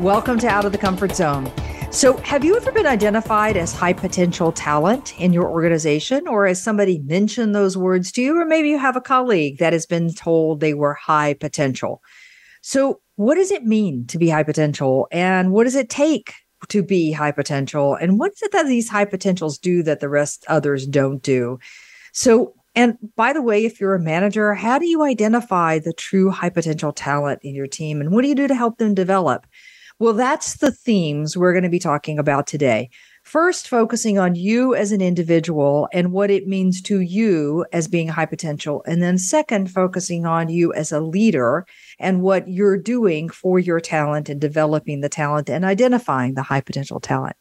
Welcome 0.00 0.38
to 0.38 0.48
Out 0.48 0.64
of 0.64 0.72
the 0.72 0.78
Comfort 0.78 1.14
Zone. 1.14 1.52
So, 1.90 2.16
have 2.22 2.42
you 2.42 2.56
ever 2.56 2.72
been 2.72 2.86
identified 2.86 3.58
as 3.58 3.74
high 3.74 3.92
potential 3.92 4.50
talent 4.50 5.12
in 5.20 5.34
your 5.34 5.50
organization, 5.50 6.26
or 6.26 6.46
has 6.46 6.62
somebody 6.62 7.00
mentioned 7.00 7.54
those 7.54 7.76
words 7.76 8.10
to 8.12 8.22
you, 8.22 8.34
or 8.34 8.46
maybe 8.46 8.70
you 8.70 8.78
have 8.78 8.96
a 8.96 9.02
colleague 9.02 9.58
that 9.58 9.74
has 9.74 9.84
been 9.84 10.14
told 10.14 10.60
they 10.60 10.72
were 10.72 10.94
high 10.94 11.34
potential? 11.34 12.00
So, 12.62 13.02
what 13.16 13.34
does 13.34 13.50
it 13.50 13.64
mean 13.64 14.06
to 14.06 14.16
be 14.16 14.30
high 14.30 14.42
potential, 14.42 15.06
and 15.12 15.52
what 15.52 15.64
does 15.64 15.74
it 15.74 15.90
take 15.90 16.32
to 16.70 16.82
be 16.82 17.12
high 17.12 17.32
potential, 17.32 17.94
and 17.94 18.18
what 18.18 18.32
is 18.32 18.40
it 18.40 18.52
that 18.52 18.68
these 18.68 18.88
high 18.88 19.04
potentials 19.04 19.58
do 19.58 19.82
that 19.82 20.00
the 20.00 20.08
rest 20.08 20.46
others 20.48 20.86
don't 20.86 21.22
do? 21.22 21.58
So, 22.14 22.54
and 22.74 22.96
by 23.16 23.34
the 23.34 23.42
way, 23.42 23.66
if 23.66 23.78
you're 23.82 23.96
a 23.96 24.00
manager, 24.00 24.54
how 24.54 24.78
do 24.78 24.86
you 24.86 25.02
identify 25.02 25.78
the 25.78 25.92
true 25.92 26.30
high 26.30 26.48
potential 26.48 26.90
talent 26.90 27.40
in 27.42 27.54
your 27.54 27.66
team, 27.66 28.00
and 28.00 28.12
what 28.12 28.22
do 28.22 28.28
you 28.28 28.34
do 28.34 28.48
to 28.48 28.54
help 28.54 28.78
them 28.78 28.94
develop? 28.94 29.46
Well, 30.00 30.14
that's 30.14 30.56
the 30.56 30.72
themes 30.72 31.36
we're 31.36 31.52
going 31.52 31.62
to 31.64 31.68
be 31.68 31.78
talking 31.78 32.18
about 32.18 32.46
today. 32.46 32.88
First, 33.22 33.68
focusing 33.68 34.18
on 34.18 34.34
you 34.34 34.74
as 34.74 34.92
an 34.92 35.02
individual 35.02 35.90
and 35.92 36.10
what 36.10 36.30
it 36.30 36.48
means 36.48 36.80
to 36.82 37.00
you 37.00 37.66
as 37.74 37.86
being 37.86 38.08
high 38.08 38.24
potential. 38.24 38.82
And 38.86 39.02
then, 39.02 39.18
second, 39.18 39.70
focusing 39.70 40.24
on 40.24 40.48
you 40.48 40.72
as 40.72 40.90
a 40.90 41.00
leader 41.00 41.66
and 41.98 42.22
what 42.22 42.48
you're 42.48 42.78
doing 42.78 43.28
for 43.28 43.58
your 43.58 43.78
talent 43.78 44.30
and 44.30 44.40
developing 44.40 45.02
the 45.02 45.10
talent 45.10 45.50
and 45.50 45.66
identifying 45.66 46.32
the 46.32 46.44
high 46.44 46.62
potential 46.62 46.98
talent. 46.98 47.36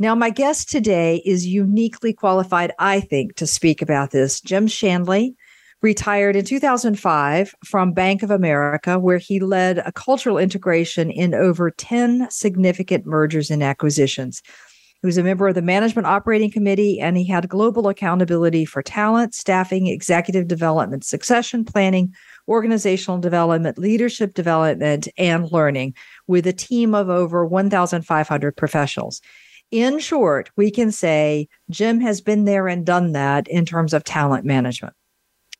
Now, 0.00 0.16
my 0.16 0.30
guest 0.30 0.68
today 0.68 1.22
is 1.24 1.46
uniquely 1.46 2.12
qualified, 2.12 2.72
I 2.80 2.98
think, 2.98 3.36
to 3.36 3.46
speak 3.46 3.80
about 3.80 4.10
this. 4.10 4.40
Jim 4.40 4.66
Shanley 4.66 5.36
retired 5.84 6.34
in 6.34 6.46
2005 6.46 7.54
from 7.62 7.92
Bank 7.92 8.22
of 8.22 8.30
America, 8.30 8.98
where 8.98 9.18
he 9.18 9.38
led 9.38 9.76
a 9.76 9.92
cultural 9.92 10.38
integration 10.38 11.10
in 11.10 11.34
over 11.34 11.70
10 11.70 12.26
significant 12.30 13.04
mergers 13.04 13.50
and 13.50 13.62
acquisitions. 13.62 14.40
He 15.02 15.06
was 15.06 15.18
a 15.18 15.22
member 15.22 15.46
of 15.46 15.54
the 15.54 15.60
Management 15.60 16.06
Operating 16.06 16.50
Committee 16.50 17.00
and 17.00 17.18
he 17.18 17.28
had 17.28 17.50
global 17.50 17.88
accountability 17.88 18.64
for 18.64 18.82
talent, 18.82 19.34
staffing, 19.34 19.86
executive 19.86 20.48
development, 20.48 21.04
succession 21.04 21.66
planning, 21.66 22.14
organizational 22.48 23.18
development, 23.18 23.76
leadership 23.76 24.32
development, 24.32 25.06
and 25.18 25.52
learning 25.52 25.92
with 26.26 26.46
a 26.46 26.54
team 26.54 26.94
of 26.94 27.10
over 27.10 27.44
1,500 27.44 28.56
professionals. 28.56 29.20
In 29.70 29.98
short, 29.98 30.50
we 30.56 30.70
can 30.70 30.90
say 30.90 31.46
Jim 31.68 32.00
has 32.00 32.22
been 32.22 32.46
there 32.46 32.68
and 32.68 32.86
done 32.86 33.12
that 33.12 33.48
in 33.48 33.66
terms 33.66 33.92
of 33.92 34.02
talent 34.02 34.46
management. 34.46 34.94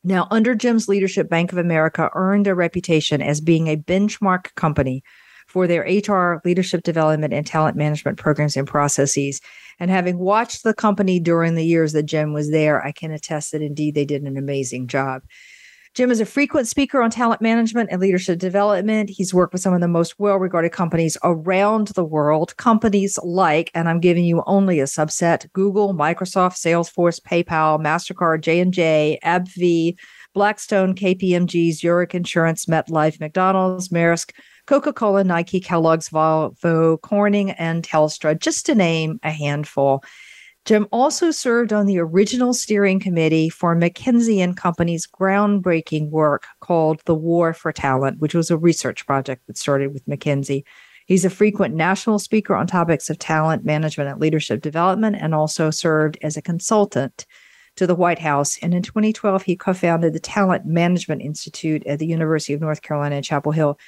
Now, 0.05 0.29
under 0.31 0.55
Jim's 0.55 0.87
leadership, 0.87 1.31
Bank 1.31 1.51
of 1.51 1.59
America 1.59 2.11
earned 2.15 2.47
a 2.47 2.55
reputation 2.55 3.23
as 3.23 3.41
being 3.41 3.69
a 3.69 3.77
benchmark 3.77 4.55
company 4.55 5.03
for 5.47 5.67
their 5.67 5.83
HR, 5.83 6.43
leadership 6.45 6.83
development, 6.83 7.33
and 7.33 7.47
talent 7.47 7.77
management 7.77 8.19
programs 8.19 8.57
and 8.57 8.67
processes. 8.67 9.41
And 9.81 9.91
having 9.91 10.19
watched 10.19 10.63
the 10.63 10.75
company 10.75 11.21
during 11.21 11.55
the 11.55 11.65
years 11.65 11.93
that 11.93 12.05
Jim 12.05 12.35
was 12.35 12.51
there, 12.51 12.85
I 12.85 12.93
can 12.93 13.13
attest 13.13 13.53
that 13.53 13.63
indeed 13.63 13.95
they 13.95 14.05
did 14.05 14.23
an 14.23 14.37
amazing 14.37 14.89
job. 14.89 15.23
Jim 15.95 16.11
is 16.11 16.19
a 16.19 16.27
frequent 16.27 16.67
speaker 16.67 17.01
on 17.01 17.09
talent 17.09 17.41
management 17.41 17.89
and 17.93 18.01
leadership 18.01 18.41
development. 18.41 19.09
He's 19.09 19.33
worked 19.33 19.53
with 19.53 19.63
some 19.63 19.75
of 19.75 19.81
the 19.81 19.87
most 19.87 20.19
well 20.19 20.39
regarded 20.39 20.73
companies 20.73 21.17
around 21.23 21.89
the 21.89 22.03
world. 22.05 22.57
Companies 22.57 23.17
like, 23.23 23.71
and 23.75 23.89
I'm 23.89 24.01
giving 24.01 24.25
you 24.25 24.43
only 24.47 24.81
a 24.81 24.85
subset 24.85 25.53
Google, 25.53 25.95
Microsoft, 25.95 26.55
Salesforce, 26.55 27.21
PayPal, 27.21 27.81
MasterCard, 27.81 28.41
J&J, 28.41 29.21
AbbVie, 29.23 29.97
Blackstone, 30.35 30.97
KPMG, 30.97 31.73
Zurich 31.73 32.13
Insurance, 32.13 32.67
MetLife, 32.67 33.21
McDonald's, 33.21 33.91
Maersk, 33.91 34.33
Coca 34.67 34.93
Cola, 34.93 35.23
Nike, 35.23 35.61
Kellogg's, 35.61 36.09
Volvo, 36.09 37.01
Corning, 37.03 37.53
and 37.53 37.85
Telstra, 37.85 38.37
just 38.37 38.67
to 38.67 38.75
name 38.75 39.21
a 39.23 39.31
handful. 39.31 40.03
Jim 40.65 40.89
also 40.93 41.31
served 41.31 41.75
on 41.75 41.85
the 41.85 41.99
original 41.99 42.55
steering 42.55 42.99
committee 42.99 43.51
for 43.51 43.77
McKinsey 43.77 44.39
and 44.39 44.57
Company's 44.57 45.07
groundbreaking 45.07 46.09
work 46.09 46.47
called 46.61 47.03
The 47.05 47.15
War 47.15 47.53
for 47.53 47.71
Talent, 47.71 48.19
which 48.19 48.35
was 48.35 48.51
a 48.51 48.57
research 48.57 49.07
project 49.07 49.47
that 49.47 49.59
started 49.59 49.93
with 49.93 50.07
McKinsey. 50.07 50.65
He's 51.05 51.27
a 51.27 51.31
frequent 51.31 51.75
national 51.75 52.19
speaker 52.19 52.55
on 52.55 52.67
topics 52.67 53.11
of 53.11 53.19
talent 53.19 53.67
management 53.67 54.09
and 54.09 54.19
leadership 54.19 54.63
development, 54.63 55.17
and 55.21 55.35
also 55.35 55.71
served 55.71 56.17
as 56.23 56.39
a 56.39 56.43
consultant 56.43 57.27
to 57.77 57.87
the 57.87 57.95
White 57.95 58.21
House. 58.21 58.57
And 58.63 58.73
in 58.73 58.83
2012, 58.83 59.43
he 59.43 59.57
co 59.57 59.75
founded 59.75 60.15
the 60.15 60.21
Talent 60.21 60.65
Management 60.65 61.21
Institute 61.21 61.87
at 61.87 61.99
the 61.99 62.07
University 62.07 62.55
of 62.55 62.63
North 62.63 62.81
Carolina 62.81 63.17
at 63.17 63.25
Chapel 63.25 63.53
Hill 63.53 63.79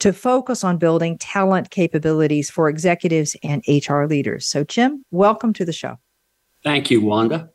to 0.00 0.12
focus 0.12 0.62
on 0.62 0.76
building 0.76 1.16
talent 1.16 1.70
capabilities 1.70 2.50
for 2.50 2.68
executives 2.68 3.34
and 3.42 3.64
HR 3.66 4.04
leaders. 4.04 4.46
So, 4.46 4.62
Jim, 4.62 5.06
welcome 5.10 5.54
to 5.54 5.64
the 5.64 5.72
show. 5.72 5.96
Thank 6.62 6.90
you, 6.90 7.00
Wanda. 7.00 7.50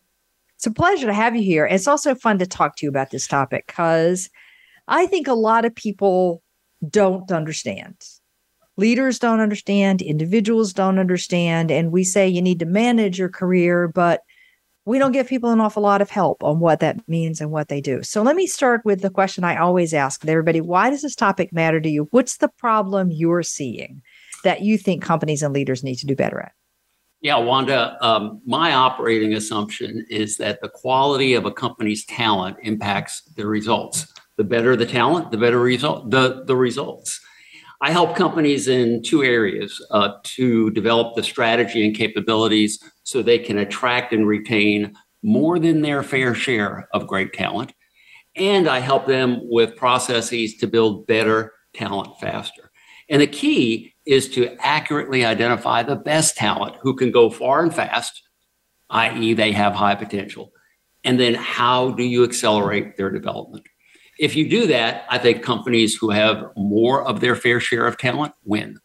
It's 0.56 0.68
a 0.68 0.72
pleasure 0.72 1.08
to 1.08 1.14
have 1.14 1.36
you 1.36 1.44
here. 1.44 1.66
It's 1.66 1.88
also 1.88 2.16
fun 2.16 2.40
to 2.40 2.48
talk 2.48 2.78
to 2.78 2.86
you 2.86 2.90
about 2.90 3.10
this 3.10 3.28
topic 3.28 3.68
because 3.68 4.30
I 4.88 5.06
think 5.08 5.28
a 5.28 5.34
lot 5.34 5.66
of 5.66 5.76
people 5.76 6.42
don't 6.90 7.32
understand. 7.32 7.96
Leaders 8.76 9.20
don't 9.20 9.40
understand, 9.40 10.02
individuals 10.02 10.74
don't 10.74 11.00
understand. 11.00 11.70
And 11.70 11.92
we 11.92 12.04
say 12.04 12.28
you 12.28 12.42
need 12.42 12.60
to 12.60 12.66
manage 12.66 13.20
your 13.20 13.30
career, 13.30 13.88
but 13.88 14.22
we 14.86 15.00
don't 15.00 15.12
give 15.12 15.28
people 15.28 15.52
an 15.52 15.62
awful 15.62 15.84
lot 15.84 16.02
of 16.02 16.10
help 16.10 16.44
on 16.44 16.60
what 16.60 16.80
that 16.80 17.08
means 17.08 17.40
and 17.40 17.52
what 17.52 17.70
they 17.70 17.80
do. 17.80 18.04
So 18.04 18.22
let 18.22 18.36
me 18.36 18.48
start 18.48 18.82
with 18.84 19.02
the 19.02 19.10
question 19.10 19.44
I 19.44 19.58
always 19.58 19.94
ask 19.94 20.26
everybody 20.26 20.60
Why 20.60 20.90
does 20.90 21.02
this 21.02 21.16
topic 21.16 21.54
matter 21.54 21.80
to 21.80 21.90
you? 21.90 22.08
What's 22.12 22.38
the 22.38 22.50
problem 22.50 23.12
you're 23.12 23.44
seeing 23.44 24.02
that 24.44 24.62
you 24.62 24.78
think 24.78 25.04
companies 25.04 25.44
and 25.44 25.54
leaders 25.54 25.84
need 25.84 25.96
to 25.98 26.08
do 26.08 26.16
better 26.16 26.40
at? 26.40 26.54
Yeah, 27.24 27.38
Wanda, 27.38 27.98
um, 28.06 28.42
my 28.46 28.74
operating 28.74 29.34
assumption 29.36 30.06
is 30.10 30.36
that 30.38 30.60
the 30.60 30.68
quality 30.68 31.36
of 31.36 31.46
a 31.46 31.52
company's 31.52 32.04
talent 32.04 32.58
impacts 32.64 33.22
the 33.38 33.48
results. 33.48 34.14
The 34.36 34.44
better 34.44 34.76
the 34.76 34.86
talent, 34.86 35.32
the 35.32 35.38
better 35.38 35.60
result, 35.60 36.12
the, 36.12 36.44
the 36.46 36.58
results. 36.58 37.22
I 37.80 37.92
help 37.92 38.18
companies 38.18 38.68
in 38.68 39.04
two 39.04 39.24
areas 39.24 39.82
uh, 39.92 40.16
to 40.36 40.70
develop 40.72 41.16
the 41.16 41.24
strategy 41.24 41.86
and 41.86 41.96
capabilities 41.96 42.78
so 43.04 43.22
they 43.22 43.40
can 43.40 43.58
attract 43.58 44.12
and 44.12 44.28
retain 44.28 44.94
more 45.22 45.60
than 45.60 45.82
their 45.82 46.04
fair 46.04 46.36
share 46.36 46.90
of 46.94 47.08
great 47.08 47.32
talent. 47.32 47.74
And 48.36 48.68
I 48.68 48.80
help 48.80 49.06
them 49.06 49.40
with 49.44 49.78
processes 49.78 50.58
to 50.58 50.68
build 50.68 51.08
better 51.08 51.54
talent 51.74 52.20
faster. 52.20 52.70
And 53.10 53.22
the 53.22 53.28
key 53.28 53.93
is 54.06 54.30
to 54.30 54.56
accurately 54.60 55.26
identify 55.26 55.84
the 55.84 55.96
best 55.96 56.36
talent 56.36 56.76
who 56.82 56.96
can 56.96 57.12
go 57.12 57.30
far 57.30 57.62
and 57.64 57.74
fast, 57.74 58.22
i.e., 58.90 59.34
they 59.34 59.52
have 59.52 59.74
high 59.74 59.96
potential. 59.96 60.52
And 61.04 61.20
then 61.20 61.36
how 61.36 61.92
do 61.92 62.04
you 62.04 62.24
accelerate 62.24 62.98
their 62.98 63.10
development? 63.10 63.66
If 64.20 64.36
you 64.36 64.50
do 64.50 64.68
that, 64.68 65.06
I 65.10 65.18
think 65.18 65.42
companies 65.42 65.96
who 65.96 66.12
have 66.12 66.46
more 66.56 67.04
of 67.04 67.20
their 67.20 67.36
fair 67.36 67.60
share 67.60 67.88
of 67.88 67.98
talent 67.98 68.34
win. 68.44 68.80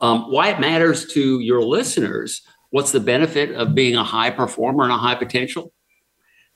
Um, 0.00 0.30
why 0.30 0.50
it 0.50 0.60
matters 0.60 1.06
to 1.12 1.40
your 1.40 1.62
listeners, 1.62 2.42
what's 2.70 2.92
the 2.92 3.00
benefit 3.00 3.54
of 3.54 3.74
being 3.74 3.94
a 3.94 4.04
high 4.04 4.30
performer 4.30 4.84
and 4.84 4.92
a 4.92 4.96
high 4.96 5.14
potential? 5.14 5.72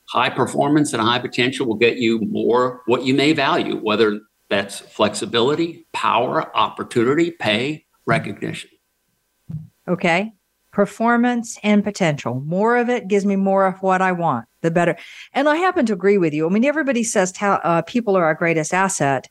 High 0.09 0.31
performance 0.31 0.93
and 0.93 1.03
high 1.03 1.19
potential 1.19 1.67
will 1.67 1.77
get 1.77 1.99
you 1.99 2.21
more 2.21 2.83
what 2.87 3.05
you 3.05 3.15
may 3.15 3.33
value, 3.33 3.77
whether 3.77 4.21
that's 4.49 4.81
flexibility, 4.81 5.87
power, 5.93 6.57
opportunity, 6.57 7.31
pay, 7.31 7.85
recognition. 8.09 8.71
Okay. 9.87 10.33
Performance 10.73 11.59
and 11.63 11.83
potential. 11.83 12.41
More 12.41 12.77
of 12.77 12.89
it 12.89 13.09
gives 13.09 13.25
me 13.25 13.37
more 13.37 13.67
of 13.67 13.81
what 13.83 14.03
I 14.03 14.13
want, 14.13 14.47
the 14.63 14.71
better. 14.71 14.97
And 15.33 15.49
I 15.49 15.57
happen 15.57 15.87
to 15.87 15.93
agree 15.93 16.19
with 16.19 16.35
you. 16.35 16.47
I 16.47 16.51
mean, 16.51 16.65
everybody 16.65 17.05
says 17.05 17.33
ta- 17.33 17.61
uh, 17.65 17.83
people 17.83 18.17
are 18.17 18.25
our 18.25 18.35
greatest 18.35 18.75
asset, 18.75 19.29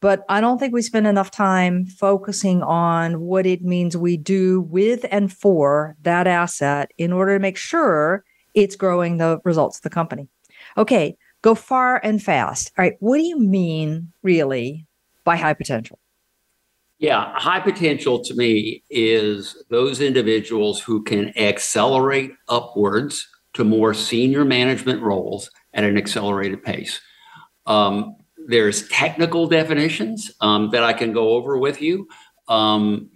but 0.00 0.24
I 0.28 0.40
don't 0.40 0.58
think 0.58 0.74
we 0.74 0.82
spend 0.82 1.06
enough 1.06 1.30
time 1.30 1.86
focusing 1.86 2.62
on 2.62 3.20
what 3.20 3.46
it 3.46 3.62
means 3.62 3.96
we 3.96 4.16
do 4.16 4.62
with 4.62 5.06
and 5.10 5.32
for 5.32 5.96
that 6.02 6.26
asset 6.26 6.90
in 6.98 7.12
order 7.12 7.34
to 7.36 7.40
make 7.40 7.56
sure 7.56 8.24
it's 8.54 8.76
growing 8.76 9.18
the 9.18 9.40
results 9.44 9.78
of 9.78 9.82
the 9.82 9.90
company. 9.90 10.28
Okay, 10.76 11.16
go 11.42 11.54
far 11.54 12.00
and 12.02 12.20
fast. 12.20 12.72
All 12.76 12.84
right, 12.84 12.96
what 12.98 13.18
do 13.18 13.22
you 13.22 13.38
mean 13.38 14.12
really 14.22 14.86
by 15.24 15.36
high 15.36 15.54
potential? 15.54 15.99
Yeah, 17.00 17.32
high 17.34 17.60
potential 17.60 18.22
to 18.24 18.34
me 18.34 18.84
is 18.90 19.56
those 19.70 20.02
individuals 20.02 20.82
who 20.82 21.02
can 21.02 21.36
accelerate 21.36 22.32
upwards 22.46 23.26
to 23.54 23.64
more 23.64 23.94
senior 23.94 24.44
management 24.44 25.02
roles 25.02 25.50
at 25.72 25.82
an 25.82 25.96
accelerated 25.96 26.62
pace. 26.62 27.00
Um, 27.64 28.16
there's 28.46 28.86
technical 28.88 29.46
definitions 29.46 30.30
um, 30.42 30.70
that 30.72 30.82
I 30.82 30.92
can 30.92 31.14
go 31.14 31.30
over 31.30 31.56
with 31.56 31.80
you. 31.80 32.06
Um, 32.48 33.08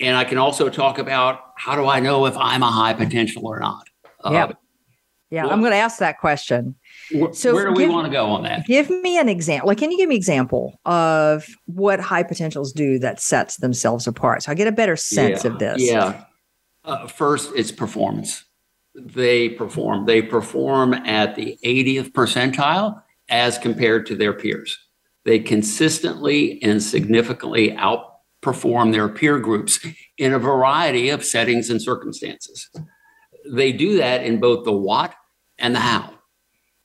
and 0.00 0.16
I 0.16 0.24
can 0.24 0.38
also 0.38 0.70
talk 0.70 0.98
about 0.98 1.52
how 1.56 1.76
do 1.76 1.86
I 1.86 2.00
know 2.00 2.24
if 2.24 2.36
I'm 2.36 2.62
a 2.62 2.70
high 2.70 2.94
potential 2.94 3.46
or 3.46 3.60
not? 3.60 3.88
Uh, 4.24 4.30
yeah. 4.32 4.52
Yeah, 5.30 5.44
well, 5.44 5.52
I'm 5.52 5.60
going 5.60 5.72
to 5.72 5.78
ask 5.78 5.98
that 5.98 6.18
question. 6.18 6.76
So 7.32 7.54
where 7.54 7.66
do 7.66 7.72
we 7.72 7.88
want 7.88 8.06
to 8.06 8.12
go 8.12 8.26
on 8.26 8.42
that? 8.42 8.66
Give 8.66 8.90
me 8.90 9.18
an 9.18 9.28
example. 9.28 9.68
Like, 9.68 9.78
can 9.78 9.90
you 9.90 9.96
give 9.96 10.08
me 10.08 10.16
an 10.16 10.18
example 10.18 10.78
of 10.84 11.46
what 11.66 12.00
high 12.00 12.22
potentials 12.22 12.72
do 12.72 12.98
that 12.98 13.20
sets 13.20 13.56
themselves 13.56 14.06
apart? 14.06 14.42
So 14.42 14.52
I 14.52 14.54
get 14.54 14.68
a 14.68 14.72
better 14.72 14.96
sense 14.96 15.44
yeah, 15.44 15.50
of 15.50 15.58
this. 15.58 15.82
Yeah. 15.82 16.24
Uh, 16.84 17.06
first, 17.06 17.52
it's 17.56 17.72
performance. 17.72 18.44
They 18.94 19.50
perform. 19.50 20.06
They 20.06 20.22
perform 20.22 20.94
at 20.94 21.34
the 21.34 21.58
80th 21.64 22.12
percentile 22.12 23.02
as 23.28 23.58
compared 23.58 24.06
to 24.06 24.16
their 24.16 24.32
peers. 24.32 24.78
They 25.24 25.38
consistently 25.38 26.62
and 26.62 26.82
significantly 26.82 27.70
outperform 27.72 28.92
their 28.92 29.08
peer 29.08 29.38
groups 29.38 29.78
in 30.16 30.32
a 30.32 30.38
variety 30.38 31.10
of 31.10 31.24
settings 31.24 31.70
and 31.70 31.80
circumstances. 31.80 32.70
They 33.50 33.72
do 33.72 33.98
that 33.98 34.24
in 34.24 34.40
both 34.40 34.64
the 34.64 34.72
what 34.72 35.14
and 35.58 35.74
the 35.74 35.80
how. 35.80 36.17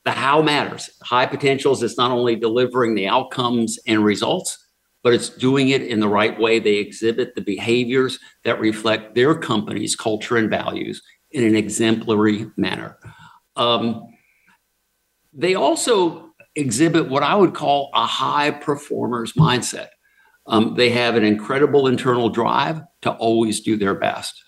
The 0.06 0.12
how 0.12 0.42
matters. 0.42 0.90
High 1.02 1.26
potentials 1.26 1.82
is 1.82 1.98
not 1.98 2.12
only 2.12 2.36
delivering 2.36 2.96
the 2.96 3.08
outcomes 3.08 3.80
and 3.88 4.04
results, 4.04 4.58
but 5.02 5.14
it's 5.14 5.30
doing 5.30 5.70
it 5.70 5.82
in 5.82 6.00
the 6.00 6.08
right 6.08 6.38
way. 6.40 6.60
They 6.60 6.76
exhibit 6.76 7.36
the 7.36 7.42
behaviors 7.42 8.20
that 8.44 8.60
reflect 8.60 9.16
their 9.16 9.36
company's 9.36 9.96
culture 9.96 10.38
and 10.38 10.50
values 10.50 11.02
in 11.32 11.44
an 11.44 11.56
exemplary 11.56 12.48
manner. 12.58 12.98
Um, 13.56 14.08
they 15.34 15.56
also 15.56 16.32
exhibit 16.56 17.10
what 17.10 17.24
I 17.24 17.36
would 17.36 17.54
call 17.54 17.90
a 17.94 18.06
high 18.06 18.52
performers 18.52 19.34
mindset. 19.34 19.88
Um, 20.46 20.76
they 20.76 20.90
have 20.90 21.16
an 21.16 21.24
incredible 21.24 21.88
internal 21.88 22.30
drive 22.30 22.82
to 23.02 23.12
always 23.12 23.62
do 23.62 23.78
their 23.78 23.96
best. 23.96 24.42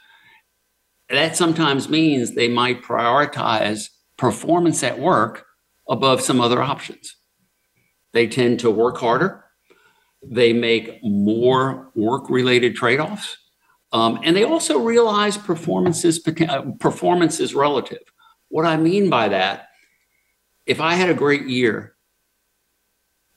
That 1.10 1.36
sometimes 1.36 1.90
means 1.90 2.34
they 2.34 2.50
might 2.50 2.84
prioritize 2.84 3.90
performance 4.18 4.84
at 4.84 5.00
work 5.00 5.46
above 5.90 6.22
some 6.22 6.42
other 6.42 6.62
options. 6.62 7.16
They 8.14 8.28
tend 8.28 8.60
to 8.62 8.72
work 8.72 8.98
harder. 8.98 9.44
They 10.24 10.54
make 10.54 11.00
more 11.04 11.92
work 11.96 12.30
related 12.30 12.76
trade 12.76 13.00
offs. 13.00 13.38
Um, 13.92 14.20
and 14.24 14.36
they 14.36 14.44
also 14.44 14.80
realize 14.80 15.38
performance 15.38 16.04
is, 16.04 16.22
uh, 16.50 16.64
performance 16.80 17.40
is 17.40 17.54
relative. 17.54 18.02
What 18.50 18.66
I 18.66 18.78
mean 18.78 19.10
by 19.10 19.30
that, 19.30 19.68
if 20.66 20.82
I 20.82 20.96
had 20.96 21.10
a 21.10 21.14
great 21.14 21.46
year 21.46 21.96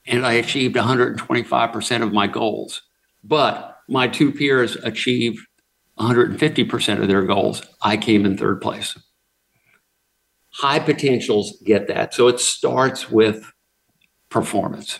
and 0.09 0.25
I 0.25 0.33
achieved 0.33 0.75
125% 0.75 2.03
of 2.03 2.11
my 2.11 2.27
goals. 2.27 2.81
But 3.23 3.77
my 3.87 4.07
two 4.07 4.31
peers 4.31 4.75
achieved 4.77 5.45
150% 5.99 7.01
of 7.01 7.07
their 7.07 7.23
goals. 7.23 7.61
I 7.81 7.97
came 7.97 8.25
in 8.25 8.37
third 8.37 8.61
place. 8.61 8.97
High 10.59 10.79
potentials 10.79 11.61
get 11.63 11.87
that. 11.87 12.13
So 12.13 12.27
it 12.27 12.39
starts 12.41 13.09
with 13.09 13.49
performance. 14.29 14.99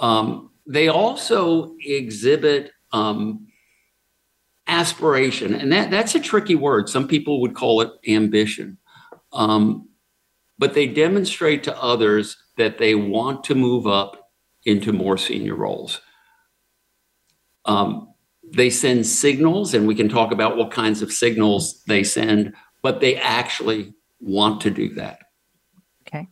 Um, 0.00 0.50
they 0.66 0.88
also 0.88 1.74
exhibit 1.80 2.72
um, 2.92 3.46
aspiration, 4.66 5.54
and 5.54 5.72
that, 5.72 5.90
that's 5.90 6.14
a 6.14 6.20
tricky 6.20 6.54
word. 6.54 6.90
Some 6.90 7.08
people 7.08 7.40
would 7.40 7.54
call 7.54 7.80
it 7.80 7.90
ambition. 8.06 8.76
Um, 9.32 9.88
but 10.58 10.74
they 10.74 10.86
demonstrate 10.86 11.64
to 11.64 11.82
others 11.82 12.36
that 12.58 12.76
they 12.76 12.94
want 12.94 13.44
to 13.44 13.54
move 13.54 13.86
up 13.86 14.30
into 14.64 14.92
more 14.92 15.16
senior 15.16 15.54
roles. 15.54 16.00
Um, 17.64 18.12
they 18.52 18.70
send 18.70 19.06
signals, 19.06 19.72
and 19.72 19.86
we 19.86 19.94
can 19.94 20.08
talk 20.08 20.32
about 20.32 20.56
what 20.58 20.70
kinds 20.70 21.00
of 21.00 21.12
signals 21.12 21.82
they 21.84 22.04
send, 22.04 22.54
but 22.82 23.00
they 23.00 23.16
actually 23.16 23.94
want 24.20 24.60
to 24.62 24.70
do 24.70 24.94
that. 24.94 25.20
Okay. 26.06 26.28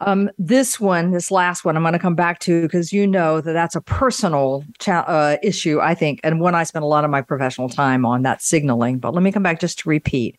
Um, 0.00 0.30
this 0.38 0.80
one, 0.80 1.10
this 1.10 1.30
last 1.30 1.64
one, 1.64 1.76
I'm 1.76 1.82
going 1.82 1.92
to 1.92 1.98
come 1.98 2.14
back 2.14 2.38
to 2.40 2.62
because 2.62 2.92
you 2.92 3.06
know 3.06 3.40
that 3.40 3.52
that's 3.52 3.76
a 3.76 3.80
personal 3.80 4.64
cha- 4.78 5.04
uh, 5.06 5.36
issue, 5.42 5.80
I 5.80 5.94
think, 5.94 6.20
and 6.24 6.40
one 6.40 6.54
I 6.54 6.64
spend 6.64 6.84
a 6.84 6.88
lot 6.88 7.04
of 7.04 7.10
my 7.10 7.22
professional 7.22 7.68
time 7.68 8.04
on 8.04 8.22
that 8.22 8.42
signaling. 8.42 8.98
But 8.98 9.14
let 9.14 9.22
me 9.22 9.32
come 9.32 9.42
back 9.42 9.60
just 9.60 9.80
to 9.80 9.88
repeat 9.88 10.38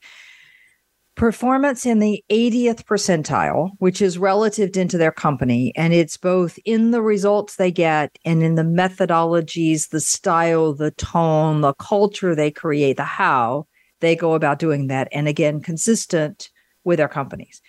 performance 1.16 1.86
in 1.86 2.00
the 2.00 2.24
80th 2.30 2.84
percentile, 2.84 3.72
which 3.80 4.02
is 4.02 4.18
relative 4.18 4.76
into 4.76 4.98
their 4.98 5.12
company. 5.12 5.74
And 5.76 5.94
it's 5.94 6.18
both 6.18 6.60
in 6.66 6.92
the 6.92 7.02
results 7.02 7.56
they 7.56 7.72
get 7.72 8.18
and 8.26 8.44
in 8.44 8.56
the 8.56 8.64
methodologies, 8.64 9.90
the 9.90 10.02
style, 10.02 10.74
the 10.74 10.92
tone, 10.92 11.62
the 11.62 11.74
culture 11.76 12.36
they 12.36 12.52
create, 12.52 12.98
the 12.98 13.04
how 13.04 13.66
they 14.00 14.16
go 14.16 14.34
about 14.34 14.60
doing 14.60 14.88
that. 14.88 15.08
And 15.12 15.28
again, 15.28 15.62
consistent 15.62 16.50
with 16.84 16.98
their 16.98 17.08
companies. 17.08 17.62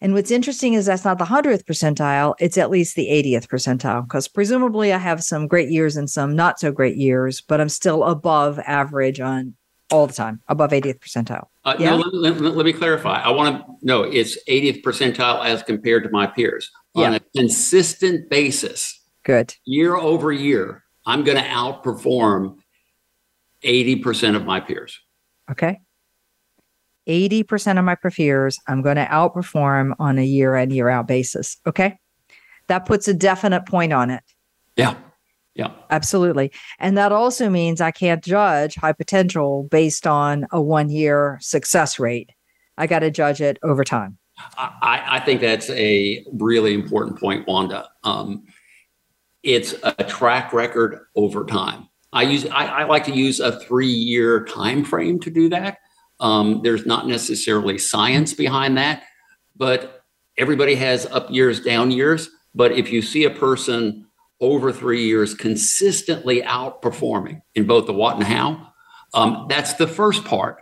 And 0.00 0.14
what's 0.14 0.30
interesting 0.30 0.74
is 0.74 0.86
that's 0.86 1.04
not 1.04 1.18
the 1.18 1.24
100th 1.24 1.64
percentile, 1.64 2.34
it's 2.38 2.56
at 2.56 2.70
least 2.70 2.94
the 2.94 3.08
80th 3.08 3.48
percentile, 3.48 4.04
because 4.04 4.28
presumably 4.28 4.92
I 4.92 4.98
have 4.98 5.24
some 5.24 5.48
great 5.48 5.70
years 5.70 5.96
and 5.96 6.08
some 6.08 6.36
not 6.36 6.60
so 6.60 6.70
great 6.70 6.96
years, 6.96 7.40
but 7.40 7.60
I'm 7.60 7.68
still 7.68 8.04
above 8.04 8.60
average 8.60 9.18
on 9.18 9.54
all 9.90 10.06
the 10.06 10.12
time, 10.12 10.40
above 10.48 10.70
80th 10.70 11.00
percentile. 11.00 11.46
Uh, 11.64 11.74
yeah? 11.78 11.90
No, 11.90 11.96
let, 11.96 12.40
let, 12.40 12.56
let, 12.56 12.66
me 12.66 12.72
clarify. 12.72 13.20
I 13.20 13.30
want 13.30 13.60
to 13.60 13.86
know 13.86 14.04
it's 14.04 14.38
80th 14.44 14.82
percentile 14.82 15.44
as 15.44 15.62
compared 15.64 16.04
to 16.04 16.10
my 16.10 16.26
peers 16.26 16.70
on 16.94 17.12
yeah. 17.12 17.18
a 17.18 17.20
consistent 17.36 18.30
basis. 18.30 19.00
Good. 19.24 19.54
Year 19.64 19.96
over 19.96 20.30
year, 20.30 20.84
I'm 21.06 21.24
going 21.24 21.38
to 21.38 21.44
outperform 21.44 22.58
80% 23.64 24.36
of 24.36 24.44
my 24.44 24.60
peers. 24.60 25.00
Okay. 25.50 25.80
80% 27.08 27.78
of 27.78 27.84
my 27.84 27.94
peers, 27.94 28.58
I'm 28.66 28.82
going 28.82 28.96
to 28.96 29.06
outperform 29.06 29.94
on 29.98 30.18
a 30.18 30.24
year 30.24 30.54
in, 30.56 30.70
year 30.70 30.88
out 30.88 31.08
basis. 31.08 31.56
Okay. 31.66 31.98
That 32.68 32.84
puts 32.84 33.08
a 33.08 33.14
definite 33.14 33.66
point 33.66 33.94
on 33.94 34.10
it. 34.10 34.22
Yeah. 34.76 34.94
Yeah. 35.54 35.72
Absolutely. 35.90 36.52
And 36.78 36.96
that 36.98 37.10
also 37.10 37.48
means 37.48 37.80
I 37.80 37.90
can't 37.90 38.22
judge 38.22 38.76
high 38.76 38.92
potential 38.92 39.66
based 39.70 40.06
on 40.06 40.46
a 40.52 40.60
one 40.60 40.90
year 40.90 41.38
success 41.40 41.98
rate. 41.98 42.30
I 42.76 42.86
got 42.86 43.00
to 43.00 43.10
judge 43.10 43.40
it 43.40 43.58
over 43.62 43.82
time. 43.82 44.18
I, 44.56 45.02
I, 45.08 45.20
think 45.20 45.40
that's 45.40 45.68
a 45.70 46.24
really 46.32 46.72
important 46.72 47.18
point, 47.18 47.48
Wanda. 47.48 47.88
Um, 48.04 48.44
it's 49.42 49.74
a 49.82 50.04
track 50.04 50.52
record 50.52 51.00
over 51.16 51.44
time. 51.44 51.88
I 52.12 52.22
use 52.22 52.46
I, 52.46 52.66
I 52.66 52.84
like 52.84 53.04
to 53.04 53.12
use 53.12 53.40
a 53.40 53.58
three 53.60 53.86
year 53.86 54.44
time 54.44 54.84
frame 54.84 55.20
to 55.20 55.30
do 55.30 55.48
that. 55.50 55.78
Um, 56.20 56.60
there's 56.62 56.86
not 56.86 57.06
necessarily 57.06 57.78
science 57.78 58.34
behind 58.34 58.76
that, 58.78 59.04
but 59.56 60.04
everybody 60.36 60.74
has 60.74 61.06
up 61.06 61.30
years, 61.30 61.60
down 61.60 61.90
years. 61.90 62.30
But 62.54 62.72
if 62.72 62.90
you 62.90 63.02
see 63.02 63.24
a 63.24 63.30
person 63.30 64.08
over 64.40 64.72
three 64.72 65.04
years 65.04 65.34
consistently 65.34 66.42
outperforming 66.42 67.42
in 67.54 67.66
both 67.66 67.86
the 67.86 67.92
what 67.92 68.16
and 68.16 68.24
how. 68.24 68.72
Um, 69.14 69.46
that's 69.48 69.74
the 69.74 69.86
first 69.86 70.24
part 70.24 70.58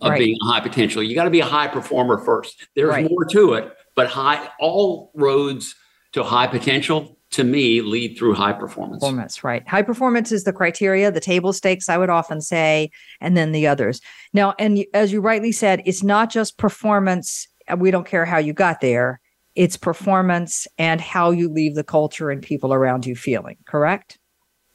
of 0.00 0.10
right. 0.10 0.18
being 0.18 0.36
a 0.42 0.44
high 0.46 0.60
potential. 0.60 1.02
You 1.02 1.14
got 1.14 1.24
to 1.24 1.30
be 1.30 1.40
a 1.40 1.46
high 1.46 1.68
performer 1.68 2.18
first. 2.18 2.66
There's 2.74 2.90
right. 2.90 3.08
more 3.08 3.24
to 3.26 3.54
it, 3.54 3.72
but 3.94 4.08
high 4.08 4.50
all 4.58 5.10
roads 5.14 5.74
to 6.12 6.22
high 6.22 6.46
potential 6.46 7.18
to 7.34 7.44
me 7.44 7.80
lead 7.80 8.16
through 8.18 8.34
high 8.34 8.52
performance. 8.52 9.00
Performance, 9.00 9.44
right. 9.44 9.66
High 9.68 9.82
performance 9.82 10.32
is 10.32 10.44
the 10.44 10.52
criteria, 10.52 11.10
the 11.10 11.20
table 11.20 11.52
stakes, 11.52 11.88
I 11.88 11.98
would 11.98 12.10
often 12.10 12.40
say, 12.40 12.90
and 13.20 13.36
then 13.36 13.52
the 13.52 13.66
others. 13.66 14.00
Now, 14.32 14.54
and 14.58 14.84
as 14.94 15.12
you 15.12 15.20
rightly 15.20 15.52
said, 15.52 15.82
it's 15.84 16.02
not 16.02 16.30
just 16.30 16.58
performance. 16.58 17.46
We 17.76 17.90
don't 17.90 18.06
care 18.06 18.24
how 18.24 18.38
you 18.38 18.52
got 18.52 18.80
there 18.80 19.20
it's 19.54 19.76
performance 19.76 20.66
and 20.78 21.00
how 21.00 21.30
you 21.30 21.48
leave 21.48 21.74
the 21.74 21.84
culture 21.84 22.30
and 22.30 22.42
people 22.42 22.74
around 22.74 23.06
you 23.06 23.14
feeling, 23.14 23.56
correct? 23.66 24.18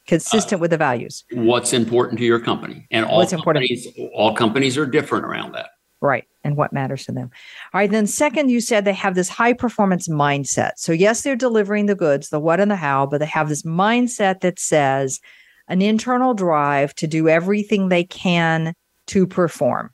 Consistent 0.06 0.58
uh, 0.58 0.62
with 0.62 0.70
the 0.70 0.78
values. 0.78 1.24
What's 1.32 1.72
important 1.72 2.18
to 2.20 2.24
your 2.24 2.40
company. 2.40 2.86
And 2.90 3.04
all 3.04 3.18
what's 3.18 3.32
companies, 3.32 3.86
important? 3.86 4.12
all 4.14 4.34
companies 4.34 4.78
are 4.78 4.86
different 4.86 5.26
around 5.26 5.52
that. 5.52 5.70
Right. 6.00 6.24
And 6.44 6.56
what 6.56 6.72
matters 6.72 7.04
to 7.04 7.12
them. 7.12 7.30
All 7.74 7.78
right. 7.78 7.90
Then, 7.90 8.06
second, 8.06 8.48
you 8.48 8.60
said 8.60 8.84
they 8.84 8.94
have 8.94 9.14
this 9.14 9.28
high 9.28 9.52
performance 9.52 10.08
mindset. 10.08 10.72
So, 10.76 10.92
yes, 10.92 11.22
they're 11.22 11.36
delivering 11.36 11.86
the 11.86 11.94
goods, 11.94 12.30
the 12.30 12.40
what 12.40 12.60
and 12.60 12.70
the 12.70 12.76
how, 12.76 13.06
but 13.06 13.18
they 13.18 13.26
have 13.26 13.50
this 13.50 13.62
mindset 13.62 14.40
that 14.40 14.58
says 14.58 15.20
an 15.68 15.82
internal 15.82 16.32
drive 16.32 16.94
to 16.94 17.06
do 17.06 17.28
everything 17.28 17.88
they 17.88 18.04
can 18.04 18.72
to 19.08 19.26
perform 19.26 19.90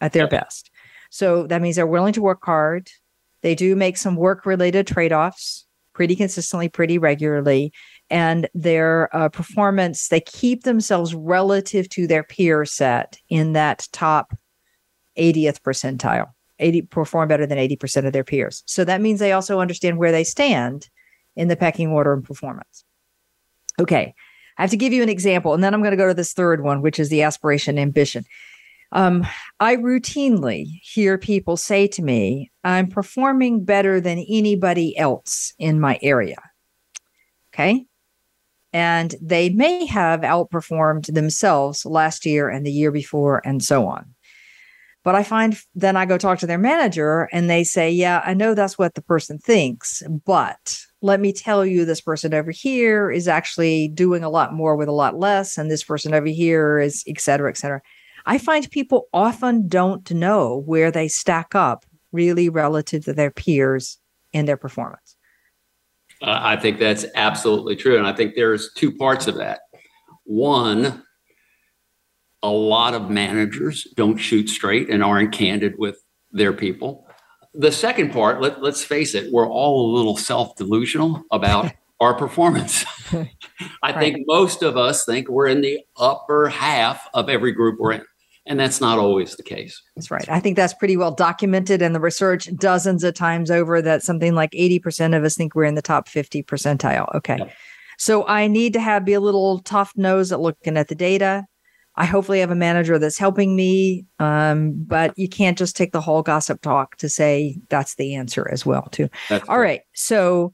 at 0.00 0.14
their 0.14 0.26
best. 0.28 0.70
So, 1.10 1.46
that 1.48 1.60
means 1.60 1.76
they're 1.76 1.86
willing 1.86 2.14
to 2.14 2.22
work 2.22 2.40
hard, 2.42 2.88
they 3.42 3.54
do 3.54 3.76
make 3.76 3.98
some 3.98 4.16
work 4.16 4.46
related 4.46 4.86
trade 4.86 5.12
offs, 5.12 5.66
pretty 5.92 6.16
consistently, 6.16 6.68
pretty 6.68 6.98
regularly, 6.98 7.72
and 8.10 8.48
their 8.54 9.14
uh, 9.14 9.28
performance, 9.28 10.08
they 10.08 10.20
keep 10.20 10.62
themselves 10.62 11.14
relative 11.14 11.88
to 11.90 12.06
their 12.06 12.22
peer 12.22 12.64
set 12.64 13.18
in 13.28 13.52
that 13.52 13.88
top 13.92 14.34
80th 15.18 15.60
percentile. 15.60 16.30
80 16.58 16.82
perform 16.82 17.28
better 17.28 17.46
than 17.46 17.58
80% 17.58 18.06
of 18.06 18.12
their 18.12 18.24
peers. 18.24 18.62
So 18.66 18.84
that 18.84 19.00
means 19.00 19.20
they 19.20 19.32
also 19.32 19.60
understand 19.60 19.98
where 19.98 20.12
they 20.12 20.24
stand 20.24 20.88
in 21.34 21.48
the 21.48 21.56
pecking 21.56 21.88
order 21.88 22.12
and 22.12 22.24
performance. 22.24 22.84
Okay. 23.78 24.14
I 24.58 24.62
have 24.62 24.70
to 24.70 24.76
give 24.76 24.92
you 24.92 25.02
an 25.02 25.10
example, 25.10 25.52
and 25.52 25.62
then 25.62 25.74
I'm 25.74 25.82
going 25.82 25.90
to 25.90 25.98
go 25.98 26.08
to 26.08 26.14
this 26.14 26.32
third 26.32 26.62
one, 26.62 26.80
which 26.80 26.98
is 26.98 27.10
the 27.10 27.22
aspiration 27.22 27.78
ambition. 27.78 28.24
Um, 28.92 29.26
I 29.60 29.76
routinely 29.76 30.80
hear 30.82 31.18
people 31.18 31.58
say 31.58 31.86
to 31.88 32.02
me, 32.02 32.50
I'm 32.64 32.88
performing 32.88 33.64
better 33.64 34.00
than 34.00 34.24
anybody 34.28 34.96
else 34.96 35.52
in 35.58 35.78
my 35.78 35.98
area. 36.00 36.38
Okay. 37.52 37.84
And 38.72 39.14
they 39.20 39.50
may 39.50 39.84
have 39.86 40.20
outperformed 40.20 41.12
themselves 41.12 41.84
last 41.84 42.24
year 42.24 42.48
and 42.48 42.64
the 42.64 42.72
year 42.72 42.90
before, 42.90 43.42
and 43.44 43.62
so 43.62 43.86
on. 43.86 44.14
But 45.06 45.14
I 45.14 45.22
find 45.22 45.56
then 45.76 45.96
I 45.96 46.04
go 46.04 46.18
talk 46.18 46.40
to 46.40 46.48
their 46.48 46.58
manager 46.58 47.28
and 47.30 47.48
they 47.48 47.62
say, 47.62 47.88
Yeah, 47.88 48.22
I 48.26 48.34
know 48.34 48.54
that's 48.54 48.76
what 48.76 48.96
the 48.96 49.02
person 49.02 49.38
thinks, 49.38 50.02
but 50.24 50.80
let 51.00 51.20
me 51.20 51.32
tell 51.32 51.64
you, 51.64 51.84
this 51.84 52.00
person 52.00 52.34
over 52.34 52.50
here 52.50 53.08
is 53.12 53.28
actually 53.28 53.86
doing 53.86 54.24
a 54.24 54.28
lot 54.28 54.52
more 54.52 54.74
with 54.74 54.88
a 54.88 54.92
lot 54.92 55.16
less. 55.16 55.58
And 55.58 55.70
this 55.70 55.84
person 55.84 56.12
over 56.12 56.26
here 56.26 56.80
is 56.80 57.04
et 57.06 57.20
cetera, 57.20 57.48
et 57.48 57.56
cetera. 57.56 57.82
I 58.26 58.38
find 58.38 58.68
people 58.72 59.06
often 59.12 59.68
don't 59.68 60.10
know 60.10 60.64
where 60.66 60.90
they 60.90 61.06
stack 61.06 61.54
up 61.54 61.86
really 62.10 62.48
relative 62.48 63.04
to 63.04 63.12
their 63.12 63.30
peers 63.30 63.98
in 64.32 64.46
their 64.46 64.56
performance. 64.56 65.16
I 66.20 66.56
think 66.56 66.80
that's 66.80 67.06
absolutely 67.14 67.76
true. 67.76 67.96
And 67.96 68.08
I 68.08 68.12
think 68.12 68.34
there's 68.34 68.72
two 68.72 68.90
parts 68.90 69.28
of 69.28 69.36
that. 69.36 69.60
One, 70.24 71.04
a 72.46 72.52
lot 72.52 72.94
of 72.94 73.10
managers 73.10 73.88
don't 73.96 74.18
shoot 74.18 74.48
straight 74.48 74.88
and 74.88 75.02
aren't 75.02 75.32
candid 75.32 75.74
with 75.78 76.00
their 76.30 76.52
people. 76.52 77.04
The 77.54 77.72
second 77.72 78.12
part, 78.12 78.40
let, 78.40 78.62
let's 78.62 78.84
face 78.84 79.16
it, 79.16 79.32
we're 79.32 79.48
all 79.48 79.90
a 79.90 79.96
little 79.96 80.16
self 80.16 80.54
delusional 80.54 81.24
about 81.32 81.72
our 82.00 82.14
performance. 82.14 82.84
I 83.12 83.26
right. 83.82 83.98
think 83.98 84.18
most 84.28 84.62
of 84.62 84.76
us 84.76 85.04
think 85.04 85.28
we're 85.28 85.48
in 85.48 85.60
the 85.60 85.80
upper 85.96 86.48
half 86.48 87.08
of 87.14 87.28
every 87.28 87.50
group 87.50 87.80
we're 87.80 87.92
in. 87.92 88.04
And 88.48 88.60
that's 88.60 88.80
not 88.80 89.00
always 89.00 89.34
the 89.34 89.42
case. 89.42 89.82
That's 89.96 90.12
right. 90.12 90.28
I 90.28 90.38
think 90.38 90.54
that's 90.54 90.74
pretty 90.74 90.96
well 90.96 91.10
documented 91.10 91.82
in 91.82 91.94
the 91.94 92.00
research 92.00 92.48
dozens 92.54 93.02
of 93.02 93.14
times 93.14 93.50
over 93.50 93.82
that 93.82 94.04
something 94.04 94.36
like 94.36 94.52
80% 94.52 95.16
of 95.16 95.24
us 95.24 95.34
think 95.34 95.56
we're 95.56 95.64
in 95.64 95.74
the 95.74 95.82
top 95.82 96.08
50 96.08 96.44
percentile. 96.44 97.12
Okay. 97.16 97.38
Yep. 97.38 97.52
So 97.98 98.24
I 98.28 98.46
need 98.46 98.72
to 98.74 98.80
have 98.80 99.04
be 99.04 99.14
a 99.14 99.20
little 99.20 99.58
tough 99.60 99.94
nose 99.96 100.30
at 100.30 100.38
looking 100.38 100.76
at 100.76 100.86
the 100.86 100.94
data. 100.94 101.46
I 101.96 102.04
hopefully 102.04 102.40
have 102.40 102.50
a 102.50 102.56
manager 102.56 102.98
that's 102.98 103.18
helping 103.18 103.56
me. 103.56 104.04
Um, 104.18 104.74
but 104.76 105.16
you 105.18 105.28
can't 105.28 105.56
just 105.56 105.76
take 105.76 105.92
the 105.92 106.00
whole 106.00 106.22
gossip 106.22 106.60
talk 106.60 106.96
to 106.96 107.08
say 107.08 107.58
that's 107.68 107.94
the 107.94 108.14
answer 108.14 108.48
as 108.50 108.66
well, 108.66 108.88
too. 108.90 109.08
That's 109.28 109.48
All 109.48 109.58
right. 109.58 109.80
So 109.94 110.52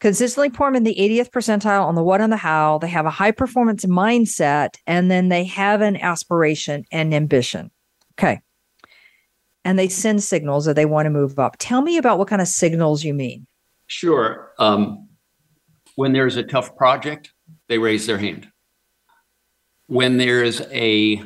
consistently 0.00 0.50
perform 0.50 0.76
in 0.76 0.82
the 0.82 0.94
80th 0.94 1.30
percentile 1.30 1.84
on 1.84 1.94
the 1.94 2.02
what 2.02 2.20
and 2.20 2.30
the 2.30 2.36
how. 2.36 2.78
They 2.78 2.88
have 2.88 3.06
a 3.06 3.10
high 3.10 3.30
performance 3.30 3.86
mindset, 3.86 4.76
and 4.86 5.10
then 5.10 5.30
they 5.30 5.44
have 5.44 5.80
an 5.80 5.96
aspiration 5.96 6.84
and 6.92 7.14
ambition. 7.14 7.70
Okay. 8.18 8.40
And 9.64 9.78
they 9.78 9.88
send 9.88 10.22
signals 10.22 10.66
that 10.66 10.76
they 10.76 10.86
want 10.86 11.06
to 11.06 11.10
move 11.10 11.38
up. 11.38 11.56
Tell 11.58 11.82
me 11.82 11.96
about 11.96 12.18
what 12.18 12.28
kind 12.28 12.42
of 12.42 12.48
signals 12.48 13.02
you 13.02 13.14
mean. 13.14 13.46
Sure. 13.86 14.52
Um, 14.58 15.08
when 15.96 16.12
there's 16.12 16.36
a 16.36 16.42
tough 16.42 16.76
project, 16.76 17.32
they 17.68 17.78
raise 17.78 18.06
their 18.06 18.18
hand 18.18 18.48
when 19.86 20.16
there's 20.16 20.60
a 20.72 21.22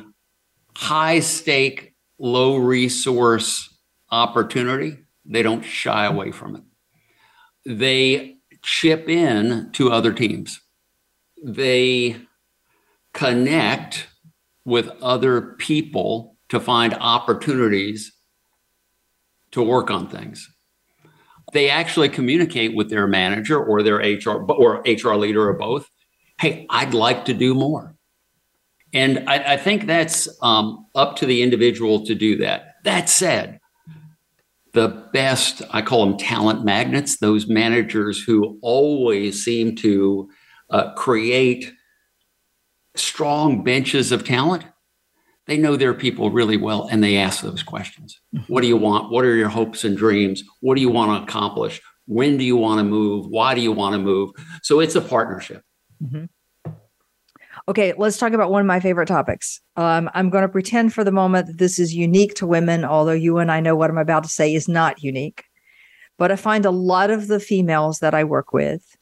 high 0.75 1.19
stake, 1.19 1.95
low 2.19 2.57
resource 2.57 3.77
opportunity, 4.11 4.97
they 5.25 5.41
don't 5.41 5.63
shy 5.63 6.05
away 6.05 6.31
from 6.31 6.55
it. 6.55 6.63
They 7.65 8.37
chip 8.61 9.09
in 9.09 9.71
to 9.73 9.91
other 9.91 10.13
teams. 10.13 10.59
They 11.43 12.21
connect 13.13 14.07
with 14.65 14.89
other 15.01 15.41
people 15.41 16.37
to 16.49 16.59
find 16.59 16.93
opportunities 16.93 18.13
to 19.51 19.61
work 19.61 19.89
on 19.89 20.07
things. 20.07 20.49
They 21.53 21.69
actually 21.69 22.09
communicate 22.09 22.75
with 22.75 22.89
their 22.89 23.07
manager 23.07 23.61
or 23.61 23.83
their 23.83 23.97
HR 23.97 24.45
or 24.51 24.83
HR 24.85 25.15
leader 25.15 25.49
or 25.49 25.53
both. 25.53 25.89
Hey, 26.39 26.65
I'd 26.69 26.93
like 26.93 27.25
to 27.25 27.33
do 27.33 27.53
more. 27.53 27.95
And 28.93 29.27
I, 29.27 29.53
I 29.53 29.57
think 29.57 29.85
that's 29.85 30.27
um, 30.41 30.85
up 30.95 31.15
to 31.17 31.25
the 31.25 31.41
individual 31.41 32.05
to 32.05 32.15
do 32.15 32.37
that. 32.37 32.75
That 32.83 33.09
said, 33.09 33.59
the 34.73 35.09
best, 35.13 35.61
I 35.71 35.81
call 35.81 36.05
them 36.05 36.17
talent 36.17 36.63
magnets, 36.63 37.17
those 37.17 37.47
managers 37.47 38.21
who 38.21 38.57
always 38.61 39.43
seem 39.43 39.75
to 39.77 40.29
uh, 40.69 40.93
create 40.93 41.73
strong 42.95 43.63
benches 43.63 44.11
of 44.11 44.23
talent, 44.23 44.65
they 45.47 45.57
know 45.57 45.75
their 45.75 45.93
people 45.93 46.31
really 46.31 46.57
well 46.57 46.87
and 46.87 47.03
they 47.03 47.17
ask 47.17 47.41
those 47.41 47.63
questions. 47.63 48.19
Mm-hmm. 48.33 48.51
What 48.51 48.61
do 48.61 48.67
you 48.67 48.77
want? 48.77 49.11
What 49.11 49.25
are 49.25 49.35
your 49.35 49.49
hopes 49.49 49.83
and 49.83 49.97
dreams? 49.97 50.43
What 50.61 50.75
do 50.75 50.81
you 50.81 50.89
want 50.89 51.17
to 51.17 51.23
accomplish? 51.23 51.81
When 52.05 52.37
do 52.37 52.43
you 52.43 52.55
want 52.55 52.79
to 52.79 52.83
move? 52.83 53.27
Why 53.27 53.55
do 53.55 53.61
you 53.61 53.71
want 53.71 53.93
to 53.93 53.99
move? 53.99 54.31
So 54.63 54.79
it's 54.79 54.95
a 54.95 55.01
partnership. 55.01 55.63
Mm-hmm. 56.01 56.25
Okay, 57.67 57.93
let's 57.97 58.17
talk 58.17 58.33
about 58.33 58.51
one 58.51 58.61
of 58.61 58.67
my 58.67 58.79
favorite 58.79 59.07
topics. 59.07 59.61
Um, 59.75 60.09
I'm 60.13 60.29
going 60.29 60.41
to 60.41 60.49
pretend 60.49 60.93
for 60.93 61.03
the 61.03 61.11
moment 61.11 61.47
that 61.47 61.57
this 61.57 61.77
is 61.77 61.93
unique 61.93 62.33
to 62.35 62.47
women, 62.47 62.83
although 62.83 63.11
you 63.11 63.37
and 63.37 63.51
I 63.51 63.59
know 63.59 63.75
what 63.75 63.89
I'm 63.89 63.97
about 63.97 64.23
to 64.23 64.29
say 64.29 64.53
is 64.53 64.67
not 64.67 65.03
unique. 65.03 65.43
But 66.17 66.31
I 66.31 66.35
find 66.35 66.65
a 66.65 66.71
lot 66.71 67.11
of 67.11 67.27
the 67.27 67.39
females 67.39 67.99
that 67.99 68.13
I 68.13 68.23
work 68.23 68.51
with 68.51 68.97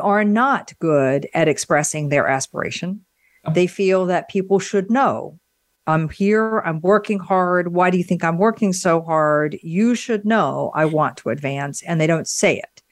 are 0.00 0.24
not 0.24 0.72
good 0.78 1.28
at 1.34 1.48
expressing 1.48 2.08
their 2.08 2.28
aspiration. 2.28 3.04
They 3.52 3.66
feel 3.66 4.06
that 4.06 4.28
people 4.28 4.58
should 4.58 4.90
know 4.90 5.38
I'm 5.86 6.08
here, 6.08 6.60
I'm 6.60 6.80
working 6.80 7.18
hard. 7.18 7.72
Why 7.72 7.90
do 7.90 7.98
you 7.98 8.04
think 8.04 8.22
I'm 8.22 8.38
working 8.38 8.72
so 8.72 9.00
hard? 9.02 9.58
You 9.62 9.96
should 9.96 10.24
know 10.24 10.70
I 10.74 10.84
want 10.84 11.16
to 11.18 11.30
advance, 11.30 11.82
and 11.82 12.00
they 12.00 12.06
don't 12.06 12.28
say 12.28 12.58
it. 12.58 12.82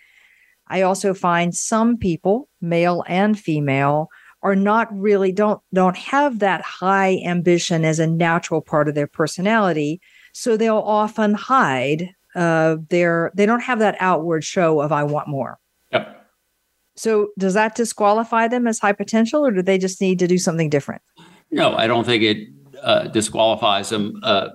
I 0.66 0.82
also 0.82 1.14
find 1.14 1.54
some 1.54 1.96
people, 1.96 2.48
male 2.60 3.04
and 3.06 3.38
female, 3.38 4.08
are 4.42 4.56
not 4.56 4.88
really 4.96 5.32
don't 5.32 5.60
don't 5.72 5.96
have 5.96 6.38
that 6.38 6.62
high 6.62 7.20
ambition 7.24 7.84
as 7.84 7.98
a 7.98 8.06
natural 8.06 8.60
part 8.60 8.88
of 8.88 8.94
their 8.94 9.06
personality. 9.06 10.00
So 10.32 10.56
they'll 10.56 10.76
often 10.78 11.34
hide 11.34 12.10
uh 12.34 12.76
their 12.88 13.32
they 13.34 13.46
don't 13.46 13.60
have 13.60 13.80
that 13.80 13.96
outward 13.98 14.44
show 14.44 14.80
of 14.80 14.92
i 14.92 15.02
want 15.02 15.28
more. 15.28 15.58
Yep. 15.92 16.16
So 16.96 17.28
does 17.38 17.54
that 17.54 17.74
disqualify 17.74 18.48
them 18.48 18.66
as 18.66 18.78
high 18.78 18.92
potential 18.92 19.44
or 19.44 19.50
do 19.50 19.62
they 19.62 19.78
just 19.78 20.00
need 20.00 20.18
to 20.20 20.26
do 20.26 20.38
something 20.38 20.70
different? 20.70 21.02
No 21.50 21.74
i 21.74 21.86
don't 21.86 22.04
think 22.04 22.22
it 22.22 22.48
uh, 22.82 23.08
disqualifies 23.08 23.90
them. 23.90 24.18
Uh, 24.22 24.48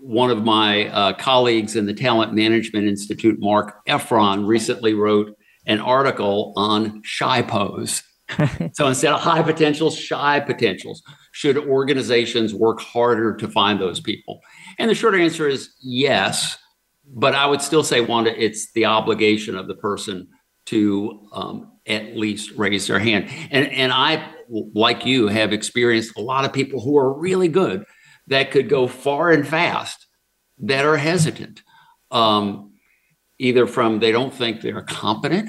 one 0.00 0.30
of 0.30 0.42
my 0.42 0.88
uh, 0.88 1.12
colleagues 1.14 1.76
in 1.76 1.84
the 1.84 1.92
talent 1.92 2.32
management 2.32 2.86
institute 2.86 3.38
Marc 3.38 3.84
Effron 3.86 4.46
recently 4.46 4.94
wrote 4.94 5.36
an 5.66 5.80
article 5.80 6.54
on 6.56 7.02
shy 7.04 7.42
pose 7.42 8.02
so 8.72 8.86
instead 8.86 9.12
of 9.12 9.20
high 9.20 9.42
potentials, 9.42 9.96
shy 9.96 10.40
potentials. 10.40 11.02
Should 11.32 11.56
organizations 11.56 12.54
work 12.54 12.80
harder 12.80 13.36
to 13.36 13.48
find 13.48 13.80
those 13.80 14.00
people? 14.00 14.40
And 14.78 14.90
the 14.90 14.94
short 14.94 15.14
answer 15.14 15.48
is 15.48 15.70
yes. 15.82 16.58
But 17.06 17.34
I 17.34 17.46
would 17.46 17.62
still 17.62 17.82
say, 17.82 18.00
Wanda, 18.00 18.42
it's 18.42 18.72
the 18.72 18.84
obligation 18.84 19.56
of 19.56 19.66
the 19.66 19.74
person 19.74 20.28
to 20.66 21.26
um, 21.32 21.72
at 21.86 22.16
least 22.16 22.50
raise 22.56 22.86
their 22.86 22.98
hand. 22.98 23.30
And, 23.50 23.66
and 23.68 23.92
I, 23.92 24.30
like 24.48 25.06
you, 25.06 25.28
have 25.28 25.52
experienced 25.52 26.16
a 26.18 26.20
lot 26.20 26.44
of 26.44 26.52
people 26.52 26.80
who 26.80 26.98
are 26.98 27.18
really 27.18 27.48
good 27.48 27.84
that 28.26 28.50
could 28.50 28.68
go 28.68 28.86
far 28.86 29.30
and 29.30 29.48
fast 29.48 30.06
that 30.58 30.84
are 30.84 30.98
hesitant, 30.98 31.62
um, 32.10 32.72
either 33.38 33.66
from 33.66 34.00
they 34.00 34.12
don't 34.12 34.34
think 34.34 34.60
they're 34.60 34.82
competent 34.82 35.48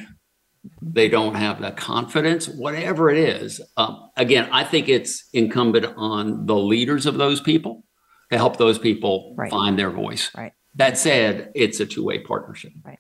they 0.82 1.08
don't 1.08 1.36
have 1.36 1.62
the 1.62 1.72
confidence, 1.72 2.48
whatever 2.48 3.10
it 3.10 3.18
is. 3.18 3.62
Um, 3.78 4.10
again, 4.18 4.50
I 4.52 4.64
think 4.64 4.90
it's 4.90 5.28
incumbent 5.34 5.86
on 5.98 6.46
the 6.46 6.56
leaders 6.56 7.06
of 7.06 7.18
those 7.18 7.40
people 7.42 7.84
to 8.32 8.38
help 8.38 8.58
those 8.58 8.78
people 8.78 9.36
right. 9.38 9.50
find 9.50 9.78
their 9.78 9.90
voice. 9.90 10.32
Right. 10.36 10.54
That 10.76 10.98
said, 10.98 11.52
it's 11.56 11.80
a 11.80 11.86
two 11.86 12.04
way 12.04 12.20
partnership. 12.20 12.72
Right. 12.84 13.00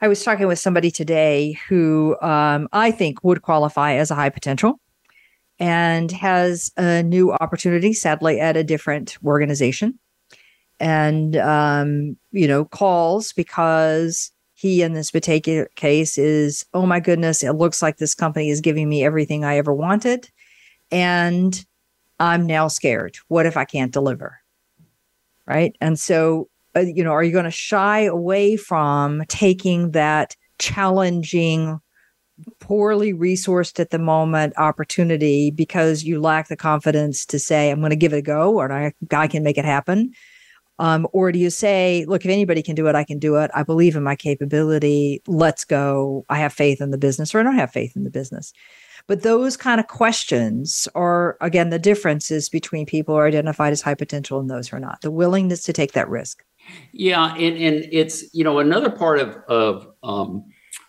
I 0.00 0.08
was 0.08 0.22
talking 0.22 0.46
with 0.46 0.58
somebody 0.58 0.90
today 0.90 1.58
who 1.68 2.16
um, 2.20 2.68
I 2.72 2.90
think 2.90 3.24
would 3.24 3.42
qualify 3.42 3.94
as 3.94 4.10
a 4.10 4.14
high 4.14 4.28
potential 4.28 4.80
and 5.58 6.12
has 6.12 6.70
a 6.76 7.02
new 7.02 7.32
opportunity, 7.32 7.92
sadly, 7.94 8.38
at 8.38 8.56
a 8.56 8.64
different 8.64 9.16
organization. 9.24 9.98
And, 10.78 11.36
um, 11.36 12.18
you 12.30 12.46
know, 12.46 12.66
calls 12.66 13.32
because 13.32 14.30
he 14.56 14.80
in 14.80 14.94
this 14.94 15.10
particular 15.10 15.68
case 15.76 16.16
is, 16.16 16.64
oh 16.72 16.86
my 16.86 16.98
goodness, 16.98 17.44
it 17.44 17.52
looks 17.52 17.82
like 17.82 17.98
this 17.98 18.14
company 18.14 18.48
is 18.48 18.62
giving 18.62 18.88
me 18.88 19.04
everything 19.04 19.44
I 19.44 19.58
ever 19.58 19.72
wanted. 19.72 20.30
And 20.90 21.64
I'm 22.18 22.46
now 22.46 22.68
scared. 22.68 23.18
What 23.28 23.44
if 23.44 23.58
I 23.58 23.66
can't 23.66 23.92
deliver? 23.92 24.40
Right. 25.46 25.76
And 25.82 25.98
so, 25.98 26.48
uh, 26.74 26.80
you 26.80 27.04
know, 27.04 27.10
are 27.10 27.22
you 27.22 27.32
going 27.32 27.44
to 27.44 27.50
shy 27.50 28.00
away 28.00 28.56
from 28.56 29.24
taking 29.28 29.90
that 29.90 30.34
challenging, 30.58 31.78
poorly 32.58 33.12
resourced 33.12 33.78
at 33.78 33.90
the 33.90 33.98
moment 33.98 34.54
opportunity 34.56 35.50
because 35.50 36.02
you 36.02 36.18
lack 36.18 36.48
the 36.48 36.56
confidence 36.56 37.26
to 37.26 37.38
say, 37.38 37.70
I'm 37.70 37.80
going 37.80 37.90
to 37.90 37.96
give 37.96 38.14
it 38.14 38.18
a 38.18 38.22
go 38.22 38.54
or 38.54 38.72
I, 38.72 38.94
I 39.12 39.28
can 39.28 39.42
make 39.42 39.58
it 39.58 39.66
happen? 39.66 40.14
Um, 40.78 41.08
or 41.12 41.32
do 41.32 41.38
you 41.38 41.50
say, 41.50 42.04
look, 42.06 42.24
if 42.24 42.30
anybody 42.30 42.62
can 42.62 42.74
do 42.74 42.86
it, 42.86 42.94
I 42.94 43.04
can 43.04 43.18
do 43.18 43.36
it. 43.36 43.50
I 43.54 43.62
believe 43.62 43.96
in 43.96 44.02
my 44.02 44.14
capability. 44.14 45.22
Let's 45.26 45.64
go. 45.64 46.26
I 46.28 46.38
have 46.38 46.52
faith 46.52 46.80
in 46.80 46.90
the 46.90 46.98
business, 46.98 47.34
or 47.34 47.40
I 47.40 47.42
don't 47.42 47.56
have 47.56 47.72
faith 47.72 47.96
in 47.96 48.04
the 48.04 48.10
business. 48.10 48.52
But 49.06 49.22
those 49.22 49.56
kind 49.56 49.80
of 49.80 49.86
questions 49.86 50.88
are, 50.94 51.36
again, 51.40 51.70
the 51.70 51.78
differences 51.78 52.48
between 52.48 52.86
people 52.86 53.14
who 53.14 53.20
are 53.20 53.26
identified 53.26 53.72
as 53.72 53.80
high 53.80 53.94
potential 53.94 54.40
and 54.40 54.50
those 54.50 54.68
who 54.68 54.76
are 54.76 54.80
not, 54.80 55.00
the 55.00 55.10
willingness 55.10 55.62
to 55.64 55.72
take 55.72 55.92
that 55.92 56.08
risk. 56.08 56.44
Yeah. 56.92 57.32
And, 57.34 57.56
and 57.56 57.88
it's, 57.92 58.34
you 58.34 58.42
know, 58.42 58.58
another 58.58 58.90
part 58.90 59.20
of, 59.20 59.36
of 59.48 59.88
um, 60.02 60.44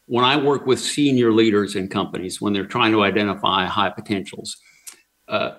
when 0.08 0.25
I 0.25 0.36
work 0.36 0.65
with 0.65 0.79
senior 0.79 1.32
leaders 1.32 1.75
in 1.75 1.89
companies, 1.89 2.41
when 2.41 2.53
they're 2.53 2.65
trying 2.65 2.91
to 2.94 3.03
identify 3.03 3.65
high 3.65 3.89
potentials, 3.89 4.58
uh, 5.27 5.51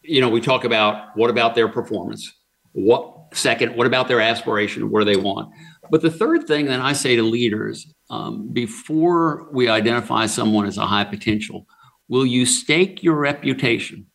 you 0.00 0.20
know, 0.20 0.30
we 0.30 0.40
talk 0.40 0.64
about 0.64 1.16
what 1.16 1.28
about 1.28 1.54
their 1.54 1.68
performance? 1.68 2.32
What 2.72 3.17
Second, 3.32 3.76
what 3.76 3.86
about 3.86 4.08
their 4.08 4.20
aspiration, 4.20 4.90
where 4.90 5.04
they 5.04 5.16
want? 5.16 5.52
But 5.90 6.02
the 6.02 6.10
third 6.10 6.46
thing 6.46 6.66
that 6.66 6.80
I 6.80 6.92
say 6.92 7.16
to 7.16 7.22
leaders 7.22 7.92
um, 8.10 8.48
before 8.52 9.48
we 9.52 9.68
identify 9.68 10.26
someone 10.26 10.66
as 10.66 10.78
a 10.78 10.86
high 10.86 11.04
potential, 11.04 11.66
will 12.08 12.26
you 12.26 12.46
stake 12.46 13.02
your 13.02 13.16
reputation 13.16 14.06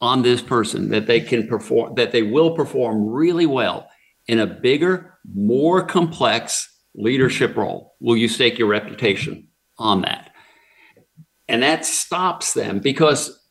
on 0.00 0.22
this 0.22 0.42
person 0.42 0.90
that 0.90 1.06
they 1.06 1.20
can 1.20 1.46
perform, 1.46 1.94
that 1.94 2.12
they 2.12 2.22
will 2.22 2.54
perform 2.54 3.06
really 3.06 3.46
well 3.46 3.88
in 4.26 4.38
a 4.40 4.46
bigger, 4.46 5.14
more 5.32 5.84
complex 5.84 6.68
leadership 6.94 7.56
role? 7.56 7.94
Will 8.00 8.16
you 8.16 8.28
stake 8.28 8.58
your 8.58 8.68
reputation 8.68 9.48
on 9.78 10.02
that? 10.02 10.30
And 11.48 11.62
that 11.62 11.86
stops 11.86 12.54
them 12.54 12.80
because 12.80 13.45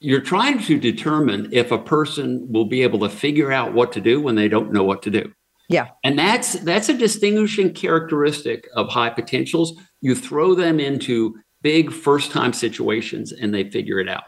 you're 0.00 0.20
trying 0.20 0.62
to 0.62 0.78
determine 0.78 1.48
if 1.52 1.72
a 1.72 1.78
person 1.78 2.46
will 2.50 2.66
be 2.66 2.82
able 2.82 2.98
to 3.00 3.08
figure 3.08 3.50
out 3.50 3.72
what 3.72 3.92
to 3.92 4.00
do 4.00 4.20
when 4.20 4.34
they 4.34 4.48
don't 4.48 4.72
know 4.72 4.84
what 4.84 5.02
to 5.02 5.10
do. 5.10 5.32
Yeah. 5.68 5.88
And 6.04 6.18
that's 6.18 6.54
that's 6.60 6.88
a 6.88 6.96
distinguishing 6.96 7.72
characteristic 7.72 8.68
of 8.74 8.88
high 8.88 9.10
potentials. 9.10 9.76
You 10.00 10.14
throw 10.14 10.54
them 10.54 10.78
into 10.78 11.34
big 11.62 11.92
first 11.92 12.30
time 12.30 12.52
situations 12.52 13.32
and 13.32 13.52
they 13.52 13.68
figure 13.70 13.98
it 13.98 14.08
out. 14.08 14.24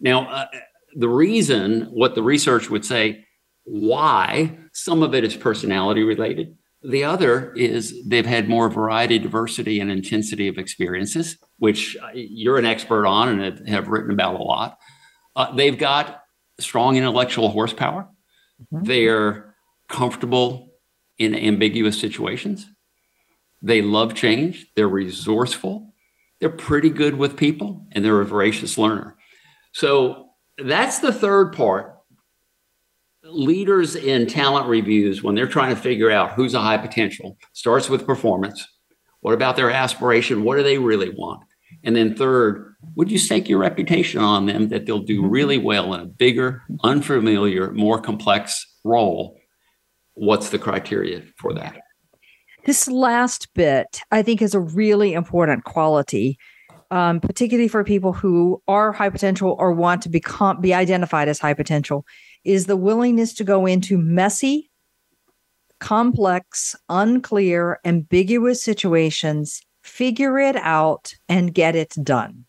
Now, 0.00 0.28
uh, 0.28 0.46
the 0.96 1.08
reason 1.08 1.82
what 1.90 2.14
the 2.14 2.22
research 2.22 2.70
would 2.70 2.84
say 2.84 3.24
why 3.64 4.58
some 4.72 5.02
of 5.02 5.14
it 5.14 5.22
is 5.22 5.36
personality 5.36 6.02
related. 6.02 6.56
The 6.82 7.04
other 7.04 7.52
is 7.54 8.06
they've 8.06 8.26
had 8.26 8.48
more 8.48 8.68
variety, 8.70 9.18
diversity, 9.18 9.80
and 9.80 9.90
intensity 9.90 10.48
of 10.48 10.58
experiences 10.58 11.36
which 11.58 11.96
you're 12.14 12.56
an 12.56 12.64
expert 12.64 13.06
on 13.06 13.40
and 13.40 13.68
have 13.68 13.88
written 13.88 14.10
about 14.10 14.36
a 14.36 14.42
lot. 14.42 14.78
Uh, 15.36 15.54
they've 15.54 15.78
got 15.78 16.22
strong 16.58 16.96
intellectual 16.96 17.50
horsepower. 17.50 18.08
Mm-hmm. 18.72 18.84
They're 18.84 19.54
comfortable 19.88 20.72
in 21.18 21.34
ambiguous 21.34 22.00
situations. 22.00 22.66
They 23.60 23.82
love 23.82 24.14
change. 24.14 24.66
They're 24.76 24.88
resourceful. 24.88 25.92
They're 26.40 26.48
pretty 26.48 26.90
good 26.90 27.16
with 27.16 27.36
people 27.36 27.86
and 27.92 28.04
they're 28.04 28.20
a 28.20 28.26
voracious 28.26 28.78
learner. 28.78 29.16
So 29.72 30.28
that's 30.56 31.00
the 31.00 31.12
third 31.12 31.52
part. 31.52 31.97
Leaders 33.30 33.94
in 33.94 34.26
talent 34.26 34.66
reviews, 34.68 35.22
when 35.22 35.34
they're 35.34 35.46
trying 35.46 35.74
to 35.74 35.80
figure 35.80 36.10
out 36.10 36.32
who's 36.32 36.54
a 36.54 36.60
high 36.60 36.78
potential, 36.78 37.36
starts 37.52 37.90
with 37.90 38.06
performance. 38.06 38.66
What 39.20 39.34
about 39.34 39.56
their 39.56 39.70
aspiration? 39.70 40.44
What 40.44 40.56
do 40.56 40.62
they 40.62 40.78
really 40.78 41.10
want? 41.10 41.42
And 41.84 41.94
then 41.94 42.14
third, 42.14 42.74
would 42.96 43.10
you 43.10 43.18
stake 43.18 43.48
your 43.48 43.58
reputation 43.58 44.20
on 44.20 44.46
them 44.46 44.68
that 44.68 44.86
they'll 44.86 45.00
do 45.00 45.26
really 45.26 45.58
well 45.58 45.92
in 45.94 46.00
a 46.00 46.06
bigger, 46.06 46.62
unfamiliar, 46.82 47.70
more 47.72 48.00
complex 48.00 48.64
role? 48.84 49.38
What's 50.14 50.50
the 50.50 50.58
criteria 50.58 51.22
for 51.36 51.52
that? 51.54 51.76
This 52.64 52.88
last 52.88 53.52
bit, 53.54 54.00
I 54.10 54.22
think, 54.22 54.42
is 54.42 54.54
a 54.54 54.60
really 54.60 55.12
important 55.12 55.64
quality, 55.64 56.38
um, 56.90 57.20
particularly 57.20 57.68
for 57.68 57.84
people 57.84 58.12
who 58.12 58.62
are 58.66 58.92
high 58.92 59.10
potential 59.10 59.54
or 59.58 59.72
want 59.72 60.02
to 60.02 60.08
become 60.08 60.60
be 60.60 60.74
identified 60.74 61.28
as 61.28 61.38
high 61.38 61.54
potential, 61.54 62.04
is 62.44 62.66
the 62.66 62.76
willingness 62.76 63.34
to 63.34 63.44
go 63.44 63.66
into 63.66 63.98
messy, 63.98 64.70
complex, 65.80 66.74
unclear, 66.88 67.80
ambiguous 67.84 68.62
situations 68.62 69.62
figure 69.82 70.38
it 70.38 70.56
out 70.56 71.14
and 71.28 71.54
get 71.54 71.74
it 71.74 71.94
done. 72.02 72.44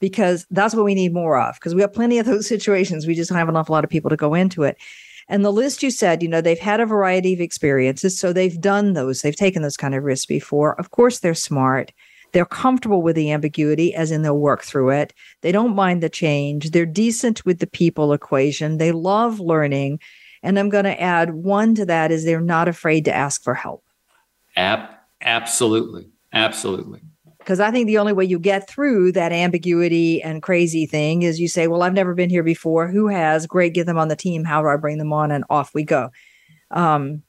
Because 0.00 0.44
that's 0.50 0.74
what 0.74 0.84
we 0.84 0.94
need 0.94 1.14
more 1.14 1.40
of 1.40 1.54
because 1.54 1.74
we 1.74 1.80
have 1.80 1.92
plenty 1.92 2.18
of 2.18 2.26
those 2.26 2.48
situations. 2.54 3.06
We 3.06 3.14
just 3.14 3.30
don't 3.30 3.38
have 3.38 3.48
enough 3.48 3.68
a 3.68 3.72
lot 3.72 3.84
of 3.84 3.90
people 3.90 4.10
to 4.10 4.16
go 4.16 4.34
into 4.34 4.64
it. 4.64 4.76
And 5.28 5.44
the 5.44 5.52
list 5.52 5.82
you 5.82 5.90
said 5.90 6.22
you 6.22 6.28
know 6.28 6.40
they've 6.40 6.58
had 6.58 6.80
a 6.80 6.86
variety 6.86 7.32
of 7.32 7.40
experiences 7.40 8.18
so 8.18 8.32
they've 8.32 8.60
done 8.60 8.94
those. 8.94 9.22
They've 9.22 9.36
taken 9.36 9.62
those 9.62 9.76
kind 9.76 9.94
of 9.94 10.02
risks 10.02 10.26
before. 10.26 10.78
Of 10.80 10.90
course 10.90 11.20
they're 11.20 11.34
smart 11.34 11.92
they're 12.32 12.44
comfortable 12.44 13.02
with 13.02 13.16
the 13.16 13.30
ambiguity 13.30 13.94
as 13.94 14.10
in 14.10 14.22
they'll 14.22 14.38
work 14.38 14.62
through 14.62 14.90
it 14.90 15.12
they 15.42 15.52
don't 15.52 15.74
mind 15.74 16.02
the 16.02 16.08
change 16.08 16.70
they're 16.70 16.86
decent 16.86 17.44
with 17.44 17.58
the 17.58 17.66
people 17.66 18.12
equation 18.12 18.78
they 18.78 18.92
love 18.92 19.40
learning 19.40 19.98
and 20.42 20.58
i'm 20.58 20.68
going 20.68 20.84
to 20.84 21.00
add 21.00 21.34
one 21.34 21.74
to 21.74 21.84
that 21.84 22.10
is 22.10 22.24
they're 22.24 22.40
not 22.40 22.68
afraid 22.68 23.04
to 23.04 23.14
ask 23.14 23.42
for 23.42 23.54
help 23.54 23.84
Ab- 24.56 24.90
absolutely 25.20 26.12
Absolutely. 26.32 27.00
Because 27.38 27.60
I 27.60 27.70
think 27.70 27.86
the 27.86 27.98
only 27.98 28.12
way 28.12 28.24
you 28.24 28.38
get 28.38 28.68
through 28.68 29.12
that 29.12 29.32
ambiguity 29.32 30.22
and 30.22 30.42
crazy 30.42 30.86
thing 30.86 31.22
is 31.22 31.40
you 31.40 31.48
say, 31.48 31.66
Well, 31.66 31.82
I've 31.82 31.92
never 31.92 32.14
been 32.14 32.30
here 32.30 32.44
before. 32.44 32.88
Who 32.88 33.08
has? 33.08 33.46
Great, 33.46 33.74
get 33.74 33.86
them 33.86 33.98
on 33.98 34.08
the 34.08 34.16
team. 34.16 34.44
How 34.44 34.62
do 34.62 34.68
I 34.68 34.76
bring 34.76 34.98
them 34.98 35.12
on? 35.12 35.30
And 35.32 35.44
off 35.50 35.74
we 35.74 35.82
go. 35.82 36.10
Um, 36.70 37.22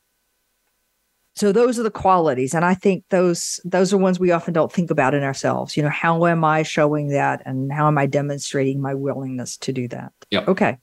so 1.36 1.52
those 1.52 1.80
are 1.80 1.84
the 1.84 1.91
qualities. 1.91 2.54
And 2.54 2.63
I 2.63 2.74
think 2.74 3.04
those 3.10 3.60
those 3.65 3.91
are 3.91 3.98
ones 3.98 4.19
we 4.19 4.32
often 4.32 4.54
don't 4.54 4.72
think 4.72 4.91
about 4.91 5.13
in 5.13 5.24
ourselves. 5.24 5.76
You 5.76 5.84
know, 5.84 5.89
how 5.89 6.26
am 6.26 6.43
I 6.43 6.63
showing 6.63 7.08
that 7.10 7.41
and 7.46 7.72
how 7.72 7.88
am 7.88 7.98
I 7.98 8.06
demonstrating 8.06 8.82
my 8.82 8.93
willingness 8.93 9.58
to 9.58 9.74
do 9.74 9.88
that? 9.89 10.12
Yeah. 10.30 10.46
Okay. 10.48 10.78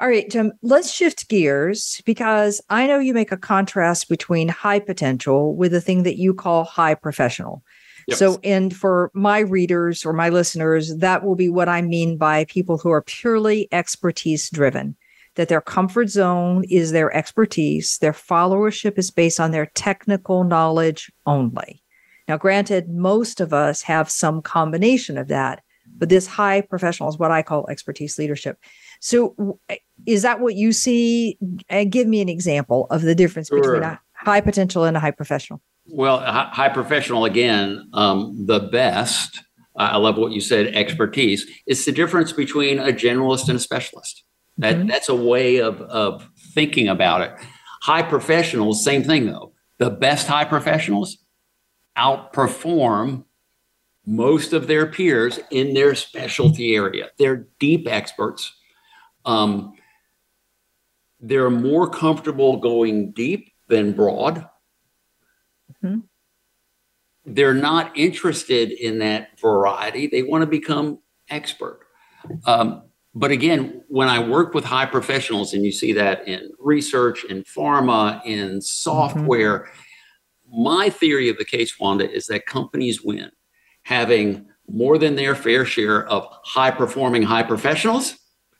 All 0.00 0.08
right, 0.08 0.30
Jim, 0.30 0.52
let's 0.62 0.92
shift 0.92 1.28
gears 1.28 2.00
because 2.06 2.60
I 2.70 2.86
know 2.86 3.00
you 3.00 3.12
make 3.12 3.32
a 3.32 3.36
contrast 3.36 4.08
between 4.08 4.46
high 4.46 4.78
potential 4.78 5.56
with 5.56 5.72
the 5.72 5.80
thing 5.80 6.04
that 6.04 6.16
you 6.16 6.34
call 6.34 6.62
high 6.62 6.94
professional. 6.94 7.64
Yes. 8.06 8.20
So, 8.20 8.38
and 8.44 8.74
for 8.74 9.10
my 9.12 9.40
readers 9.40 10.06
or 10.06 10.12
my 10.12 10.28
listeners, 10.28 10.96
that 10.98 11.24
will 11.24 11.34
be 11.34 11.48
what 11.48 11.68
I 11.68 11.82
mean 11.82 12.16
by 12.16 12.44
people 12.44 12.78
who 12.78 12.90
are 12.90 13.02
purely 13.02 13.68
expertise 13.72 14.48
driven, 14.48 14.96
that 15.38 15.48
their 15.48 15.60
comfort 15.60 16.10
zone 16.10 16.64
is 16.68 16.90
their 16.90 17.14
expertise, 17.16 17.98
their 17.98 18.12
followership 18.12 18.98
is 18.98 19.12
based 19.12 19.38
on 19.38 19.52
their 19.52 19.66
technical 19.66 20.42
knowledge 20.42 21.12
only. 21.26 21.80
Now, 22.26 22.36
granted, 22.36 22.90
most 22.90 23.40
of 23.40 23.54
us 23.54 23.82
have 23.82 24.10
some 24.10 24.42
combination 24.42 25.16
of 25.16 25.28
that, 25.28 25.62
but 25.96 26.08
this 26.08 26.26
high 26.26 26.60
professional 26.60 27.08
is 27.08 27.20
what 27.20 27.30
I 27.30 27.42
call 27.42 27.68
expertise 27.68 28.18
leadership. 28.18 28.58
So, 29.00 29.60
is 30.06 30.22
that 30.22 30.40
what 30.40 30.56
you 30.56 30.72
see? 30.72 31.38
And 31.68 31.92
give 31.92 32.08
me 32.08 32.20
an 32.20 32.28
example 32.28 32.88
of 32.90 33.02
the 33.02 33.14
difference 33.14 33.46
sure. 33.46 33.62
between 33.62 33.84
a 33.84 34.00
high 34.14 34.40
potential 34.40 34.82
and 34.82 34.96
a 34.96 35.00
high 35.00 35.12
professional. 35.12 35.62
Well, 35.86 36.18
high 36.18 36.68
professional 36.68 37.24
again, 37.24 37.88
um, 37.92 38.44
the 38.46 38.58
best. 38.58 39.40
I 39.76 39.98
love 39.98 40.18
what 40.18 40.32
you 40.32 40.40
said. 40.40 40.74
Expertise. 40.74 41.46
It's 41.64 41.84
the 41.84 41.92
difference 41.92 42.32
between 42.32 42.80
a 42.80 42.88
generalist 42.88 43.48
and 43.48 43.56
a 43.56 43.60
specialist. 43.60 44.24
That 44.58 44.76
mm-hmm. 44.76 44.88
that's 44.88 45.08
a 45.08 45.14
way 45.14 45.58
of 45.58 45.80
of 45.82 46.28
thinking 46.52 46.88
about 46.88 47.22
it. 47.22 47.32
High 47.82 48.02
professionals, 48.02 48.84
same 48.84 49.04
thing 49.04 49.26
though. 49.26 49.52
The 49.78 49.90
best 49.90 50.26
high 50.26 50.44
professionals 50.44 51.18
outperform 51.96 53.24
most 54.04 54.52
of 54.52 54.66
their 54.66 54.86
peers 54.86 55.38
in 55.50 55.74
their 55.74 55.94
specialty 55.94 56.74
area. 56.74 57.10
They're 57.18 57.46
deep 57.58 57.86
experts. 57.86 58.54
Um, 59.24 59.74
they're 61.20 61.50
more 61.50 61.88
comfortable 61.90 62.56
going 62.56 63.12
deep 63.12 63.52
than 63.68 63.92
broad. 63.92 64.48
Mm-hmm. 65.84 66.00
They're 67.26 67.54
not 67.54 67.96
interested 67.96 68.70
in 68.70 69.00
that 69.00 69.38
variety. 69.38 70.06
They 70.06 70.22
want 70.22 70.42
to 70.42 70.46
become 70.46 71.00
expert. 71.28 71.80
Um, 72.46 72.87
but 73.18 73.32
again, 73.32 73.82
when 73.88 74.08
I 74.08 74.20
work 74.20 74.54
with 74.54 74.64
high 74.64 74.86
professionals, 74.86 75.52
and 75.52 75.64
you 75.64 75.72
see 75.72 75.92
that 75.94 76.26
in 76.28 76.52
research, 76.60 77.24
in 77.24 77.42
pharma, 77.42 78.24
in 78.24 78.60
software, 78.60 79.60
mm-hmm. 79.60 80.62
my 80.62 80.88
theory 80.88 81.28
of 81.28 81.36
the 81.36 81.44
case, 81.44 81.80
Wanda, 81.80 82.08
is 82.08 82.26
that 82.26 82.46
companies 82.46 83.02
win 83.02 83.32
having 83.82 84.46
more 84.70 84.98
than 84.98 85.16
their 85.16 85.34
fair 85.34 85.64
share 85.64 86.06
of 86.06 86.28
high 86.44 86.70
performing 86.70 87.22
high 87.22 87.42
professionals, 87.42 88.16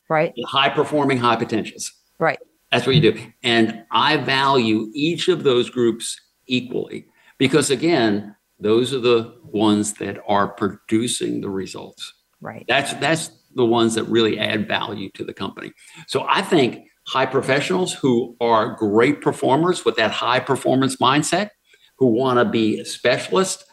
right? 0.08 0.34
High 0.46 0.70
performing 0.70 1.18
high 1.18 1.36
potentials. 1.36 1.92
Right. 2.18 2.38
That's 2.72 2.84
what 2.84 2.96
you 2.96 3.12
do. 3.12 3.32
And 3.44 3.84
I 3.92 4.16
value 4.16 4.90
each 4.92 5.28
of 5.28 5.44
those 5.44 5.70
groups 5.70 6.20
equally 6.48 7.06
because, 7.38 7.70
again, 7.70 8.34
those 8.58 8.92
are 8.92 8.98
the 8.98 9.36
ones 9.44 9.94
that 9.94 10.18
are 10.26 10.48
producing 10.48 11.42
the 11.42 11.50
results. 11.50 12.12
Right. 12.40 12.64
That's 12.66 12.92
that's 12.94 13.37
the 13.58 13.66
ones 13.66 13.94
that 13.96 14.04
really 14.04 14.38
add 14.38 14.66
value 14.66 15.10
to 15.10 15.24
the 15.24 15.34
company. 15.34 15.72
So 16.06 16.24
I 16.28 16.40
think 16.40 16.86
high 17.08 17.26
professionals 17.26 17.92
who 17.92 18.36
are 18.40 18.74
great 18.76 19.20
performers 19.20 19.84
with 19.84 19.96
that 19.96 20.10
high 20.10 20.40
performance 20.40 20.96
mindset, 20.96 21.50
who 21.98 22.06
want 22.06 22.38
to 22.38 22.44
be 22.44 22.84
specialists, 22.84 23.64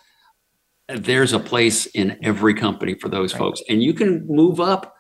there's 0.90 1.34
a 1.34 1.40
place 1.40 1.86
in 1.88 2.18
every 2.24 2.54
company 2.54 2.96
for 2.96 3.10
those 3.10 3.34
right. 3.34 3.40
folks. 3.40 3.62
And 3.70 3.84
you 3.84 3.94
can 3.94 4.26
move 4.28 4.60
up 4.60 4.96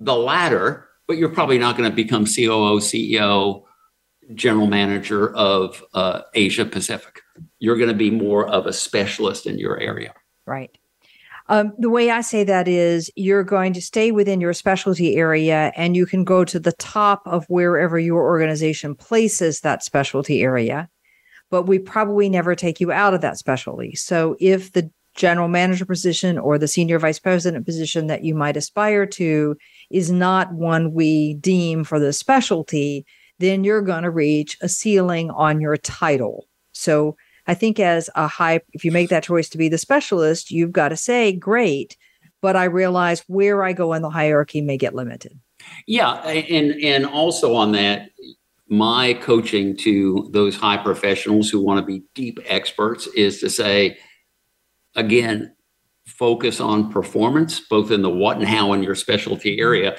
the 0.00 0.16
ladder, 0.16 0.88
but 1.06 1.16
you're 1.16 1.28
probably 1.28 1.58
not 1.58 1.76
going 1.76 1.88
to 1.88 1.94
become 1.94 2.24
COO, 2.24 2.80
CEO, 2.80 3.62
general 4.34 4.66
manager 4.66 5.34
of 5.34 5.84
uh, 5.94 6.22
Asia 6.34 6.64
Pacific. 6.64 7.20
You're 7.58 7.76
going 7.76 7.90
to 7.90 7.94
be 7.94 8.10
more 8.10 8.48
of 8.48 8.66
a 8.66 8.72
specialist 8.72 9.46
in 9.46 9.58
your 9.58 9.78
area. 9.78 10.14
Right. 10.46 10.76
Um, 11.46 11.72
the 11.78 11.90
way 11.90 12.10
I 12.10 12.22
say 12.22 12.42
that 12.44 12.68
is 12.68 13.10
you're 13.16 13.44
going 13.44 13.74
to 13.74 13.82
stay 13.82 14.12
within 14.12 14.40
your 14.40 14.54
specialty 14.54 15.16
area 15.16 15.72
and 15.76 15.94
you 15.94 16.06
can 16.06 16.24
go 16.24 16.44
to 16.44 16.58
the 16.58 16.72
top 16.72 17.22
of 17.26 17.44
wherever 17.48 17.98
your 17.98 18.22
organization 18.22 18.94
places 18.94 19.60
that 19.60 19.84
specialty 19.84 20.42
area, 20.42 20.88
but 21.50 21.64
we 21.64 21.78
probably 21.78 22.30
never 22.30 22.54
take 22.54 22.80
you 22.80 22.92
out 22.92 23.12
of 23.12 23.20
that 23.20 23.36
specialty. 23.36 23.94
So 23.94 24.36
if 24.40 24.72
the 24.72 24.90
general 25.14 25.48
manager 25.48 25.84
position 25.84 26.38
or 26.38 26.58
the 26.58 26.66
senior 26.66 26.98
vice 26.98 27.18
president 27.18 27.66
position 27.66 28.06
that 28.06 28.24
you 28.24 28.34
might 28.34 28.56
aspire 28.56 29.06
to 29.06 29.56
is 29.90 30.10
not 30.10 30.52
one 30.52 30.92
we 30.92 31.34
deem 31.34 31.84
for 31.84 32.00
the 32.00 32.12
specialty, 32.12 33.04
then 33.38 33.64
you're 33.64 33.82
going 33.82 34.02
to 34.02 34.10
reach 34.10 34.56
a 34.62 34.68
ceiling 34.68 35.30
on 35.30 35.60
your 35.60 35.76
title. 35.76 36.46
So 36.72 37.16
I 37.46 37.54
think 37.54 37.78
as 37.78 38.08
a 38.14 38.26
high, 38.26 38.60
if 38.72 38.84
you 38.84 38.92
make 38.92 39.10
that 39.10 39.24
choice 39.24 39.48
to 39.50 39.58
be 39.58 39.68
the 39.68 39.78
specialist, 39.78 40.50
you've 40.50 40.72
got 40.72 40.88
to 40.88 40.96
say, 40.96 41.32
great, 41.32 41.96
but 42.40 42.56
I 42.56 42.64
realize 42.64 43.24
where 43.26 43.62
I 43.64 43.72
go 43.72 43.92
in 43.92 44.02
the 44.02 44.10
hierarchy 44.10 44.60
may 44.60 44.76
get 44.76 44.94
limited. 44.94 45.38
Yeah. 45.86 46.14
And, 46.26 46.72
and 46.82 47.06
also 47.06 47.54
on 47.54 47.72
that, 47.72 48.10
my 48.68 49.14
coaching 49.14 49.76
to 49.78 50.28
those 50.32 50.56
high 50.56 50.78
professionals 50.78 51.50
who 51.50 51.60
want 51.60 51.80
to 51.80 51.86
be 51.86 52.02
deep 52.14 52.38
experts 52.46 53.06
is 53.08 53.40
to 53.40 53.50
say, 53.50 53.98
again, 54.94 55.54
focus 56.06 56.60
on 56.60 56.90
performance, 56.90 57.60
both 57.60 57.90
in 57.90 58.02
the 58.02 58.10
what 58.10 58.36
and 58.36 58.46
how 58.46 58.72
in 58.72 58.82
your 58.82 58.94
specialty 58.94 59.60
area. 59.60 59.98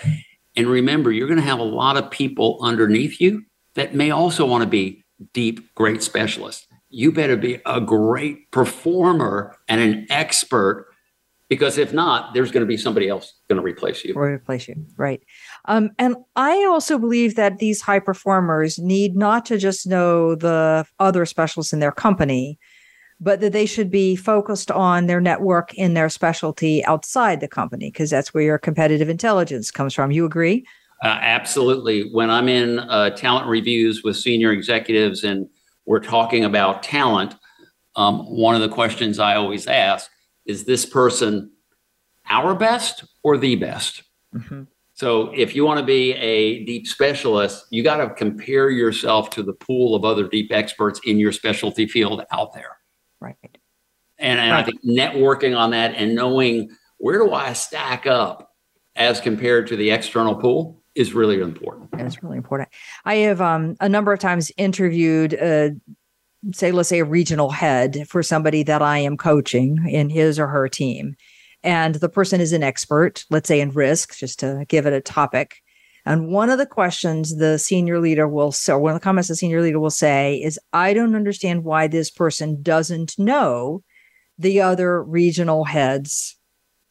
And 0.55 0.67
remember, 0.67 1.11
you're 1.11 1.27
going 1.27 1.39
to 1.39 1.45
have 1.45 1.59
a 1.59 1.63
lot 1.63 1.97
of 1.97 2.09
people 2.09 2.59
underneath 2.61 3.19
you 3.21 3.43
that 3.75 3.93
may 3.93 4.11
also 4.11 4.45
want 4.45 4.63
to 4.63 4.69
be 4.69 5.03
deep, 5.33 5.73
great 5.75 6.01
specialists 6.01 6.67
you 6.95 7.11
better 7.11 7.35
be 7.35 7.59
a 7.65 7.81
great 7.81 8.49
performer 8.51 9.53
and 9.67 9.81
an 9.81 10.07
expert 10.09 10.87
because 11.49 11.77
if 11.77 11.91
not 11.91 12.33
there's 12.33 12.51
going 12.51 12.61
to 12.61 12.67
be 12.67 12.77
somebody 12.77 13.09
else 13.09 13.33
going 13.49 13.57
to 13.57 13.63
replace 13.63 14.05
you. 14.05 14.13
Or 14.15 14.31
replace 14.31 14.67
you 14.69 14.75
right. 14.95 15.21
Um, 15.65 15.91
and 15.99 16.15
i 16.37 16.63
also 16.65 16.97
believe 16.97 17.35
that 17.35 17.57
these 17.57 17.81
high 17.81 17.99
performers 17.99 18.79
need 18.79 19.15
not 19.15 19.45
to 19.47 19.57
just 19.57 19.85
know 19.85 20.35
the 20.35 20.85
other 20.99 21.25
specialists 21.25 21.73
in 21.73 21.79
their 21.79 21.91
company 21.91 22.57
but 23.19 23.39
that 23.39 23.53
they 23.53 23.65
should 23.65 23.89
be 23.89 24.15
focused 24.15 24.69
on 24.71 25.07
their 25.07 25.21
network 25.21 25.73
in 25.75 25.93
their 25.93 26.09
specialty 26.09 26.83
outside 26.85 27.39
the 27.39 27.47
company 27.47 27.89
because 27.89 28.09
that's 28.09 28.33
where 28.33 28.43
your 28.43 28.57
competitive 28.57 29.07
intelligence 29.07 29.71
comes 29.71 29.93
from. 29.93 30.11
You 30.11 30.25
agree? 30.25 30.65
Uh, 31.01 31.17
absolutely. 31.21 32.09
When 32.13 32.29
i'm 32.29 32.47
in 32.47 32.79
uh, 32.79 33.09
talent 33.11 33.47
reviews 33.47 34.01
with 34.03 34.15
senior 34.15 34.51
executives 34.51 35.23
and 35.25 35.49
we're 35.85 35.99
talking 35.99 36.45
about 36.45 36.83
talent, 36.83 37.35
um, 37.95 38.25
one 38.25 38.55
of 38.55 38.61
the 38.61 38.69
questions 38.69 39.19
I 39.19 39.35
always 39.35 39.67
ask 39.67 40.09
is 40.45 40.65
this 40.65 40.85
person 40.85 41.51
our 42.27 42.55
best 42.55 43.05
or 43.23 43.37
the 43.37 43.55
best? 43.55 44.03
Mm-hmm. 44.33 44.63
So 44.93 45.31
if 45.35 45.55
you 45.55 45.65
want 45.65 45.79
to 45.79 45.85
be 45.85 46.13
a 46.13 46.63
deep 46.63 46.87
specialist, 46.87 47.65
you 47.69 47.83
got 47.83 47.97
to 47.97 48.09
compare 48.11 48.69
yourself 48.69 49.29
to 49.31 49.43
the 49.43 49.53
pool 49.53 49.93
of 49.93 50.05
other 50.05 50.27
deep 50.27 50.51
experts 50.53 51.01
in 51.05 51.19
your 51.19 51.33
specialty 51.33 51.85
field 51.85 52.23
out 52.31 52.53
there. 52.53 52.77
Right. 53.19 53.35
And, 54.17 54.39
and 54.39 54.51
right. 54.51 54.59
I 54.59 54.63
think 54.63 54.81
networking 54.85 55.57
on 55.57 55.71
that 55.71 55.95
and 55.95 56.15
knowing 56.15 56.69
where 56.97 57.19
do 57.19 57.33
I 57.33 57.51
stack 57.53 58.07
up 58.07 58.53
as 58.95 59.19
compared 59.19 59.67
to 59.67 59.75
the 59.75 59.91
external 59.91 60.35
pool 60.35 60.81
is 60.95 61.13
really 61.13 61.39
important. 61.39 61.89
And 61.93 62.01
It's 62.01 62.23
really 62.23 62.37
important. 62.37 62.69
I 63.03 63.15
have 63.15 63.41
um, 63.41 63.75
a 63.79 63.89
number 63.89 64.13
of 64.13 64.19
times 64.19 64.51
interviewed, 64.57 65.33
uh, 65.35 65.69
say, 66.53 66.71
let's 66.71 66.89
say 66.89 66.99
a 66.99 67.05
regional 67.05 67.51
head 67.51 68.05
for 68.07 68.23
somebody 68.23 68.63
that 68.63 68.81
I 68.81 68.99
am 68.99 69.17
coaching 69.17 69.87
in 69.89 70.09
his 70.09 70.39
or 70.39 70.47
her 70.47 70.67
team. 70.67 71.15
And 71.63 71.95
the 71.95 72.09
person 72.09 72.41
is 72.41 72.53
an 72.53 72.63
expert, 72.63 73.25
let's 73.29 73.47
say 73.47 73.59
in 73.59 73.71
risk, 73.71 74.17
just 74.17 74.39
to 74.39 74.65
give 74.67 74.85
it 74.85 74.93
a 74.93 75.01
topic. 75.01 75.57
And 76.05 76.27
one 76.27 76.51
of 76.51 76.59
the 76.59 76.67
questions 76.67 77.37
the 77.37 77.57
senior 77.57 77.99
leader 77.99 78.27
will 78.27 78.51
say, 78.51 78.73
or 78.73 78.79
one 78.79 78.93
of 78.93 78.99
the 78.99 79.03
comments 79.03 79.27
the 79.27 79.35
senior 79.35 79.61
leader 79.61 79.79
will 79.79 79.89
say 79.89 80.35
is, 80.35 80.59
I 80.71 80.93
don't 80.93 81.15
understand 81.15 81.63
why 81.63 81.87
this 81.87 82.11
person 82.11 82.61
doesn't 82.61 83.17
know 83.17 83.83
the 84.37 84.61
other 84.61 85.01
regional 85.01 85.63
heads 85.63 86.34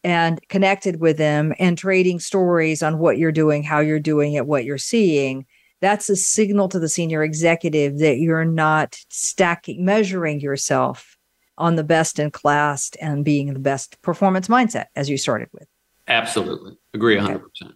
and 0.05 0.47
connected 0.49 1.01
with 1.01 1.17
them 1.17 1.55
and 1.59 1.77
trading 1.79 2.21
stories 2.21 2.83
on 2.83 2.99
what 2.99 3.19
you're 3.19 3.33
doing, 3.33 3.62
how 3.62 3.81
you're 3.81 3.99
doing 3.99 4.35
it, 4.35 4.47
what 4.47 4.64
you're 4.64 4.79
seeing, 4.79 5.47
that's 5.81 6.09
a 6.09 6.17
signal 6.17 6.69
to 6.69 6.79
the 6.79 6.88
senior 6.88 7.23
executive 7.23 7.99
that 7.99 8.19
you're 8.19 8.45
not 8.45 8.99
stacking, 9.09 9.85
measuring 9.85 10.40
yourself 10.40 11.17
on 11.57 11.77
the 11.77 11.85
best 11.85 12.19
in 12.19 12.31
class 12.31 12.90
and 13.01 13.25
being 13.25 13.53
the 13.53 13.61
best 13.61 14.01
performance 14.03 14.49
mindset 14.49 14.87
as 14.95 15.09
you 15.09 15.17
started 15.17 15.49
with. 15.53 15.67
Absolutely. 16.09 16.77
Agree 16.93 17.17
100%. 17.17 17.43
Okay. 17.62 17.73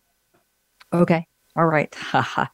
okay. 0.93 1.27
All 1.57 1.67
right. 1.67 1.95
a 2.12 2.49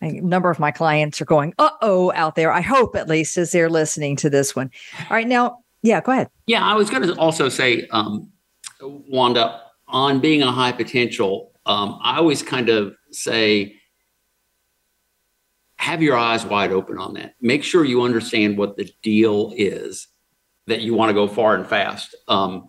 number 0.00 0.50
of 0.50 0.58
my 0.58 0.70
clients 0.70 1.20
are 1.20 1.26
going, 1.26 1.54
uh 1.58 1.70
oh, 1.82 2.12
out 2.14 2.34
there. 2.34 2.52
I 2.52 2.60
hope 2.60 2.96
at 2.96 3.08
least 3.08 3.36
as 3.36 3.52
they're 3.52 3.70
listening 3.70 4.16
to 4.16 4.30
this 4.30 4.54
one. 4.54 4.70
All 4.98 5.16
right. 5.16 5.26
Now, 5.26 5.58
yeah, 5.82 6.00
go 6.00 6.12
ahead. 6.12 6.30
Yeah, 6.46 6.64
I 6.64 6.74
was 6.74 6.88
going 6.88 7.02
to 7.02 7.14
also 7.16 7.48
say, 7.48 7.86
um, 7.88 8.30
Wanda, 8.80 9.62
on 9.88 10.20
being 10.20 10.42
a 10.42 10.52
high 10.52 10.72
potential, 10.72 11.52
um, 11.66 11.98
I 12.02 12.18
always 12.18 12.42
kind 12.42 12.68
of 12.68 12.94
say, 13.10 13.76
have 15.76 16.02
your 16.02 16.16
eyes 16.16 16.44
wide 16.44 16.72
open 16.72 16.98
on 16.98 17.14
that. 17.14 17.34
Make 17.40 17.62
sure 17.62 17.84
you 17.84 18.02
understand 18.02 18.56
what 18.56 18.76
the 18.76 18.90
deal 19.02 19.52
is 19.56 20.08
that 20.66 20.80
you 20.80 20.94
want 20.94 21.10
to 21.10 21.14
go 21.14 21.28
far 21.28 21.54
and 21.54 21.66
fast. 21.66 22.14
Um, 22.28 22.68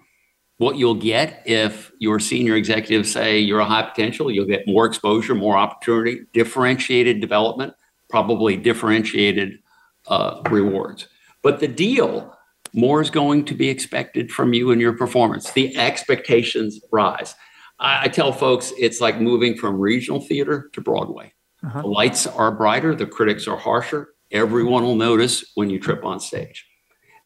what 0.58 0.78
you'll 0.78 0.96
get 0.96 1.44
if 1.46 1.92
your 2.00 2.20
senior 2.20 2.56
executives 2.56 3.12
say 3.12 3.40
you're 3.40 3.60
a 3.60 3.66
high 3.66 3.84
potential, 3.84 4.32
you'll 4.32 4.46
get 4.46 4.68
more 4.68 4.86
exposure, 4.86 5.36
more 5.36 5.58
opportunity, 5.58 6.26
differentiated 6.34 7.20
development, 7.20 7.74
probably 8.10 8.56
differentiated 8.56 9.60
uh, 10.08 10.42
rewards. 10.50 11.08
But 11.42 11.60
the 11.60 11.68
deal 11.68 12.35
more 12.76 13.02
is 13.02 13.10
going 13.10 13.46
to 13.46 13.54
be 13.54 13.70
expected 13.70 14.32
from 14.32 14.54
you 14.54 14.72
and 14.72 14.82
your 14.82 14.94
performance. 14.94 15.52
The 15.52 15.76
expectations 15.78 16.80
rise. 16.92 17.34
I, 17.80 18.04
I 18.04 18.08
tell 18.10 18.32
folks 18.32 18.74
it's 18.78 19.02
like 19.02 19.20
moving 19.20 19.58
from 19.58 19.80
regional 19.80 20.22
theater 20.22 20.70
to 20.74 20.82
Broadway. 20.82 21.34
Uh-huh. 21.66 21.82
The 21.82 21.88
lights 21.88 22.28
are 22.28 22.52
brighter, 22.52 22.94
the 22.94 23.08
critics 23.08 23.48
are 23.48 23.58
harsher. 23.58 24.10
Everyone 24.32 24.84
will 24.84 24.96
notice 24.96 25.46
when 25.56 25.70
you 25.70 25.80
trip 25.80 26.04
on 26.04 26.20
stage. 26.20 26.68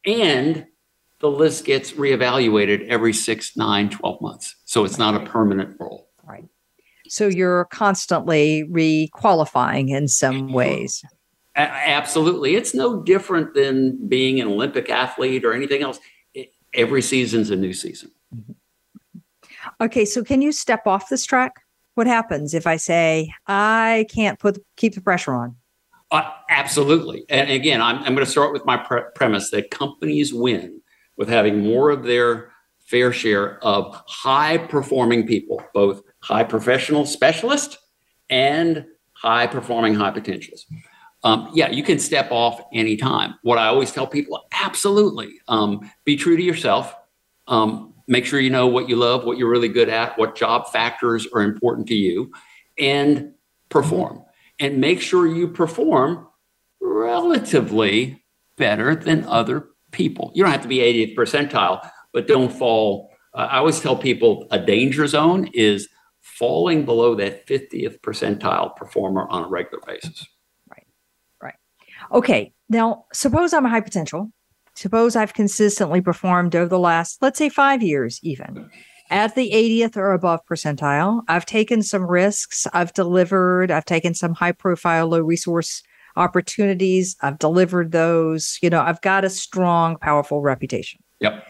And 0.06 0.68
the 1.20 1.30
list 1.30 1.66
gets 1.66 1.94
reevaluated 1.94 2.88
every 2.88 3.14
six, 3.14 3.58
nine, 3.58 3.90
12 3.90 4.22
months. 4.22 4.56
So 4.66 4.86
it's 4.86 4.98
not 4.98 5.16
a 5.16 5.26
permanent 5.26 5.76
role. 5.80 6.10
Right. 6.24 6.46
So 7.08 7.28
you're 7.28 7.66
constantly 7.66 8.64
re-qualifying 8.64 9.90
in 9.90 10.08
some 10.08 10.54
ways. 10.54 11.04
Absolutely. 11.68 12.56
It's 12.56 12.74
no 12.74 13.02
different 13.02 13.54
than 13.54 14.08
being 14.08 14.40
an 14.40 14.48
Olympic 14.48 14.90
athlete 14.90 15.44
or 15.44 15.54
anything 15.54 15.82
else. 15.82 16.00
It, 16.34 16.54
every 16.74 17.02
season's 17.02 17.50
a 17.50 17.56
new 17.56 17.74
season. 17.74 18.12
Mm-hmm. 18.34 18.54
Okay, 19.82 20.06
so 20.06 20.24
can 20.24 20.42
you 20.42 20.52
step 20.52 20.88
off 20.88 21.10
this 21.10 21.26
track? 21.26 21.62
What 21.96 22.08
happens 22.08 22.54
if 22.54 22.66
I 22.66 22.78
say 22.78 23.34
I 23.48 24.06
can't 24.10 24.40
put 24.40 24.64
keep 24.78 24.96
the 24.96 25.02
pressure 25.02 25.34
on? 25.34 25.58
Uh, 26.12 26.32
absolutely. 26.50 27.26
And 27.30 27.52
again, 27.52 27.82
I'm, 27.82 27.98
I'm 27.98 28.16
going 28.16 28.26
to 28.26 28.26
start 28.26 28.54
with 28.54 28.66
my 28.66 28.78
pre- 28.78 29.04
premise 29.14 29.52
that 29.52 29.70
companies 29.70 30.34
win 30.34 30.82
with 31.18 31.28
having 31.28 31.62
more 31.62 31.90
of 31.90 32.04
their 32.04 32.52
fair 32.80 33.12
share 33.12 33.64
of 33.64 34.02
high 34.08 34.58
performing 34.58 35.28
people, 35.28 35.62
both 35.74 36.02
high 36.22 36.44
professional 36.44 37.06
specialists 37.06 37.78
and 38.30 38.86
high 39.14 39.46
performing 39.46 39.94
high 39.94 40.12
potentials. 40.12 40.66
Um, 41.24 41.50
yeah, 41.54 41.70
you 41.70 41.84
can 41.84 42.00
step 42.00 42.32
off 42.32 42.62
anytime. 42.74 43.36
What 43.42 43.58
I 43.58 43.68
always 43.68 43.92
tell 43.92 44.08
people, 44.08 44.46
absolutely, 44.52 45.40
um, 45.48 45.90
be 46.06 46.16
true 46.16 46.38
to 46.38 46.44
yourself. 46.44 46.96
Um, 47.48 47.94
make 48.08 48.26
sure 48.26 48.40
you 48.40 48.50
know 48.50 48.68
what 48.68 48.88
you 48.88 48.96
love, 48.96 49.26
what 49.26 49.38
you're 49.38 49.50
really 49.50 49.70
good 49.70 49.90
at, 49.90 50.18
what 50.18 50.36
job 50.36 50.72
factors 50.72 51.28
are 51.34 51.42
important 51.42 51.88
to 51.88 51.96
you, 51.96 52.32
and 52.78 53.34
perform. 53.70 54.24
And 54.60 54.80
make 54.80 55.02
sure 55.02 55.28
you 55.28 55.48
perform 55.48 56.28
relatively 56.82 58.24
better 58.58 58.96
than 58.96 59.26
other 59.26 59.70
people. 59.92 60.32
You 60.36 60.44
don't 60.44 60.52
have 60.52 60.62
to 60.62 60.68
be 60.68 60.78
80th 60.78 61.16
percentile, 61.16 61.90
but 62.14 62.28
don't 62.28 62.52
fall. 62.52 63.12
Uh, 63.34 63.48
I 63.52 63.58
always 63.58 63.80
tell 63.80 63.96
people 63.96 64.48
a 64.52 64.60
danger 64.60 65.08
zone 65.08 65.50
is 65.54 65.88
falling 66.22 66.86
below 66.86 67.16
that 67.16 67.48
50th 67.48 68.00
percentile 68.02 68.76
performer 68.76 69.28
on 69.30 69.46
a 69.46 69.48
regular 69.48 69.82
basis. 69.86 70.26
Okay. 72.12 72.54
Now, 72.70 73.06
suppose 73.14 73.54
I'm 73.54 73.66
a 73.66 73.70
high 73.70 73.82
potential. 73.82 74.32
Suppose 74.76 75.16
I've 75.16 75.34
consistently 75.34 76.02
performed 76.02 76.56
over 76.56 76.70
the 76.70 76.80
last, 76.80 77.22
let's 77.22 77.38
say, 77.38 77.50
five 77.50 77.82
years, 77.84 78.20
even 78.24 78.70
at 79.10 79.36
the 79.36 79.52
80th 79.52 79.98
or 79.98 80.14
above 80.14 80.40
percentile. 80.50 81.22
I've 81.28 81.46
taken 81.46 81.82
some 81.82 82.06
risks. 82.06 82.68
I've 82.74 82.94
delivered. 82.94 83.72
I've 83.72 83.86
taken 83.86 84.14
some 84.14 84.34
high 84.34 84.52
profile, 84.52 85.08
low 85.08 85.22
resource 85.22 85.82
opportunities. 86.16 87.16
I've 87.22 87.40
delivered 87.40 87.92
those. 87.92 88.58
You 88.62 88.70
know, 88.70 88.82
I've 88.82 89.02
got 89.02 89.26
a 89.26 89.30
strong, 89.30 89.98
powerful 89.98 90.42
reputation. 90.42 91.02
Yep. 91.20 91.46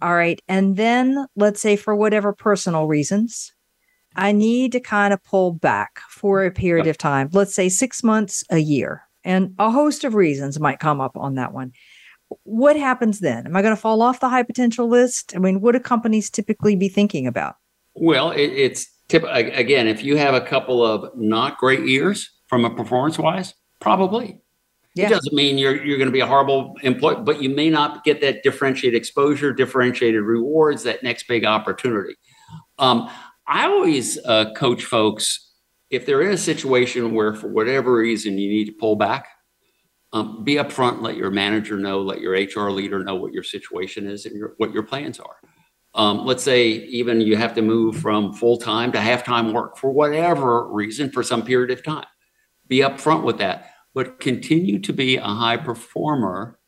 All 0.00 0.14
right. 0.14 0.40
And 0.48 0.76
then 0.76 1.26
let's 1.36 1.60
say 1.60 1.76
for 1.76 1.94
whatever 1.94 2.32
personal 2.32 2.86
reasons, 2.86 3.52
I 4.16 4.32
need 4.32 4.72
to 4.72 4.80
kind 4.80 5.14
of 5.14 5.22
pull 5.22 5.52
back 5.52 6.00
for 6.10 6.44
a 6.44 6.50
period 6.50 6.86
of 6.86 6.98
time, 6.98 7.30
let's 7.32 7.54
say 7.54 7.68
six 7.68 8.02
months, 8.02 8.44
a 8.50 8.58
year, 8.58 9.02
and 9.24 9.54
a 9.58 9.70
host 9.70 10.04
of 10.04 10.14
reasons 10.14 10.58
might 10.58 10.78
come 10.78 11.00
up 11.00 11.16
on 11.16 11.34
that 11.36 11.52
one. 11.52 11.72
What 12.44 12.76
happens 12.76 13.20
then? 13.20 13.46
Am 13.46 13.54
I 13.54 13.62
going 13.62 13.74
to 13.74 13.80
fall 13.80 14.00
off 14.00 14.20
the 14.20 14.28
high 14.28 14.42
potential 14.42 14.88
list? 14.88 15.34
I 15.36 15.38
mean, 15.38 15.60
what 15.60 15.72
do 15.72 15.80
companies 15.80 16.30
typically 16.30 16.76
be 16.76 16.88
thinking 16.88 17.26
about? 17.26 17.56
Well, 17.94 18.30
it, 18.30 18.46
it's 18.46 18.86
tip, 19.08 19.24
again, 19.28 19.86
if 19.86 20.02
you 20.02 20.16
have 20.16 20.34
a 20.34 20.40
couple 20.40 20.84
of 20.84 21.10
not 21.16 21.58
great 21.58 21.86
years 21.86 22.30
from 22.46 22.64
a 22.64 22.74
performance 22.74 23.18
wise, 23.18 23.54
probably. 23.80 24.40
Yeah. 24.94 25.06
It 25.06 25.10
doesn't 25.10 25.32
mean 25.32 25.56
you're 25.56 25.82
you're 25.82 25.96
going 25.96 26.08
to 26.08 26.12
be 26.12 26.20
a 26.20 26.26
horrible 26.26 26.74
employee, 26.82 27.22
but 27.22 27.42
you 27.42 27.48
may 27.48 27.70
not 27.70 28.04
get 28.04 28.20
that 28.20 28.42
differentiated 28.42 28.96
exposure, 28.96 29.52
differentiated 29.52 30.22
rewards, 30.22 30.82
that 30.82 31.02
next 31.02 31.26
big 31.28 31.46
opportunity. 31.46 32.14
Um, 32.78 33.08
I 33.46 33.64
always 33.66 34.18
uh, 34.26 34.52
coach 34.52 34.84
folks 34.84 35.51
if 35.92 36.06
they're 36.06 36.22
in 36.22 36.32
a 36.32 36.38
situation 36.38 37.14
where, 37.14 37.34
for 37.34 37.48
whatever 37.48 37.94
reason, 37.94 38.38
you 38.38 38.48
need 38.48 38.64
to 38.64 38.72
pull 38.72 38.96
back. 38.96 39.28
Um, 40.14 40.42
be 40.42 40.54
upfront, 40.54 41.02
let 41.02 41.16
your 41.16 41.30
manager 41.30 41.76
know, 41.76 42.00
let 42.00 42.20
your 42.20 42.32
HR 42.32 42.70
leader 42.70 43.04
know 43.04 43.14
what 43.14 43.32
your 43.32 43.42
situation 43.42 44.06
is 44.06 44.26
and 44.26 44.34
your, 44.34 44.54
what 44.56 44.72
your 44.72 44.82
plans 44.82 45.20
are. 45.20 45.36
Um, 45.94 46.24
let's 46.24 46.42
say 46.42 46.68
even 46.68 47.20
you 47.20 47.36
have 47.36 47.54
to 47.54 47.62
move 47.62 47.96
from 47.96 48.32
full 48.32 48.56
time 48.56 48.92
to 48.92 49.00
half 49.00 49.24
time 49.24 49.52
work 49.52 49.76
for 49.76 49.90
whatever 49.90 50.66
reason 50.70 51.10
for 51.10 51.22
some 51.22 51.44
period 51.44 51.70
of 51.70 51.84
time. 51.84 52.06
Be 52.66 52.78
upfront 52.78 53.22
with 53.22 53.38
that, 53.38 53.70
but 53.94 54.18
continue 54.18 54.80
to 54.80 54.92
be 54.94 55.16
a 55.16 55.22
high 55.22 55.58
performer, 55.58 56.58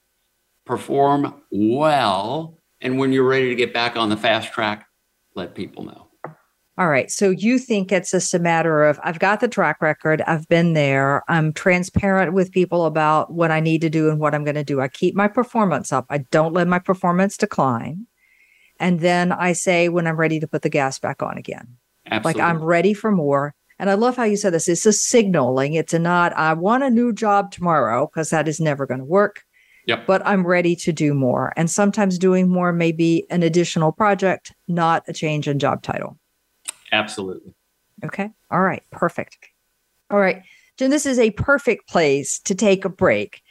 perform 0.67 1.43
well. 1.51 2.59
And 2.83 2.99
when 2.99 3.13
you're 3.13 3.29
ready 3.29 3.49
to 3.49 3.55
get 3.55 3.73
back 3.73 3.97
on 3.97 4.11
the 4.11 4.17
fast 4.17 4.53
track, 4.53 4.87
let 5.35 5.55
people 5.55 5.85
know. 5.85 6.04
All 6.77 6.89
right. 6.89 7.09
So 7.09 7.31
you 7.31 7.59
think 7.61 7.93
it's 7.93 8.11
just 8.11 8.35
a 8.35 8.41
matter 8.41 8.83
of 8.83 8.99
I've 9.05 9.21
got 9.21 9.39
the 9.39 9.47
track 9.47 9.81
record, 9.81 10.23
I've 10.23 10.49
been 10.49 10.73
there, 10.73 11.23
I'm 11.29 11.53
transparent 11.53 12.33
with 12.33 12.51
people 12.51 12.85
about 12.85 13.33
what 13.33 13.53
I 13.53 13.61
need 13.61 13.81
to 13.83 13.91
do 13.91 14.11
and 14.11 14.19
what 14.19 14.35
I'm 14.35 14.43
going 14.43 14.57
to 14.57 14.65
do. 14.65 14.81
I 14.81 14.89
keep 14.89 15.15
my 15.15 15.29
performance 15.29 15.93
up, 15.93 16.07
I 16.11 16.19
don't 16.19 16.53
let 16.53 16.67
my 16.67 16.81
performance 16.81 17.37
decline. 17.37 18.07
And 18.81 18.99
then 18.99 19.31
I 19.31 19.53
say 19.53 19.89
when 19.89 20.09
I'm 20.09 20.17
ready 20.17 20.41
to 20.41 20.49
put 20.49 20.63
the 20.63 20.69
gas 20.69 20.99
back 20.99 21.23
on 21.23 21.39
again. 21.39 21.77
Absolutely. 22.11 22.43
Like 22.43 22.51
I'm 22.51 22.63
ready 22.63 22.93
for 22.93 23.13
more. 23.13 23.55
And 23.79 23.89
I 23.89 23.95
love 23.95 24.17
how 24.17 24.25
you 24.25 24.37
said 24.37 24.53
this. 24.53 24.69
It's 24.69 24.85
a 24.85 24.93
signaling. 24.93 25.75
It's 25.75 25.95
a 25.95 25.99
not, 25.99 26.33
I 26.33 26.55
want 26.55 26.83
a 26.83 26.91
new 26.91 27.13
job 27.13 27.53
tomorrow, 27.53 28.07
because 28.07 28.31
that 28.31 28.49
is 28.49 28.59
never 28.61 28.85
going 28.85 28.99
to 28.99 29.05
work. 29.05 29.43
Yep. 29.87 30.07
But 30.07 30.27
I'm 30.27 30.47
ready 30.47 30.75
to 30.77 30.93
do 30.93 31.15
more. 31.15 31.53
And 31.57 31.71
sometimes 31.71 32.19
doing 32.19 32.49
more 32.49 32.73
may 32.73 32.91
be 32.91 33.27
an 33.31 33.43
additional 33.43 33.93
project, 33.93 34.55
not 34.67 35.05
a 35.07 35.13
change 35.13 35.47
in 35.47 35.59
job 35.59 35.83
title. 35.83 36.19
Absolutely. 36.95 37.53
Okay. 38.05 38.31
All 38.51 38.61
right. 38.61 38.83
Perfect. 38.93 39.49
All 40.11 40.21
right. 40.21 40.43
Jim, 40.79 40.91
this 40.91 41.07
is 41.07 41.19
a 41.19 41.31
perfect 41.33 41.89
place 41.89 42.39
to 42.41 42.55
take 42.55 42.85
a 42.85 42.89
break 42.89 43.43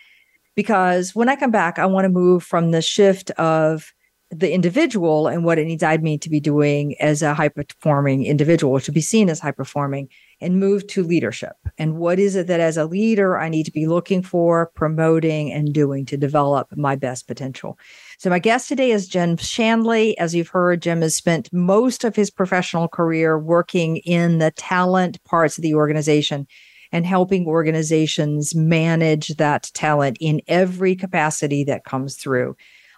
because 0.55 1.13
when 1.13 1.29
I 1.29 1.35
come 1.35 1.51
back, 1.51 1.77
I 1.77 1.85
want 1.85 2.05
to 2.05 2.09
move 2.09 2.43
from 2.43 2.71
the 2.71 2.81
shift 2.81 3.31
of 3.31 3.93
the 4.31 4.51
individual 4.51 5.27
and 5.27 5.43
what 5.43 5.59
it 5.59 5.65
needs 5.65 5.83
I 5.83 5.97
me 5.97 6.17
to 6.17 6.29
be 6.29 6.39
doing 6.39 6.95
as 6.99 7.21
a 7.21 7.33
high 7.33 7.49
performing 7.49 8.25
individual, 8.25 8.79
to 8.79 8.91
be 8.91 9.01
seen 9.01 9.29
as 9.29 9.39
high 9.39 9.51
performing, 9.51 10.09
and 10.41 10.59
move 10.59 10.87
to 10.87 11.03
leadership. 11.03 11.55
And 11.77 11.97
what 11.97 12.17
is 12.17 12.35
it 12.35 12.47
that 12.47 12.59
as 12.59 12.77
a 12.77 12.85
leader 12.85 13.37
I 13.37 13.49
need 13.49 13.65
to 13.65 13.71
be 13.71 13.87
looking 13.87 14.23
for, 14.23 14.71
promoting, 14.73 15.51
and 15.51 15.73
doing 15.73 16.05
to 16.07 16.17
develop 16.17 16.75
my 16.75 16.95
best 16.95 17.27
potential? 17.27 17.77
So, 18.23 18.29
my 18.29 18.39
guest 18.39 18.69
today 18.69 18.91
is 18.91 19.09
Jim 19.09 19.35
Shanley. 19.35 20.17
As 20.17 20.33
you've 20.33 20.47
heard, 20.47 20.81
Jim 20.81 21.01
has 21.01 21.13
spent 21.13 21.51
most 21.51 22.05
of 22.05 22.15
his 22.15 22.31
professional 22.31 22.87
career 22.87 23.37
working 23.37 23.97
in 23.97 24.37
the 24.37 24.51
talent 24.51 25.21
parts 25.25 25.57
of 25.57 25.61
the 25.61 25.73
organization 25.73 26.47
and 26.93 27.05
helping 27.05 27.45
organizations 27.45 28.55
manage 28.55 29.27
that 29.35 29.69
talent 29.73 30.15
in 30.21 30.39
every 30.47 30.95
capacity 30.95 31.65
that 31.65 31.83
comes 31.83 32.15
through 32.15 32.55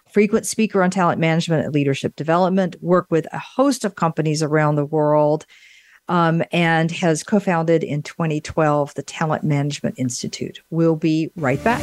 frequent 0.08 0.46
speaker 0.46 0.80
on 0.80 0.92
talent 0.92 1.18
management 1.18 1.64
and 1.64 1.74
leadership 1.74 2.14
development, 2.14 2.76
work 2.80 3.08
with 3.10 3.26
a 3.32 3.38
host 3.40 3.84
of 3.84 3.96
companies 3.96 4.44
around 4.44 4.76
the 4.76 4.86
world, 4.86 5.44
um, 6.06 6.40
and 6.52 6.92
has 6.92 7.24
co 7.24 7.40
founded 7.40 7.82
in 7.82 8.00
2012 8.00 8.94
the 8.94 9.02
Talent 9.02 9.42
Management 9.42 9.98
Institute. 9.98 10.60
We'll 10.70 10.94
be 10.94 11.32
right 11.34 11.62
back. 11.64 11.82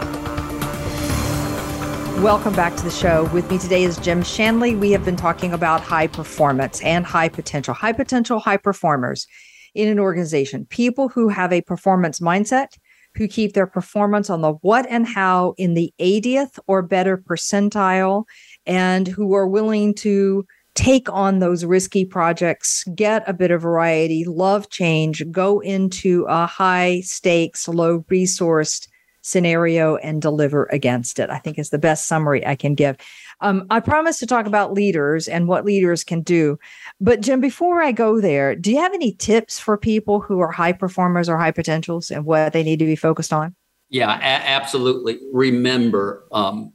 Welcome 2.23 2.55
back 2.55 2.75
to 2.77 2.85
the 2.85 2.91
show. 2.91 3.29
With 3.33 3.51
me 3.51 3.59
today 3.59 3.85
is 3.85 3.99
Jim 3.99 4.23
Shanley. 4.23 4.77
We 4.77 4.93
have 4.93 5.05
been 5.05 5.17
talking 5.17 5.53
about 5.53 5.81
high 5.81 6.07
performance 6.07 6.81
and 6.83 7.05
high 7.05 7.29
potential, 7.29 7.75
high 7.75 7.93
potential, 7.93 8.39
high 8.39 8.57
performers 8.57 9.27
in 9.75 9.89
an 9.89 9.99
organization, 9.99 10.65
people 10.67 11.09
who 11.09 11.29
have 11.29 11.53
a 11.53 11.61
performance 11.61 12.21
mindset, 12.21 12.79
who 13.17 13.29
keep 13.29 13.53
their 13.53 13.67
performance 13.67 14.31
on 14.31 14.41
the 14.41 14.53
what 14.63 14.87
and 14.89 15.07
how 15.07 15.55
in 15.57 15.75
the 15.75 15.93
80th 15.99 16.59
or 16.67 16.83
better 16.83 17.17
percentile, 17.17 18.25
and 18.67 19.07
who 19.07 19.35
are 19.35 19.47
willing 19.47 19.95
to 19.95 20.47
take 20.75 21.09
on 21.13 21.39
those 21.39 21.65
risky 21.65 22.05
projects, 22.05 22.85
get 22.95 23.23
a 23.29 23.33
bit 23.33 23.51
of 23.51 23.63
variety, 23.63 24.25
love 24.25 24.71
change, 24.71 25.23
go 25.31 25.61
into 25.61 26.27
a 26.29 26.47
high 26.47 27.01
stakes, 27.01 27.69
low 27.69 28.01
resourced 28.11 28.89
scenario 29.23 29.97
and 29.97 30.21
deliver 30.21 30.69
against 30.71 31.19
it. 31.19 31.31
I 31.31 31.39
think 31.39 31.59
is 31.59 31.71
the 31.71 31.79
best 31.79 32.07
summary 32.07 32.47
I 32.47 32.57
can 32.57 32.75
give. 32.75 32.97
Um, 33.41 33.67
I 33.71 33.81
promise 33.81 34.19
to 34.19 34.27
talk 34.27 34.47
about 34.47 34.73
leaders 34.73 35.29
and 35.29 35.49
what 35.49 35.65
leaders 35.65 36.05
can 36.05 36.23
do. 36.23 36.59
But 37.01 37.21
Jim, 37.21 37.41
before 37.41 37.83
I 37.83 37.93
go 37.93 38.21
there, 38.21 38.55
do 38.55 38.71
you 38.71 38.79
have 38.79 38.95
any 38.95 39.13
tips 39.13 39.59
for 39.59 39.77
people 39.77 40.21
who 40.21 40.41
are 40.41 40.53
high 40.53 40.73
performers 40.73 41.29
or 41.29 41.39
high 41.39 41.51
potentials 41.51 42.11
and 42.11 42.25
what 42.25 42.53
they 42.53 42.63
need 42.63 42.79
to 42.79 42.87
be 42.87 42.97
focused 42.97 43.33
on? 43.33 43.55
Yeah, 43.91 44.17
a- 44.17 44.49
absolutely. 44.49 45.19
Remember, 45.33 46.27
um, 46.33 46.73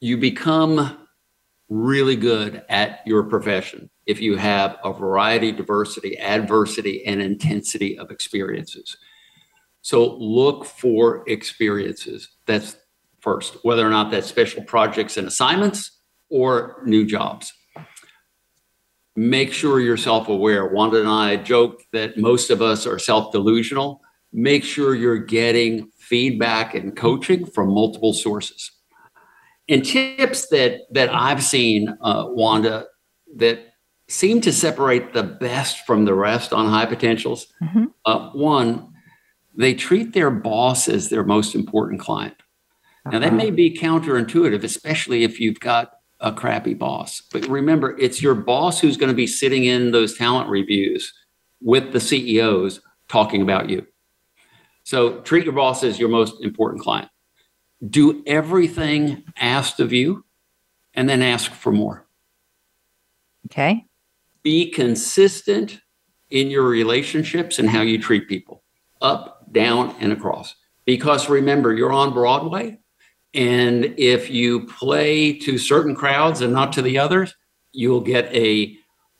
you 0.00 0.16
become 0.16 0.98
really 1.68 2.16
good 2.16 2.62
at 2.68 3.00
your 3.06 3.24
profession 3.24 3.90
if 4.06 4.20
you 4.20 4.36
have 4.36 4.76
a 4.84 4.92
variety, 4.92 5.50
diversity, 5.50 6.18
adversity, 6.18 7.04
and 7.06 7.22
intensity 7.22 7.98
of 7.98 8.10
experiences. 8.10 8.96
So 9.82 10.16
look 10.16 10.64
for 10.64 11.24
experiences. 11.28 12.28
That's 12.46 12.76
first, 13.24 13.56
whether 13.62 13.84
or 13.84 13.90
not 13.90 14.10
that's 14.12 14.28
special 14.28 14.62
projects 14.62 15.16
and 15.16 15.26
assignments 15.26 15.98
or 16.30 16.80
new 16.84 17.04
jobs. 17.04 17.52
Make 19.16 19.52
sure 19.52 19.80
you're 19.80 19.96
self 19.96 20.28
aware. 20.28 20.68
Wanda 20.68 21.00
and 21.00 21.08
I 21.08 21.36
joke 21.36 21.82
that 21.92 22.18
most 22.18 22.50
of 22.50 22.62
us 22.62 22.86
are 22.86 22.98
self 22.98 23.32
delusional. 23.32 24.00
Make 24.32 24.64
sure 24.64 24.94
you're 24.94 25.18
getting 25.18 25.90
feedback 25.98 26.74
and 26.74 26.96
coaching 26.96 27.46
from 27.46 27.72
multiple 27.72 28.12
sources 28.12 28.70
and 29.68 29.84
tips 29.84 30.48
that 30.48 30.80
that 30.90 31.12
I've 31.12 31.42
seen, 31.42 31.96
uh, 32.00 32.26
Wanda, 32.28 32.86
that 33.36 33.74
seem 34.08 34.40
to 34.42 34.52
separate 34.52 35.12
the 35.12 35.22
best 35.22 35.86
from 35.86 36.04
the 36.04 36.14
rest 36.14 36.52
on 36.52 36.66
high 36.66 36.86
potentials. 36.86 37.46
Mm-hmm. 37.62 37.84
Uh, 38.04 38.30
one, 38.30 38.92
they 39.56 39.74
treat 39.74 40.12
their 40.12 40.30
boss 40.30 40.88
as 40.88 41.08
their 41.08 41.24
most 41.24 41.54
important 41.54 42.00
client. 42.00 42.34
Now 43.06 43.18
that 43.18 43.28
uh-huh. 43.28 43.36
may 43.36 43.50
be 43.50 43.76
counterintuitive, 43.76 44.64
especially 44.64 45.24
if 45.24 45.40
you've 45.40 45.60
got 45.60 45.92
a 46.20 46.32
crappy 46.32 46.74
boss. 46.74 47.22
But 47.32 47.46
remember, 47.48 47.98
it's 47.98 48.22
your 48.22 48.34
boss 48.34 48.80
who's 48.80 48.96
going 48.96 49.10
to 49.10 49.16
be 49.16 49.26
sitting 49.26 49.64
in 49.64 49.90
those 49.90 50.16
talent 50.16 50.48
reviews 50.48 51.12
with 51.60 51.92
the 51.92 52.00
CEOs 52.00 52.80
talking 53.08 53.42
about 53.42 53.68
you. 53.68 53.86
So 54.84 55.20
treat 55.20 55.44
your 55.44 55.52
boss 55.54 55.82
as 55.84 55.98
your 55.98 56.08
most 56.08 56.42
important 56.42 56.82
client 56.82 57.08
do 57.88 58.22
everything 58.26 59.24
asked 59.38 59.80
of 59.80 59.92
you 59.92 60.24
and 60.94 61.08
then 61.08 61.22
ask 61.22 61.52
for 61.52 61.72
more. 61.72 62.06
Okay. 63.46 63.84
Be 64.42 64.70
consistent 64.70 65.80
in 66.30 66.50
your 66.50 66.64
relationships 66.64 67.58
and 67.58 67.68
how 67.68 67.82
you 67.82 68.00
treat 68.00 68.28
people, 68.28 68.62
up, 69.00 69.52
down, 69.52 69.94
and 70.00 70.12
across. 70.12 70.54
Because 70.84 71.28
remember, 71.28 71.72
you're 71.74 71.92
on 71.92 72.12
Broadway. 72.12 72.78
And 73.34 73.94
if 73.98 74.30
you 74.30 74.66
play 74.66 75.32
to 75.40 75.58
certain 75.58 75.94
crowds 75.94 76.40
and 76.40 76.52
not 76.52 76.72
to 76.74 76.82
the 76.82 76.98
others, 76.98 77.34
you'll 77.72 78.00
get 78.00 78.32
a, 78.32 78.76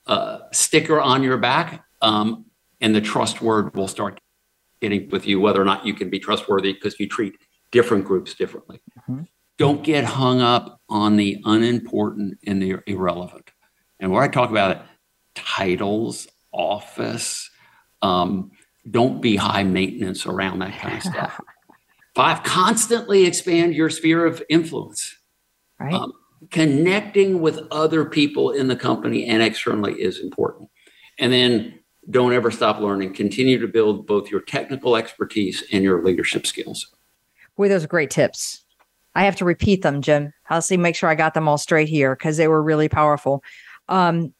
a 0.07 0.40
sticker 0.53 1.00
on 1.00 1.22
your 1.22 1.37
back. 1.37 1.85
Um, 2.00 2.46
and 2.81 2.94
the 2.94 3.00
trust 3.00 3.42
word 3.42 3.74
will 3.74 3.88
start 3.88 4.20
getting 4.81 5.09
with 5.09 5.27
you, 5.27 5.40
whether 5.40 5.61
or 5.61 5.64
not 5.64 5.85
you 5.85 5.94
can 5.94 6.11
be 6.11 6.18
trustworthy 6.18 6.72
because 6.72 6.98
you 7.00 7.09
treat 7.09 7.35
different 7.72 8.05
groups 8.05 8.35
differently. 8.35 8.81
Mm-hmm. 9.00 9.22
Don't 9.59 9.83
get 9.83 10.05
hung 10.05 10.40
up 10.40 10.81
on 10.88 11.16
the 11.16 11.40
unimportant 11.44 12.38
and 12.46 12.62
the 12.62 12.79
irrelevant. 12.87 13.50
And 13.98 14.12
where 14.12 14.22
I 14.22 14.29
talk 14.29 14.50
about 14.50 14.72
it, 14.72 14.83
titles, 15.35 16.29
office, 16.53 17.50
um, 18.03 18.50
don't 18.88 19.22
be 19.22 19.37
high 19.37 19.62
maintenance 19.62 20.27
around 20.27 20.59
that 20.61 20.79
kind 20.79 20.96
of 20.96 21.03
stuff. 21.03 21.40
Five, 22.14 22.42
constantly 22.44 23.27
expand 23.27 23.74
your 23.74 23.90
sphere 23.90 24.24
of 24.24 24.42
influence. 24.48 25.16
Right. 25.81 25.92
Um, 25.92 26.12
connecting 26.50 27.40
with 27.40 27.59
other 27.70 28.05
people 28.05 28.50
in 28.50 28.68
the 28.68 28.77
company 28.77 29.27
and 29.27 29.42
externally 29.42 29.94
is 29.94 30.20
important. 30.20 30.70
And 31.18 31.33
then 31.33 31.79
don't 32.11 32.33
ever 32.33 32.50
stop 32.50 32.81
learning. 32.81 33.14
Continue 33.14 33.59
to 33.59 33.66
build 33.66 34.07
both 34.07 34.31
your 34.31 34.40
technical 34.40 34.96
expertise 34.96 35.64
and 35.72 35.83
your 35.83 36.05
leadership 36.05 36.46
skills. 36.46 36.94
Boy, 37.57 37.68
those 37.68 37.85
are 37.85 37.88
great 37.88 38.11
tips. 38.11 38.64
I 39.14 39.24
have 39.24 39.37
to 39.37 39.44
repeat 39.44 39.83
them, 39.83 40.03
Jim. 40.03 40.33
I'll 40.50 40.62
see, 40.62 40.77
make 40.77 40.96
sure 40.96 41.09
I 41.09 41.14
got 41.14 41.35
them 41.35 41.48
all 41.48 41.59
straight 41.59 41.88
here 41.88 42.14
because 42.14 42.37
they 42.37 42.48
were 42.48 42.62
really 42.62 42.88
powerful. 42.88 43.42
Um, 43.88 44.35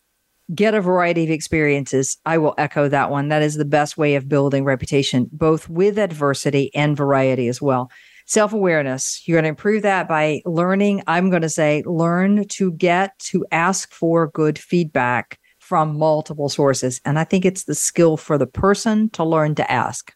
get 0.53 0.75
a 0.75 0.81
variety 0.81 1.25
of 1.25 1.31
experiences. 1.31 2.19
I 2.27 2.39
will 2.39 2.55
echo 2.59 2.89
that 2.89 3.11
one. 3.11 3.29
That 3.29 3.43
is 3.43 3.55
the 3.55 3.65
best 3.65 3.97
way 3.97 4.15
of 4.17 4.29
building 4.29 4.65
reputation, 4.65 5.29
both 5.33 5.69
with 5.69 5.99
adversity 5.99 6.75
and 6.75 6.97
variety 6.97 7.49
as 7.49 7.63
well. 7.63 7.91
Self 8.27 8.53
awareness, 8.53 9.23
you're 9.27 9.37
going 9.37 9.45
to 9.45 9.51
improve 9.51 9.83
that 9.83 10.09
by 10.09 10.41
learning. 10.47 11.03
I'm 11.07 11.31
going 11.31 11.43
to 11.43 11.49
say, 11.49 11.83
learn 11.87 12.49
to 12.49 12.73
get 12.73 13.19
to 13.31 13.45
ask 13.53 13.93
for 13.93 14.29
good 14.29 14.59
feedback 14.59 15.39
from 15.59 15.99
multiple 15.99 16.49
sources. 16.49 17.01
And 17.05 17.19
I 17.19 17.25
think 17.25 17.45
it's 17.45 17.65
the 17.65 17.75
skill 17.75 18.17
for 18.17 18.37
the 18.37 18.47
person 18.47 19.11
to 19.11 19.25
learn 19.25 19.55
to 19.57 19.71
ask 19.71 20.15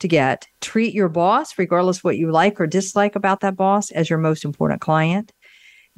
to 0.00 0.08
get. 0.08 0.46
Treat 0.60 0.94
your 0.94 1.08
boss, 1.08 1.58
regardless 1.58 2.04
what 2.04 2.18
you 2.18 2.30
like 2.30 2.60
or 2.60 2.66
dislike 2.66 3.16
about 3.16 3.40
that 3.40 3.56
boss, 3.56 3.90
as 3.90 4.10
your 4.10 4.18
most 4.18 4.44
important 4.44 4.80
client. 4.80 5.32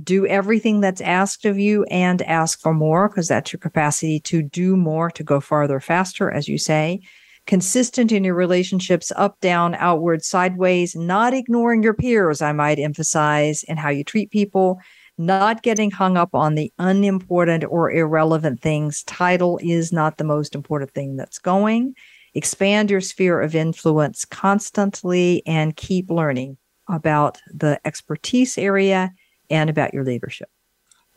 Do 0.03 0.27
everything 0.27 0.81
that's 0.81 1.01
asked 1.01 1.45
of 1.45 1.59
you 1.59 1.85
and 1.85 2.23
ask 2.23 2.61
for 2.61 2.73
more 2.73 3.09
because 3.09 3.29
that's 3.29 3.53
your 3.53 3.59
capacity 3.59 4.21
to 4.21 4.43
do 4.43 4.77
more, 4.77 5.11
to 5.11 5.25
go 5.25 5.41
farther, 5.41 5.81
faster, 5.81 6.31
as 6.31 6.49
you 6.49 6.59
say. 6.59 7.01
Consistent 7.47 8.13
in 8.13 8.25
your 8.25 8.35
relationships, 8.35 9.11
up, 9.17 9.41
down, 9.41 9.75
outward, 9.75 10.23
sideways, 10.23 10.95
not 10.95 11.35
ignoring 11.35 11.83
your 11.83 11.95
peers, 11.95 12.43
I 12.43 12.53
might 12.53 12.79
emphasize, 12.79 13.65
and 13.65 13.79
how 13.79 13.89
you 13.89 14.05
treat 14.05 14.31
people 14.31 14.79
not 15.17 15.63
getting 15.63 15.91
hung 15.91 16.17
up 16.17 16.35
on 16.35 16.55
the 16.55 16.73
unimportant 16.79 17.65
or 17.69 17.91
irrelevant 17.91 18.61
things. 18.61 19.03
Title 19.03 19.59
is 19.63 19.93
not 19.93 20.17
the 20.17 20.25
most 20.25 20.55
important 20.55 20.93
thing 20.93 21.17
that's 21.17 21.39
going 21.39 21.95
expand 22.35 22.91
your 22.91 23.01
sphere 23.01 23.41
of 23.41 23.55
influence 23.55 24.25
constantly 24.25 25.43
and 25.47 25.77
keep 25.77 26.11
learning 26.11 26.57
about 26.89 27.41
the 27.53 27.81
expertise 27.85 28.57
area 28.57 29.13
and 29.51 29.71
about 29.71 29.95
your 29.95 30.05
leadership. 30.05 30.49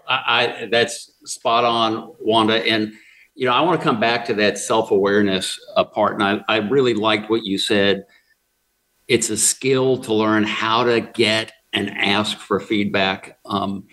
I, 0.07 0.23
I 0.25 0.65
that's 0.71 1.11
spot 1.25 1.63
on, 1.63 2.13
Wanda. 2.19 2.65
And 2.65 2.93
you 3.36 3.45
know, 3.45 3.53
I 3.53 3.61
want 3.61 3.79
to 3.79 3.84
come 3.84 3.99
back 3.99 4.25
to 4.25 4.34
that 4.36 4.57
self 4.57 4.91
awareness 4.91 5.59
uh, 5.75 5.84
part, 5.84 6.13
and 6.13 6.23
I, 6.23 6.43
I 6.47 6.57
really 6.57 6.93
liked 6.93 7.29
what 7.29 7.43
you 7.43 7.57
said. 7.57 8.05
It's 9.07 9.29
a 9.29 9.38
skill 9.38 9.97
to 9.99 10.13
learn 10.13 10.43
how 10.43 10.84
to 10.84 11.01
get 11.01 11.51
and 11.73 11.89
ask 11.89 12.38
for 12.38 12.59
feedback. 12.59 13.39
Um, 13.45 13.86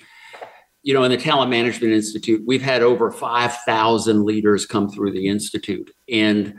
you 0.82 0.95
know, 0.95 1.03
in 1.05 1.11
the 1.11 1.16
Talent 1.16 1.51
Management 1.51 1.93
Institute, 1.93 2.43
we've 2.47 2.62
had 2.62 2.82
over 2.82 3.11
5,000 3.11 4.24
leaders 4.24 4.64
come 4.64 4.89
through 4.89 5.12
the 5.12 5.28
Institute. 5.28 5.91
And 6.11 6.55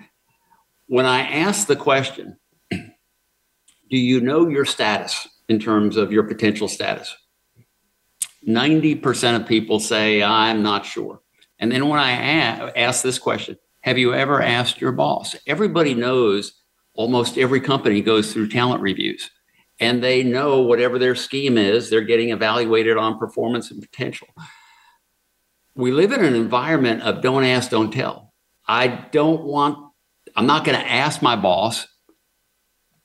when 0.88 1.06
I 1.06 1.22
ask 1.22 1.68
the 1.68 1.76
question, 1.76 2.38
do 2.72 2.88
you 3.90 4.22
know 4.22 4.48
your 4.48 4.66
status 4.66 5.28
in 5.48 5.60
terms 5.60 5.98
of 5.98 6.12
your 6.12 6.24
potential 6.24 6.68
status? 6.68 7.16
90% 8.48 9.36
of 9.36 9.48
people 9.48 9.80
say, 9.80 10.24
I'm 10.24 10.64
not 10.64 10.86
sure. 10.86 11.22
And 11.60 11.72
then 11.72 11.88
when 11.88 12.00
I 12.00 12.12
ask 12.12 13.04
this 13.04 13.20
question, 13.20 13.58
have 13.82 13.98
you 13.98 14.14
ever 14.14 14.42
asked 14.42 14.82
your 14.82 14.92
boss? 14.92 15.36
Everybody 15.46 15.94
knows 15.94 16.54
almost 16.94 17.38
every 17.38 17.62
company 17.62 18.02
goes 18.02 18.34
through 18.34 18.50
talent 18.50 18.82
reviews 18.82 19.30
and 19.80 20.04
they 20.04 20.24
know 20.24 20.60
whatever 20.62 21.00
their 21.00 21.16
scheme 21.16 21.58
is, 21.58 21.90
they're 21.90 22.02
getting 22.02 22.30
evaluated 22.30 22.98
on 22.98 23.18
performance 23.18 23.72
and 23.72 23.82
potential. 23.82 24.28
We 25.76 25.92
live 25.92 26.12
in 26.12 26.24
an 26.24 26.36
environment 26.36 27.04
of 27.04 27.22
don't 27.22 27.46
ask, 27.46 27.70
don't 27.72 27.92
tell. 27.92 28.34
I 28.68 28.88
don't 28.88 29.44
want, 29.44 29.78
I'm 30.36 30.46
not 30.46 30.66
going 30.66 30.78
to 30.78 30.92
ask 30.92 31.22
my 31.22 31.36
boss 31.36 31.88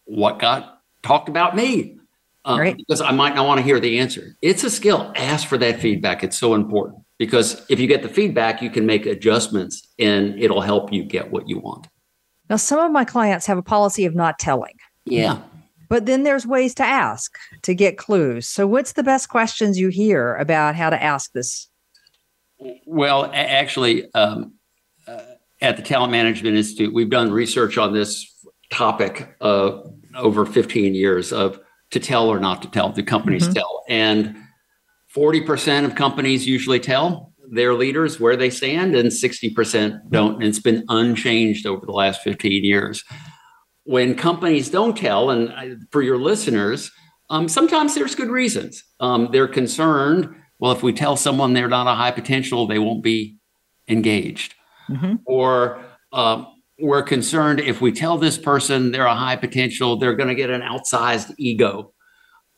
what 0.05 0.39
got 0.39 0.81
talked 1.03 1.29
about 1.29 1.55
me 1.55 1.99
um, 2.45 2.59
right. 2.59 2.77
because 2.77 3.01
I 3.01 3.11
might 3.13 3.35
not 3.35 3.47
want 3.47 3.59
to 3.59 3.65
hear 3.65 3.81
the 3.81 3.99
answer. 3.99 4.37
It's 4.43 4.65
a 4.65 4.71
skill. 4.71 5.13
Ask 5.17 5.49
for 5.49 5.59
that 5.59 5.81
feedback. 5.81 6.23
It's 6.23 6.39
so 6.39 6.55
important 6.55 7.03
because 7.19 7.65
if 7.69 7.81
you 7.81 7.87
get 7.87 8.03
the 8.03 8.09
feedback, 8.09 8.61
you 8.61 8.71
can 8.71 8.87
make 8.87 9.07
adjustments 9.07 9.87
and 9.99 10.39
it'll 10.41 10.61
help 10.61 10.93
you 10.93 11.05
get 11.05 11.31
what 11.31 11.49
you 11.49 11.59
want. 11.59 11.87
Now, 12.51 12.57
some 12.57 12.81
of 12.81 12.93
my 12.93 13.05
clients 13.05 13.47
have 13.47 13.57
a 13.57 13.63
policy 13.63 14.05
of 14.05 14.15
not 14.15 14.39
telling. 14.39 14.77
Yeah. 15.07 15.41
But 15.89 16.07
then 16.07 16.23
there's 16.23 16.47
ways 16.47 16.75
to 16.77 16.83
ask 16.83 17.37
to 17.63 17.75
get 17.75 17.99
clues. 17.99 18.49
So, 18.49 18.67
what's 18.67 18.93
the 18.93 19.03
best 19.03 19.29
questions 19.29 19.79
you 19.79 19.89
hear 19.89 20.35
about 20.37 20.75
how 20.75 20.91
to 20.91 21.03
ask 21.03 21.33
this? 21.33 21.69
Well, 22.87 23.31
actually, 23.33 24.13
um, 24.15 24.55
uh, 25.07 25.21
at 25.61 25.77
the 25.77 25.83
Talent 25.83 26.11
Management 26.11 26.57
Institute, 26.57 26.93
we've 26.93 27.11
done 27.11 27.31
research 27.31 27.79
on 27.79 27.93
this 27.93 28.27
topic 28.71 29.37
uh, 29.41 29.81
over 30.17 30.47
15 30.47 30.95
years 30.95 31.33
of 31.33 31.61
to 31.95 32.01
tell 32.01 32.29
or 32.29 32.39
not 32.39 32.63
to 32.63 32.71
tell. 32.71 32.91
Do 32.91 33.03
companies 33.03 33.45
mm-hmm. 33.45 33.55
tell? 33.55 33.85
And 33.89 34.37
40% 35.15 35.85
of 35.85 35.95
companies 35.95 36.47
usually 36.47 36.81
tell 36.81 37.33
their 37.51 37.75
leaders 37.75 38.19
where 38.19 38.37
they 38.37 38.51
stand, 38.51 38.95
and 38.97 39.11
60% 39.11 40.11
don't. 40.11 40.35
And 40.35 40.45
it's 40.45 40.59
been 40.59 40.85
unchanged 40.89 41.67
over 41.67 41.85
the 41.87 41.93
last 41.93 42.23
15 42.23 42.65
years. 42.65 43.05
When 43.85 44.15
companies 44.15 44.71
don't 44.71 44.97
tell, 44.97 45.31
and 45.31 45.87
for 45.91 46.03
your 46.03 46.19
listeners, 46.19 46.91
um, 47.31 47.49
sometimes 47.49 47.95
there's 47.95 48.15
good 48.15 48.31
reasons. 48.31 48.83
Um, 49.01 49.29
they're 49.31 49.49
concerned, 49.49 50.35
well, 50.59 50.73
if 50.73 50.83
we 50.83 50.93
tell 50.93 51.17
someone 51.17 51.53
they're 51.53 51.69
not 51.69 51.87
a 51.87 51.95
high 51.95 52.11
potential, 52.11 52.67
they 52.67 52.79
won't 52.79 53.03
be 53.03 53.39
engaged. 53.89 54.55
Mm-hmm. 54.91 55.17
Or 55.27 55.85
um, 56.13 56.47
we're 56.79 57.03
concerned 57.03 57.61
if 57.61 57.81
we 57.81 57.93
tell 57.93 58.19
this 58.19 58.39
person 58.39 58.91
they're 58.91 59.07
a 59.07 59.15
high 59.15 59.37
potential, 59.37 59.97
they're 59.97 60.17
going 60.17 60.29
to 60.29 60.35
get 60.35 60.51
an 60.51 60.61
outsized 60.61 61.35
ego. 61.39 61.93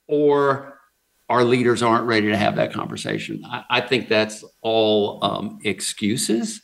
Or 0.08 0.78
our 1.28 1.44
leaders 1.44 1.82
aren't 1.82 2.06
ready 2.06 2.28
to 2.28 2.36
have 2.36 2.56
that 2.56 2.72
conversation. 2.72 3.42
I, 3.44 3.64
I 3.68 3.80
think 3.80 4.08
that's 4.08 4.44
all 4.62 5.18
um, 5.22 5.58
excuses. 5.64 6.62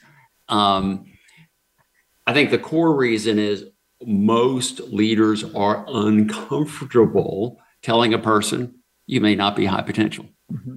Um, 0.49 1.07
I 2.27 2.33
think 2.33 2.51
the 2.51 2.59
core 2.59 2.95
reason 2.95 3.39
is 3.39 3.65
most 4.05 4.81
leaders 4.81 5.45
are 5.55 5.85
uncomfortable 5.89 7.59
telling 7.83 8.15
a 8.15 8.19
person 8.19 8.77
you 9.07 9.21
may 9.21 9.35
not 9.35 9.57
be 9.57 9.67
high 9.67 9.83
potential. 9.83 10.27
Mm-hmm. 10.51 10.77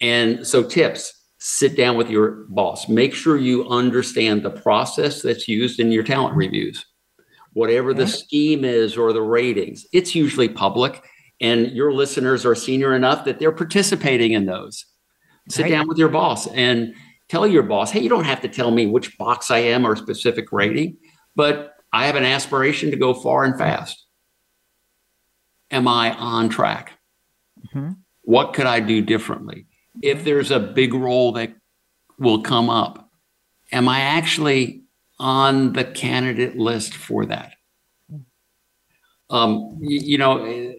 And 0.00 0.46
so, 0.46 0.62
tips 0.62 1.17
sit 1.48 1.76
down 1.76 1.96
with 1.96 2.10
your 2.10 2.44
boss, 2.50 2.90
make 2.90 3.14
sure 3.14 3.38
you 3.38 3.66
understand 3.70 4.42
the 4.42 4.50
process 4.50 5.22
that's 5.22 5.48
used 5.48 5.80
in 5.80 5.90
your 5.90 6.02
talent 6.02 6.36
reviews. 6.36 6.84
Whatever 7.54 7.94
the 7.94 8.06
scheme 8.06 8.66
is 8.66 8.98
or 8.98 9.14
the 9.14 9.22
ratings, 9.22 9.86
it's 9.92 10.14
usually 10.14 10.48
public 10.48 11.02
and 11.40 11.68
your 11.70 11.92
listeners 11.92 12.44
are 12.44 12.54
senior 12.54 12.94
enough 12.94 13.24
that 13.24 13.38
they're 13.38 13.50
participating 13.50 14.32
in 14.32 14.44
those. 14.44 14.84
Sit 15.48 15.62
right. 15.62 15.70
down 15.70 15.88
with 15.88 15.96
your 15.96 16.10
boss 16.10 16.46
and 16.48 16.94
tell 17.28 17.46
your 17.46 17.62
boss, 17.62 17.90
hey, 17.90 18.00
you 18.00 18.10
don't 18.10 18.24
have 18.24 18.42
to 18.42 18.48
tell 18.48 18.70
me 18.70 18.86
which 18.86 19.16
box 19.16 19.50
I 19.50 19.58
am 19.58 19.86
or 19.86 19.96
specific 19.96 20.52
rating, 20.52 20.98
but 21.34 21.74
I 21.94 22.06
have 22.06 22.16
an 22.16 22.24
aspiration 22.24 22.90
to 22.90 22.96
go 22.96 23.14
far 23.14 23.44
and 23.44 23.56
fast. 23.56 24.04
Am 25.70 25.88
I 25.88 26.12
on 26.12 26.50
track? 26.50 26.98
Mm-hmm. 27.66 27.92
What 28.22 28.52
could 28.52 28.66
I 28.66 28.80
do 28.80 29.00
differently? 29.00 29.67
If 30.02 30.24
there's 30.24 30.50
a 30.50 30.60
big 30.60 30.94
role 30.94 31.32
that 31.32 31.54
will 32.18 32.42
come 32.42 32.70
up, 32.70 33.10
am 33.72 33.88
I 33.88 34.00
actually 34.00 34.82
on 35.18 35.72
the 35.72 35.84
candidate 35.84 36.56
list 36.56 36.94
for 36.94 37.26
that? 37.26 37.54
Hmm. 38.10 38.16
Um, 39.30 39.78
you, 39.80 40.00
you 40.00 40.18
know, 40.18 40.74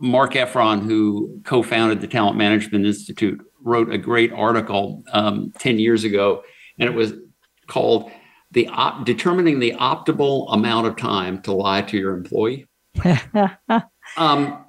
Marc 0.00 0.34
Effron, 0.34 0.82
who 0.82 1.40
co 1.44 1.62
founded 1.62 2.00
the 2.00 2.08
Talent 2.08 2.36
Management 2.36 2.86
Institute, 2.86 3.40
wrote 3.62 3.92
a 3.92 3.98
great 3.98 4.32
article 4.32 5.02
um, 5.12 5.52
10 5.58 5.78
years 5.78 6.04
ago, 6.04 6.42
and 6.78 6.88
it 6.88 6.94
was 6.94 7.14
called 7.66 8.10
the 8.52 8.68
op- 8.68 9.04
Determining 9.04 9.58
the 9.58 9.72
Optimal 9.72 10.52
Amount 10.52 10.86
of 10.86 10.96
Time 10.96 11.42
to 11.42 11.52
Lie 11.52 11.82
to 11.82 11.98
Your 11.98 12.14
Employee. 12.16 12.66
um, 14.16 14.64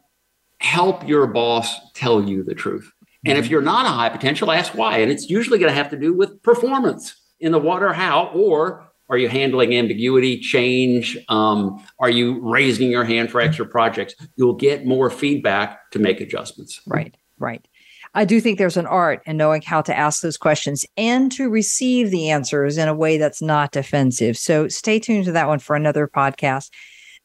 help 0.59 1.07
your 1.07 1.27
boss 1.27 1.91
tell 1.93 2.27
you 2.27 2.43
the 2.43 2.55
truth. 2.55 2.91
And 3.26 3.38
if 3.38 3.45
mm-hmm. 3.45 3.51
you're 3.51 3.61
not 3.61 3.86
a 3.86 3.89
high 3.89 4.09
potential, 4.09 4.51
ask 4.51 4.76
why. 4.76 4.99
And 4.99 5.11
it's 5.11 5.30
usually 5.30 5.59
going 5.59 5.72
to 5.72 5.76
have 5.76 5.89
to 5.89 5.97
do 5.97 6.13
with 6.13 6.41
performance 6.43 7.15
in 7.39 7.51
the 7.51 7.59
water, 7.59 7.93
how, 7.93 8.28
or 8.28 8.88
are 9.09 9.18
you 9.18 9.30
handling 9.30 9.74
ambiguity, 9.76 10.39
change? 10.39 11.18
Um, 11.30 11.84
are 11.99 12.09
you 12.09 12.39
raising 12.41 12.91
your 12.91 13.05
hand 13.05 13.32
for 13.32 13.39
extra 13.39 13.65
projects? 13.65 14.15
You'll 14.36 14.55
get 14.55 14.86
more 14.86 15.09
feedback 15.09 15.91
to 15.91 15.99
make 15.99 16.20
adjustments. 16.20 16.82
Right, 16.86 17.15
right. 17.39 17.65
I 18.13 18.26
do 18.26 18.41
think 18.41 18.57
there's 18.57 18.78
an 18.78 18.88
art 18.88 19.22
in 19.26 19.38
knowing 19.38 19.61
how 19.61 19.82
to 19.84 19.95
ask 19.95 20.22
those 20.22 20.38
questions 20.38 20.86
and 20.97 21.32
to 21.34 21.49
receive 21.49 22.09
the 22.09 22.30
answers 22.30 22.78
in 22.78 22.88
a 22.88 22.95
way 22.95 23.18
that's 23.18 23.41
not 23.41 23.72
defensive. 23.72 24.38
So 24.38 24.68
stay 24.68 24.99
tuned 24.99 25.26
to 25.26 25.32
that 25.34 25.47
one 25.47 25.59
for 25.59 25.76
another 25.76 26.07
podcast. 26.07 26.70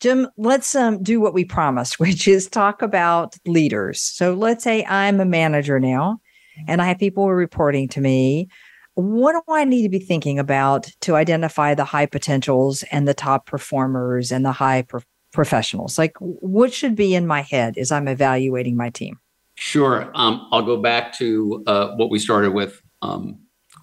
Jim, 0.02 0.26
let's 0.36 0.74
um, 0.74 1.00
do 1.00 1.20
what 1.20 1.32
we 1.32 1.44
promised, 1.44 2.00
which 2.00 2.26
is 2.26 2.48
talk 2.48 2.82
about 2.82 3.36
leaders. 3.46 4.00
So 4.00 4.34
let's 4.34 4.64
say 4.64 4.84
I'm 4.84 5.20
a 5.20 5.24
manager 5.24 5.78
now 5.78 6.20
and 6.66 6.82
I 6.82 6.86
have 6.86 6.98
people 6.98 7.30
reporting 7.30 7.88
to 7.90 8.00
me 8.00 8.48
what 8.94 9.32
do 9.32 9.54
I 9.54 9.64
need 9.64 9.84
to 9.84 9.88
be 9.88 10.00
thinking 10.00 10.38
about 10.38 10.90
to 11.02 11.16
identify 11.16 11.74
the 11.74 11.84
high 11.84 12.04
potentials 12.04 12.82
and 12.90 13.08
the 13.08 13.14
top 13.14 13.46
performers 13.46 14.30
and 14.30 14.44
the 14.44 14.52
high 14.52 14.82
pro- 14.82 15.00
professionals? 15.32 15.96
Like, 15.96 16.14
what 16.18 16.74
should 16.74 16.94
be 16.94 17.14
in 17.14 17.26
my 17.26 17.40
head 17.40 17.78
as 17.78 17.90
I'm 17.90 18.06
evaluating 18.06 18.76
my 18.76 18.90
team? 18.90 19.18
Sure. 19.54 20.10
Um, 20.14 20.46
I'll 20.52 20.62
go 20.62 20.76
back 20.76 21.14
to 21.14 21.64
uh, 21.66 21.94
what 21.94 22.10
we 22.10 22.18
started 22.18 22.52
with, 22.52 22.82
um, 23.00 23.38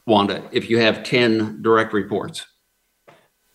Wanda. 0.06 0.48
If 0.52 0.70
you 0.70 0.78
have 0.78 1.04
10 1.04 1.64
direct 1.64 1.92
reports, 1.92 2.46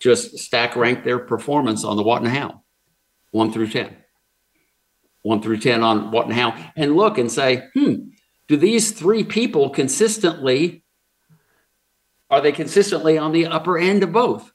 just 0.05 0.37
stack 0.37 0.75
rank 0.75 1.03
their 1.03 1.17
performance 1.17 1.83
on 1.83 1.97
the 1.97 2.03
what 2.03 2.21
and 2.21 2.29
how, 2.29 2.61
one 3.31 3.51
through 3.51 3.69
10. 3.69 3.95
One 5.23 5.41
through 5.41 5.57
10 5.57 5.81
on 5.81 6.11
what 6.11 6.27
and 6.27 6.35
how, 6.35 6.55
and 6.75 6.95
look 6.95 7.17
and 7.17 7.31
say, 7.31 7.63
hmm, 7.73 8.09
do 8.47 8.55
these 8.55 8.91
three 8.91 9.23
people 9.23 9.71
consistently 9.71 10.83
are 12.29 12.41
they 12.41 12.51
consistently 12.51 13.17
on 13.17 13.31
the 13.31 13.47
upper 13.47 13.77
end 13.77 14.03
of 14.03 14.11
both? 14.11 14.51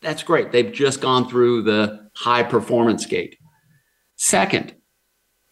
That's 0.00 0.22
great. 0.22 0.50
They've 0.50 0.72
just 0.72 1.00
gone 1.00 1.28
through 1.28 1.62
the 1.62 2.10
high 2.14 2.42
performance 2.42 3.06
gate. 3.06 3.38
Second, 4.16 4.74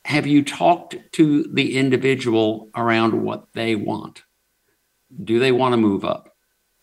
have 0.04 0.26
you 0.26 0.42
talked 0.44 0.96
to 1.12 1.44
the 1.44 1.76
individual 1.76 2.70
around 2.74 3.22
what 3.22 3.52
they 3.52 3.76
want? 3.76 4.22
Do 5.22 5.38
they 5.38 5.52
want 5.52 5.72
to 5.72 5.76
move 5.76 6.04
up? 6.04 6.29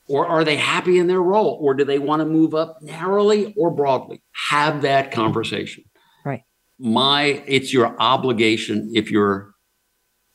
Or 0.10 0.26
are 0.26 0.44
they 0.44 0.56
happy 0.56 1.00
in 1.00 1.08
their 1.08 1.22
role? 1.22 1.58
Or 1.62 1.74
do 1.74 1.84
they 1.84 2.00
want 2.00 2.22
to 2.22 2.26
move 2.26 2.56
up 2.56 2.82
narrowly 2.82 3.54
or 3.58 3.72
broadly? 3.72 4.22
Have 4.50 4.82
that 4.84 5.12
conversation. 5.12 5.84
Right. 6.24 6.44
My, 6.80 7.44
it's 7.46 7.74
your 7.74 7.96
obligation 8.00 8.92
if 8.96 9.12
you're 9.12 9.54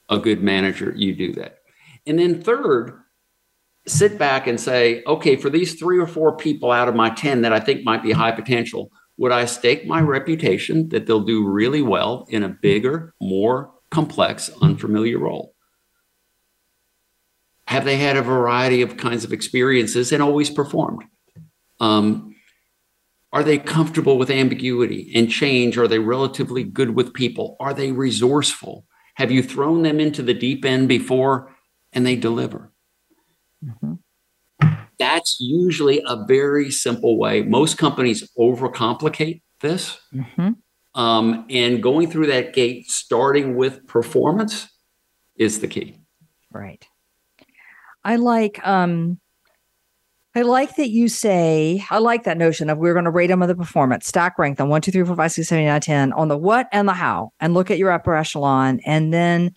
a 0.08 0.18
good 0.18 0.42
manager, 0.42 0.92
you 0.94 1.14
do 1.14 1.32
that. 1.34 1.58
And 2.06 2.18
then 2.18 2.42
third, 2.42 2.92
sit 3.86 4.18
back 4.18 4.46
and 4.46 4.60
say, 4.60 5.02
okay, 5.06 5.36
for 5.36 5.50
these 5.50 5.74
three 5.74 5.98
or 5.98 6.06
four 6.06 6.36
people 6.36 6.70
out 6.70 6.88
of 6.88 6.94
my 6.94 7.10
10 7.10 7.42
that 7.42 7.52
I 7.52 7.60
think 7.60 7.84
might 7.84 8.02
be 8.02 8.12
high 8.12 8.32
potential, 8.32 8.90
would 9.16 9.32
I 9.32 9.44
stake 9.44 9.86
my 9.86 10.00
reputation 10.00 10.88
that 10.90 11.06
they'll 11.06 11.24
do 11.24 11.46
really 11.46 11.82
well 11.82 12.26
in 12.28 12.42
a 12.42 12.48
bigger, 12.48 13.14
more 13.20 13.72
complex, 13.90 14.50
unfamiliar 14.60 15.18
role? 15.18 15.51
Have 17.72 17.86
they 17.86 17.96
had 17.96 18.18
a 18.18 18.22
variety 18.22 18.82
of 18.82 18.98
kinds 18.98 19.24
of 19.24 19.32
experiences 19.32 20.12
and 20.12 20.22
always 20.22 20.50
performed? 20.50 21.04
Um, 21.80 22.34
are 23.32 23.42
they 23.42 23.56
comfortable 23.56 24.18
with 24.18 24.28
ambiguity 24.28 25.10
and 25.14 25.30
change? 25.30 25.78
Are 25.78 25.88
they 25.88 25.98
relatively 25.98 26.64
good 26.64 26.90
with 26.90 27.14
people? 27.14 27.56
Are 27.60 27.72
they 27.72 27.90
resourceful? 27.90 28.84
Have 29.14 29.30
you 29.30 29.42
thrown 29.42 29.80
them 29.84 30.00
into 30.00 30.22
the 30.22 30.34
deep 30.34 30.66
end 30.66 30.86
before 30.86 31.50
and 31.94 32.04
they 32.04 32.14
deliver? 32.14 32.70
Mm-hmm. 33.64 33.94
That's 34.98 35.38
usually 35.40 36.02
a 36.06 36.26
very 36.26 36.70
simple 36.70 37.18
way. 37.18 37.40
Most 37.40 37.78
companies 37.78 38.30
overcomplicate 38.38 39.40
this. 39.62 39.98
Mm-hmm. 40.14 40.50
Um, 40.94 41.46
and 41.48 41.82
going 41.82 42.10
through 42.10 42.26
that 42.26 42.52
gate, 42.52 42.90
starting 42.90 43.56
with 43.56 43.86
performance, 43.86 44.68
is 45.36 45.60
the 45.60 45.68
key. 45.68 46.00
Right. 46.52 46.86
I 48.04 48.16
like 48.16 48.64
um 48.66 49.18
I 50.34 50.42
like 50.42 50.76
that 50.76 50.88
you 50.88 51.08
say, 51.08 51.84
I 51.90 51.98
like 51.98 52.24
that 52.24 52.38
notion 52.38 52.70
of 52.70 52.78
we're 52.78 52.94
going 52.94 53.04
to 53.04 53.10
rate 53.10 53.26
them 53.26 53.42
on 53.42 53.48
the 53.48 53.54
performance, 53.54 54.06
stack 54.06 54.38
rank 54.38 54.56
them 54.56 54.70
one, 54.70 54.80
two, 54.80 54.90
three, 54.90 55.04
four, 55.04 55.14
five, 55.14 55.30
six, 55.30 55.48
seven, 55.48 55.64
eight, 55.64 55.68
nine, 55.68 55.80
10 55.82 56.12
on 56.14 56.28
the 56.28 56.38
what 56.38 56.68
and 56.72 56.88
the 56.88 56.94
how, 56.94 57.32
and 57.38 57.52
look 57.52 57.70
at 57.70 57.76
your 57.76 57.90
upper 57.90 58.14
echelon. 58.14 58.80
And 58.86 59.12
then 59.12 59.52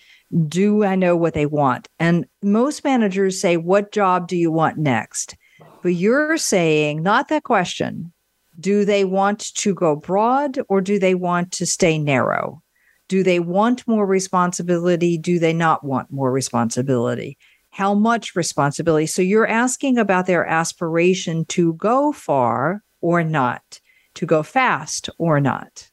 do 0.48 0.84
I 0.84 0.96
know 0.96 1.16
what 1.16 1.34
they 1.34 1.46
want? 1.46 1.88
And 1.98 2.26
most 2.44 2.84
managers 2.84 3.40
say, 3.40 3.56
What 3.56 3.94
job 3.94 4.28
do 4.28 4.36
you 4.36 4.52
want 4.52 4.78
next? 4.78 5.38
But 5.82 5.94
you're 5.94 6.38
saying, 6.38 7.04
not 7.04 7.30
that 7.30 7.44
question. 7.44 8.12
Do 8.60 8.84
they 8.84 9.06
want 9.06 9.54
to 9.56 9.74
go 9.74 9.96
broad 9.96 10.60
or 10.68 10.82
do 10.82 11.00
they 11.00 11.16
want 11.16 11.52
to 11.54 11.66
stay 11.66 11.98
narrow? 11.98 12.62
Do 13.08 13.24
they 13.24 13.40
want 13.40 13.88
more 13.88 14.06
responsibility? 14.06 15.18
Do 15.18 15.40
they 15.40 15.54
not 15.54 15.84
want 15.84 16.12
more 16.12 16.32
responsibility? 16.32 17.38
How 17.76 17.94
much 17.94 18.38
responsibility? 18.38 19.06
So 19.06 19.22
you're 19.22 19.46
asking 19.46 19.98
about 19.98 20.28
their 20.28 20.46
aspiration 20.46 21.44
to 21.48 21.74
go 21.74 22.14
far 22.14 22.86
or 23.02 23.22
not, 23.22 23.82
to 24.14 24.26
go 24.26 24.44
fast 24.44 25.10
or 25.18 25.42
not. 25.42 25.90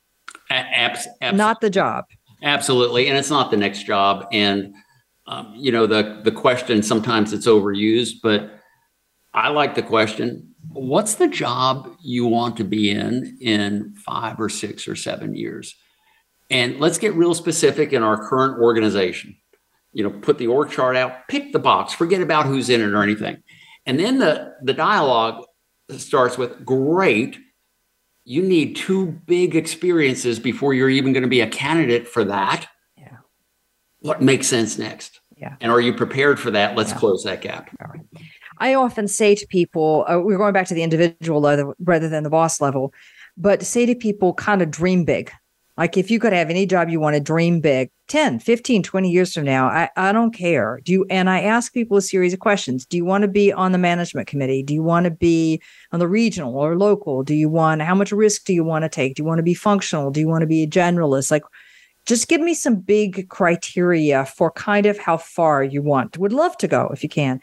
Abs- 0.49 1.09
not 1.33 1.61
the 1.61 1.71
job. 1.71 2.05
Absolutely, 2.41 3.09
and 3.09 3.19
it's 3.19 3.31
not 3.31 3.51
the 3.51 3.57
next 3.57 3.83
job. 3.83 4.29
And 4.31 4.77
um, 5.27 5.53
you 5.57 5.73
know, 5.73 5.89
the 5.89 6.21
the 6.23 6.31
question 6.31 6.85
sometimes 6.85 7.33
it's 7.33 7.49
overused, 7.49 8.19
but 8.23 8.61
I 9.35 9.49
like 9.49 9.75
the 9.75 9.83
question. 9.83 10.55
What's 10.69 11.17
the 11.17 11.27
job 11.27 11.97
you 12.01 12.27
want 12.27 12.57
to 12.59 12.65
be 12.65 12.91
in 12.91 13.37
in 13.41 13.97
five 14.07 14.39
or 14.39 14.49
six 14.49 14.87
or 14.87 14.95
seven 14.95 15.35
years? 15.35 15.75
And 16.49 16.79
let's 16.79 16.99
get 16.99 17.15
real 17.15 17.35
specific 17.35 17.93
in 17.93 18.05
our 18.05 18.29
current 18.29 18.63
organization. 18.63 19.35
You 19.93 20.05
know, 20.05 20.11
put 20.11 20.39
the 20.39 20.47
org 20.47 20.71
chart 20.71 20.97
out, 20.97 21.29
pick 21.29 21.53
the 21.53 21.59
box, 21.59 21.93
forget 21.93 22.21
about 22.21 22.47
who's 22.47 22.71
in 22.71 22.81
it 22.81 22.93
or 22.93 23.03
anything. 23.03 23.43
And 23.85 23.99
then 23.99 24.19
the, 24.19 24.55
the 24.63 24.73
dialogue 24.73 25.45
starts 25.91 26.39
with 26.39 26.65
great. 26.65 27.39
You 28.25 28.43
need 28.43 28.77
two 28.77 29.07
big 29.07 29.57
experiences 29.57 30.39
before 30.39 30.73
you're 30.75 30.89
even 30.89 31.13
going 31.13 31.25
to 31.25 31.29
be 31.29 31.41
a 31.41 31.49
candidate 31.49 32.09
for 32.09 32.25
that. 32.25 32.69
Yeah. 32.97 33.17
What 34.01 34.23
makes 34.23 34.47
sense 34.47 34.79
next? 34.79 35.21
Yeah. 35.37 35.57
And 35.61 35.73
are 35.73 35.81
you 35.81 35.93
prepared 35.93 36.39
for 36.39 36.53
that? 36.53 36.77
Let's 36.77 36.93
yeah. 36.93 36.99
close 36.99 37.25
that 37.25 37.41
gap. 37.41 37.69
All 37.81 37.91
right. 37.91 38.07
I 38.59 38.75
often 38.75 39.09
say 39.09 39.35
to 39.35 39.47
people, 39.49 40.05
uh, 40.09 40.21
we're 40.21 40.39
going 40.39 40.53
back 40.53 40.69
to 40.69 40.75
the 40.75 40.85
individual 40.85 41.41
level 41.41 41.75
rather 41.81 42.09
than 42.09 42.23
the 42.23 42.31
boss 42.31 42.61
level, 42.61 42.95
but 43.37 43.65
say 43.65 43.87
to 43.87 43.95
people, 43.97 44.35
kind 44.35 44.63
of 44.63 44.71
dream 44.71 45.05
big. 45.05 45.33
Like 45.79 45.97
if 45.97 46.11
you 46.11 46.21
could 46.21 46.35
have 46.35 46.51
any 46.51 46.67
job 46.67 46.91
you 46.91 47.01
want 47.01 47.15
to 47.15 47.21
dream 47.21 47.61
big 47.61 47.91
10, 48.09 48.41
15, 48.41 48.83
20 48.83 49.11
years 49.11 49.33
from 49.33 49.45
now, 49.45 49.69
I, 49.69 49.89
I 49.97 50.13
don't 50.13 50.35
care. 50.35 50.81
Do 50.85 50.93
you 50.93 51.07
and 51.09 51.31
I 51.31 51.41
ask 51.41 51.73
people 51.73 51.97
a 51.97 52.03
series 52.03 52.35
of 52.35 52.41
questions. 52.41 52.85
Do 52.85 52.99
you 52.99 53.07
want 53.07 53.23
to 53.23 53.29
be 53.29 53.53
on 53.53 53.73
the 53.73 53.79
management 53.79 54.29
committee? 54.29 54.63
Do 54.63 54.75
you 54.75 54.83
want 54.83 55.05
to 55.05 55.11
be 55.11 55.63
on 55.91 55.99
the 55.99 56.09
regional 56.09 56.57
or 56.57 56.77
local? 56.77 57.23
Do 57.23 57.35
you 57.35 57.49
want 57.49 57.81
how 57.81 57.95
much 57.95 58.13
risk 58.13 58.45
do 58.45 58.53
you 58.53 58.65
want 58.65 58.83
to 58.83 58.91
take? 58.91 59.15
Do 59.15 59.23
you 59.23 59.27
want 59.27 59.39
to 59.39 59.45
be 59.45 59.55
functional? 59.55 60.11
Do 60.11 60.21
you 60.21 60.29
want 60.29 60.43
to 60.43 60.47
be 60.47 60.63
a 60.63 60.69
generalist? 60.69 61.31
Like 61.31 61.45
just 62.05 62.29
give 62.29 62.41
me 62.41 62.53
some 62.53 62.77
big 62.77 63.29
criteria 63.29 64.27
for 64.27 64.51
kind 64.51 64.87
of 64.87 64.99
how 64.99 65.17
far 65.17 65.63
you 65.65 65.83
want. 65.83 66.19
Would 66.19 66.33
love 66.33 66.57
to 66.59 66.69
go 66.69 66.91
if 66.93 67.03
you 67.03 67.09
can. 67.09 67.41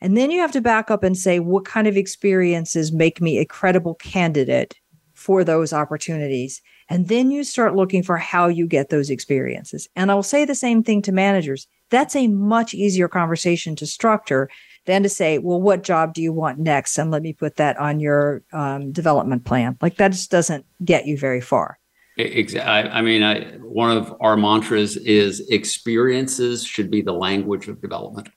And 0.00 0.16
then 0.16 0.30
you 0.30 0.40
have 0.40 0.52
to 0.52 0.60
back 0.60 0.90
up 0.90 1.04
and 1.04 1.16
say, 1.16 1.38
what 1.38 1.66
kind 1.66 1.86
of 1.86 1.96
experiences 1.96 2.90
make 2.90 3.20
me 3.20 3.38
a 3.38 3.44
credible 3.44 3.94
candidate 3.96 4.74
for 5.14 5.44
those 5.44 5.72
opportunities? 5.72 6.62
And 6.90 7.06
then 7.06 7.30
you 7.30 7.44
start 7.44 7.76
looking 7.76 8.02
for 8.02 8.16
how 8.16 8.48
you 8.48 8.66
get 8.66 8.90
those 8.90 9.10
experiences. 9.10 9.88
And 9.94 10.10
I'll 10.10 10.24
say 10.24 10.44
the 10.44 10.56
same 10.56 10.82
thing 10.82 11.02
to 11.02 11.12
managers. 11.12 11.68
That's 11.88 12.16
a 12.16 12.26
much 12.26 12.74
easier 12.74 13.08
conversation 13.08 13.76
to 13.76 13.86
structure 13.86 14.50
than 14.86 15.04
to 15.04 15.08
say, 15.08 15.38
well, 15.38 15.60
what 15.60 15.84
job 15.84 16.14
do 16.14 16.20
you 16.20 16.32
want 16.32 16.58
next? 16.58 16.98
And 16.98 17.12
let 17.12 17.22
me 17.22 17.32
put 17.32 17.56
that 17.56 17.78
on 17.78 18.00
your 18.00 18.42
um, 18.52 18.90
development 18.90 19.44
plan. 19.44 19.78
Like 19.80 19.96
that 19.96 20.10
just 20.10 20.32
doesn't 20.32 20.66
get 20.84 21.06
you 21.06 21.16
very 21.16 21.40
far. 21.40 21.78
Exactly. 22.16 22.90
I, 22.90 23.00
mean, 23.02 23.22
I, 23.22 23.44
one 23.58 23.96
of 23.96 24.14
our 24.20 24.36
mantras 24.36 24.96
is 24.96 25.48
experiences 25.48 26.64
should 26.64 26.90
be 26.90 27.02
the 27.02 27.12
language 27.12 27.68
of 27.68 27.80
development. 27.80 28.28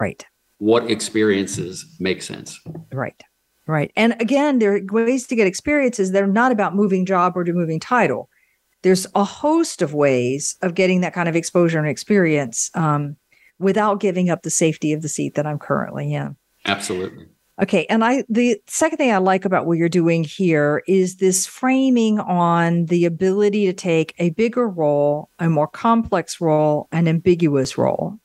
Right. 0.00 0.24
What 0.58 0.90
experiences 0.90 1.96
make 2.00 2.20
sense? 2.20 2.58
Right. 2.92 3.20
Right. 3.66 3.92
And 3.96 4.20
again, 4.20 4.58
there 4.58 4.74
are 4.74 4.80
ways 4.90 5.26
to 5.28 5.36
get 5.36 5.46
experiences 5.46 6.12
that 6.12 6.22
are 6.22 6.26
not 6.26 6.52
about 6.52 6.74
moving 6.74 7.06
job 7.06 7.36
or 7.36 7.44
to 7.44 7.52
moving 7.52 7.78
title. 7.78 8.28
There's 8.82 9.06
a 9.14 9.22
host 9.22 9.82
of 9.82 9.94
ways 9.94 10.56
of 10.62 10.74
getting 10.74 11.00
that 11.02 11.14
kind 11.14 11.28
of 11.28 11.36
exposure 11.36 11.78
and 11.78 11.88
experience 11.88 12.70
um, 12.74 13.16
without 13.60 14.00
giving 14.00 14.30
up 14.30 14.42
the 14.42 14.50
safety 14.50 14.92
of 14.92 15.02
the 15.02 15.08
seat 15.08 15.34
that 15.34 15.46
I'm 15.46 15.58
currently 15.58 16.12
in. 16.12 16.36
Absolutely. 16.66 17.26
Okay. 17.60 17.86
And 17.88 18.04
I, 18.04 18.24
the 18.28 18.60
second 18.66 18.98
thing 18.98 19.12
I 19.12 19.18
like 19.18 19.44
about 19.44 19.66
what 19.66 19.78
you're 19.78 19.88
doing 19.88 20.24
here 20.24 20.82
is 20.88 21.16
this 21.16 21.46
framing 21.46 22.18
on 22.18 22.86
the 22.86 23.04
ability 23.04 23.66
to 23.66 23.72
take 23.72 24.14
a 24.18 24.30
bigger 24.30 24.68
role, 24.68 25.28
a 25.38 25.48
more 25.48 25.68
complex 25.68 26.40
role, 26.40 26.88
an 26.90 27.06
ambiguous 27.06 27.78
role. 27.78 28.18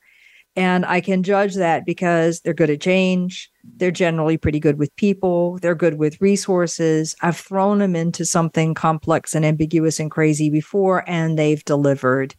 And 0.58 0.84
I 0.86 1.00
can 1.00 1.22
judge 1.22 1.54
that 1.54 1.86
because 1.86 2.40
they're 2.40 2.52
good 2.52 2.68
at 2.68 2.80
change. 2.80 3.48
They're 3.76 3.92
generally 3.92 4.36
pretty 4.36 4.58
good 4.58 4.76
with 4.76 4.94
people. 4.96 5.56
They're 5.58 5.76
good 5.76 5.98
with 5.98 6.20
resources. 6.20 7.14
I've 7.22 7.36
thrown 7.36 7.78
them 7.78 7.94
into 7.94 8.24
something 8.24 8.74
complex 8.74 9.36
and 9.36 9.44
ambiguous 9.44 10.00
and 10.00 10.10
crazy 10.10 10.50
before, 10.50 11.08
and 11.08 11.38
they've 11.38 11.64
delivered. 11.64 12.34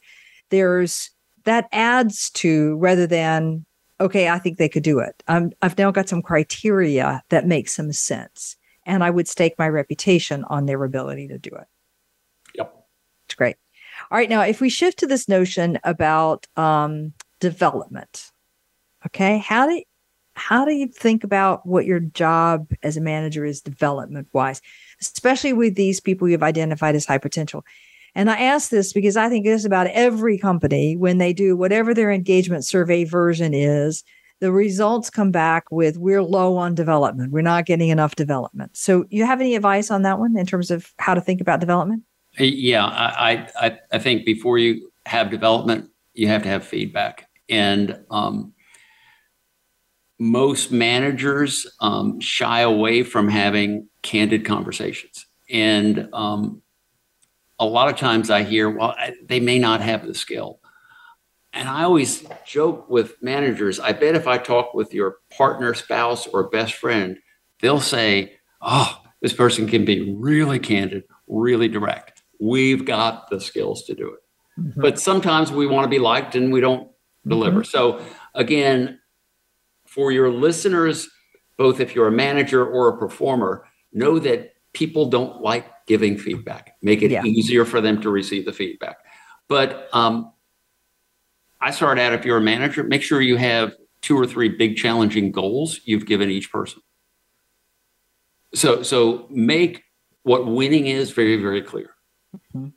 There's 0.49 1.11
that 1.45 1.69
adds 1.71 2.29
to 2.31 2.75
rather 2.75 3.07
than, 3.07 3.65
okay, 4.01 4.27
I 4.27 4.37
think 4.37 4.57
they 4.57 4.67
could 4.67 4.83
do 4.83 4.99
it. 4.99 5.23
I'm, 5.29 5.53
I've 5.61 5.77
now 5.77 5.89
got 5.89 6.09
some 6.09 6.21
criteria 6.21 7.23
that 7.29 7.47
make 7.47 7.69
some 7.69 7.93
sense. 7.93 8.57
And 8.85 9.01
I 9.01 9.11
would 9.11 9.29
stake 9.29 9.53
my 9.57 9.69
reputation 9.69 10.43
on 10.49 10.65
their 10.65 10.83
ability 10.83 11.29
to 11.29 11.37
do 11.37 11.51
it. 11.51 11.67
Yep. 12.55 12.85
It's 13.27 13.35
great. 13.35 13.55
All 14.11 14.17
right. 14.17 14.29
Now, 14.29 14.41
if 14.41 14.59
we 14.59 14.69
shift 14.69 14.99
to 14.99 15.07
this 15.07 15.29
notion 15.29 15.79
about 15.85 16.47
um, 16.57 17.13
development. 17.39 18.31
Okay. 19.05 19.37
How 19.37 19.67
do 19.67 19.81
how 20.33 20.63
do 20.63 20.73
you 20.73 20.87
think 20.87 21.23
about 21.23 21.65
what 21.65 21.85
your 21.85 21.99
job 21.99 22.71
as 22.81 22.95
a 22.95 23.01
manager 23.01 23.43
is 23.43 23.61
development 23.61 24.27
wise, 24.31 24.61
especially 25.01 25.51
with 25.51 25.75
these 25.75 25.99
people 25.99 26.29
you've 26.29 26.43
identified 26.43 26.95
as 26.95 27.05
high 27.05 27.17
potential? 27.17 27.65
And 28.15 28.29
I 28.29 28.39
ask 28.39 28.69
this 28.69 28.93
because 28.93 29.17
I 29.17 29.29
think 29.29 29.45
this 29.45 29.65
about 29.65 29.87
every 29.87 30.37
company 30.37 30.95
when 30.95 31.17
they 31.17 31.33
do 31.33 31.55
whatever 31.55 31.93
their 31.93 32.11
engagement 32.11 32.65
survey 32.65 33.03
version 33.03 33.53
is, 33.53 34.03
the 34.39 34.51
results 34.51 35.09
come 35.09 35.31
back 35.31 35.65
with 35.71 35.97
we're 35.97 36.23
low 36.23 36.57
on 36.57 36.73
development. 36.73 37.31
We're 37.31 37.41
not 37.41 37.65
getting 37.65 37.89
enough 37.89 38.15
development. 38.15 38.77
So 38.77 39.05
you 39.09 39.25
have 39.25 39.41
any 39.41 39.55
advice 39.55 39.91
on 39.91 40.03
that 40.03 40.19
one 40.19 40.37
in 40.37 40.45
terms 40.45 40.71
of 40.71 40.93
how 40.97 41.13
to 41.13 41.21
think 41.21 41.41
about 41.41 41.59
development? 41.59 42.03
Yeah, 42.37 42.85
I 42.85 43.47
I, 43.59 43.79
I 43.91 43.99
think 43.99 44.25
before 44.25 44.57
you 44.57 44.89
have 45.05 45.29
development, 45.29 45.89
you 46.13 46.27
have 46.27 46.43
to 46.43 46.49
have 46.49 46.65
feedback. 46.65 47.28
And 47.49 47.99
um, 48.11 48.53
most 50.19 50.71
managers 50.71 51.65
um, 51.79 52.19
shy 52.19 52.61
away 52.61 53.03
from 53.03 53.29
having 53.29 53.87
candid 54.01 54.45
conversations. 54.45 55.25
And 55.49 56.09
um, 56.13 56.61
a 57.57 57.65
lot 57.65 57.89
of 57.89 57.97
times 57.97 58.29
I 58.29 58.43
hear, 58.43 58.69
well, 58.69 58.95
I, 58.97 59.15
they 59.23 59.39
may 59.39 59.59
not 59.59 59.81
have 59.81 60.05
the 60.05 60.13
skill. 60.13 60.59
And 61.53 61.67
I 61.67 61.83
always 61.83 62.25
joke 62.45 62.89
with 62.89 63.21
managers 63.23 63.79
I 63.79 63.93
bet 63.93 64.15
if 64.15 64.27
I 64.27 64.37
talk 64.37 64.73
with 64.73 64.93
your 64.93 65.17
partner, 65.35 65.73
spouse, 65.73 66.27
or 66.27 66.49
best 66.49 66.73
friend, 66.73 67.17
they'll 67.61 67.79
say, 67.79 68.33
oh, 68.61 69.01
this 69.21 69.33
person 69.33 69.67
can 69.67 69.83
be 69.83 70.13
really 70.13 70.59
candid, 70.59 71.03
really 71.27 71.67
direct. 71.67 72.21
We've 72.39 72.85
got 72.85 73.29
the 73.29 73.41
skills 73.41 73.83
to 73.85 73.95
do 73.95 74.13
it. 74.13 74.19
Mm-hmm. 74.59 74.81
But 74.81 74.99
sometimes 74.99 75.51
we 75.51 75.65
want 75.65 75.85
to 75.85 75.89
be 75.89 75.99
liked 75.99 76.35
and 76.35 76.53
we 76.53 76.61
don't 76.61 76.89
deliver. 77.27 77.61
Mm-hmm. 77.61 77.69
So 77.69 78.01
again, 78.33 78.99
for 79.85 80.11
your 80.11 80.29
listeners, 80.29 81.09
both 81.57 81.79
if 81.79 81.95
you're 81.95 82.07
a 82.07 82.11
manager 82.11 82.65
or 82.65 82.89
a 82.89 82.97
performer, 82.97 83.65
know 83.91 84.19
that 84.19 84.53
people 84.73 85.09
don't 85.09 85.41
like 85.41 85.65
giving 85.87 86.17
feedback. 86.17 86.75
Make 86.81 87.01
it 87.01 87.11
yeah. 87.11 87.23
easier 87.23 87.65
for 87.65 87.81
them 87.81 88.01
to 88.01 88.09
receive 88.09 88.45
the 88.45 88.53
feedback. 88.53 88.97
But 89.47 89.89
um, 89.93 90.31
I 91.59 91.71
start 91.71 91.99
out 91.99 92.13
if 92.13 92.23
you're 92.23 92.37
a 92.37 92.41
manager, 92.41 92.83
make 92.83 93.01
sure 93.01 93.19
you 93.19 93.37
have 93.37 93.73
two 94.01 94.17
or 94.17 94.25
three 94.25 94.49
big 94.49 94.77
challenging 94.77 95.31
goals 95.31 95.81
you've 95.83 96.05
given 96.05 96.29
each 96.29 96.51
person. 96.51 96.81
So 98.53 98.83
so 98.83 99.27
make 99.29 99.83
what 100.23 100.47
winning 100.47 100.87
is 100.87 101.11
very 101.11 101.41
very 101.41 101.61
clear. 101.61 101.89
Mm-hmm. 102.35 102.69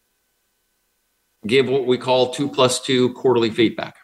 Give 1.46 1.68
what 1.68 1.86
we 1.86 1.98
call 1.98 2.32
two 2.32 2.48
plus 2.48 2.80
two 2.80 3.12
quarterly 3.14 3.50
feedback 3.50 3.96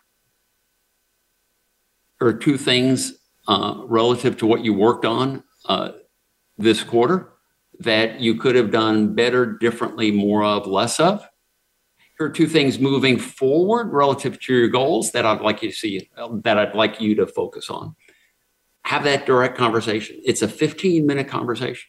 or 2.21 2.33
two 2.33 2.59
things 2.59 3.15
uh, 3.47 3.83
relative 3.85 4.37
to 4.39 4.47
what 4.47 4.65
you 4.65 4.75
worked 4.75 5.05
on 5.05 5.43
uh, 5.67 5.93
this 6.57 6.83
quarter 6.83 7.33
that 7.81 8.21
you 8.21 8.35
could 8.35 8.57
have 8.57 8.71
done 8.71 9.15
better, 9.15 9.47
differently, 9.47 10.11
more 10.11 10.45
of, 10.45 10.67
less 10.67 10.99
of? 10.99 11.27
Here 12.19 12.27
are 12.27 12.31
two 12.31 12.49
things 12.49 12.81
moving 12.81 13.19
forward 13.19 13.93
relative 13.93 14.41
to 14.41 14.53
your 14.53 14.69
goals 14.69 15.13
that 15.13 15.25
I'd 15.25 15.41
like 15.41 15.63
you 15.63 15.71
to 15.71 15.77
see, 15.77 16.11
that 16.17 16.59
I'd 16.59 16.75
like 16.75 17.01
you 17.01 17.15
to 17.17 17.27
focus 17.27 17.71
on. 17.71 17.95
Have 18.85 19.05
that 19.05 19.27
direct 19.27 19.57
conversation. 19.57 20.21
It's 20.25 20.43
a 20.43 20.49
15 20.49 21.07
minute 21.07 21.29
conversation. 21.29 21.89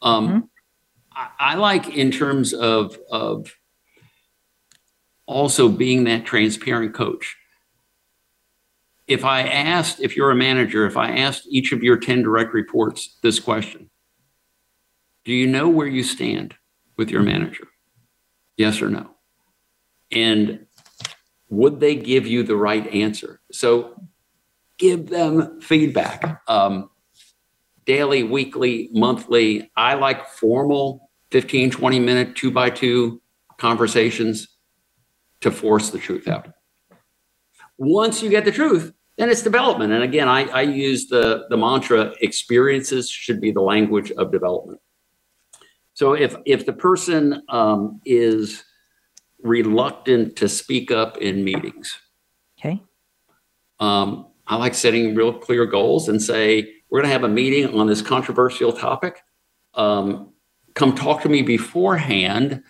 Um, 0.00 0.28
mm-hmm. 0.28 0.38
I, 1.16 1.28
I 1.38 1.54
like 1.56 1.96
in 1.96 2.12
terms 2.12 2.52
of, 2.52 2.96
of 3.10 3.52
also 5.26 5.68
being 5.68 6.04
that 6.04 6.24
transparent 6.24 6.94
coach. 6.94 7.36
If 9.06 9.24
I 9.24 9.42
asked, 9.42 10.00
if 10.00 10.16
you're 10.16 10.30
a 10.30 10.36
manager, 10.36 10.86
if 10.86 10.96
I 10.96 11.16
asked 11.16 11.46
each 11.50 11.72
of 11.72 11.82
your 11.82 11.96
10 11.96 12.22
direct 12.22 12.54
reports 12.54 13.18
this 13.22 13.40
question, 13.40 13.90
do 15.24 15.32
you 15.32 15.46
know 15.46 15.68
where 15.68 15.86
you 15.86 16.02
stand 16.02 16.54
with 16.96 17.10
your 17.10 17.22
manager? 17.22 17.66
Yes 18.56 18.80
or 18.82 18.88
no? 18.88 19.10
And 20.10 20.66
would 21.48 21.80
they 21.80 21.96
give 21.96 22.26
you 22.26 22.42
the 22.42 22.56
right 22.56 22.86
answer? 22.88 23.40
So 23.50 23.94
give 24.78 25.08
them 25.08 25.60
feedback. 25.60 26.42
Um, 26.48 26.90
daily, 27.84 28.22
weekly, 28.22 28.88
monthly. 28.92 29.70
I 29.76 29.94
like 29.94 30.28
formal 30.28 31.10
15, 31.30 31.70
20 31.70 31.98
minute, 31.98 32.36
two 32.36 32.50
by 32.50 32.70
two 32.70 33.20
conversations 33.58 34.48
to 35.40 35.50
force 35.50 35.90
the 35.90 35.98
truth 35.98 36.28
out. 36.28 36.48
Once 37.78 38.22
you 38.22 38.30
get 38.30 38.44
the 38.44 38.52
truth, 38.52 38.92
then 39.18 39.28
it's 39.28 39.42
development. 39.42 39.92
And 39.92 40.02
again, 40.02 40.28
I, 40.28 40.44
I 40.44 40.62
use 40.62 41.08
the, 41.08 41.44
the 41.50 41.56
mantra 41.56 42.14
experiences 42.20 43.10
should 43.10 43.40
be 43.40 43.52
the 43.52 43.60
language 43.60 44.10
of 44.12 44.32
development. 44.32 44.80
So 45.94 46.14
if 46.14 46.36
if 46.46 46.64
the 46.64 46.72
person 46.72 47.42
um, 47.48 48.00
is 48.04 48.64
reluctant 49.42 50.36
to 50.36 50.48
speak 50.48 50.90
up 50.90 51.18
in 51.18 51.44
meetings, 51.44 51.98
okay, 52.58 52.82
um, 53.78 54.28
I 54.46 54.56
like 54.56 54.74
setting 54.74 55.14
real 55.14 55.34
clear 55.34 55.66
goals 55.66 56.08
and 56.08 56.20
say 56.20 56.72
we're 56.90 57.00
going 57.00 57.10
to 57.10 57.12
have 57.12 57.24
a 57.24 57.28
meeting 57.28 57.78
on 57.78 57.86
this 57.86 58.02
controversial 58.02 58.72
topic. 58.72 59.22
Um, 59.74 60.32
come 60.74 60.94
talk 60.94 61.22
to 61.22 61.28
me 61.28 61.42
beforehand 61.42 62.62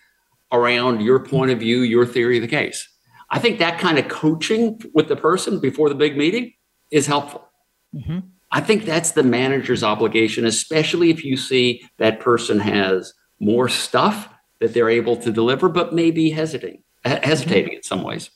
around 0.53 1.01
your 1.01 1.25
point 1.25 1.51
of 1.51 1.61
view, 1.61 1.81
your 1.83 2.07
theory 2.07 2.39
of 2.39 2.43
the 2.43 2.49
case. 2.49 2.89
I 3.33 3.39
think 3.39 3.59
that 3.59 3.81
kind 3.81 3.99
of 3.99 4.09
coaching 4.09 4.81
with 4.95 5.09
the 5.09 5.17
person 5.17 5.59
before 5.59 5.89
the 5.89 5.95
big 5.95 6.17
meeting 6.17 6.53
is 6.91 7.07
helpful. 7.07 7.49
Mm-hmm. 7.95 8.21
I 8.51 8.61
think 8.61 8.85
that's 8.85 9.13
the 9.13 9.23
manager's 9.23 9.83
obligation, 9.83 10.45
especially 10.45 11.09
if 11.09 11.25
you 11.25 11.39
see 11.39 11.83
that 11.97 12.21
person 12.21 12.61
has 12.61 13.15
more 13.41 13.69
stuff 13.69 14.29
that 14.61 14.75
they're 14.75 14.91
able 14.91 15.17
to 15.17 15.33
deliver, 15.33 15.71
but 15.71 15.95
maybe 15.95 16.31
hesitating, 16.31 16.83
hesitating 17.05 17.73
in 17.73 17.83
some 17.83 18.03
ways. 18.03 18.31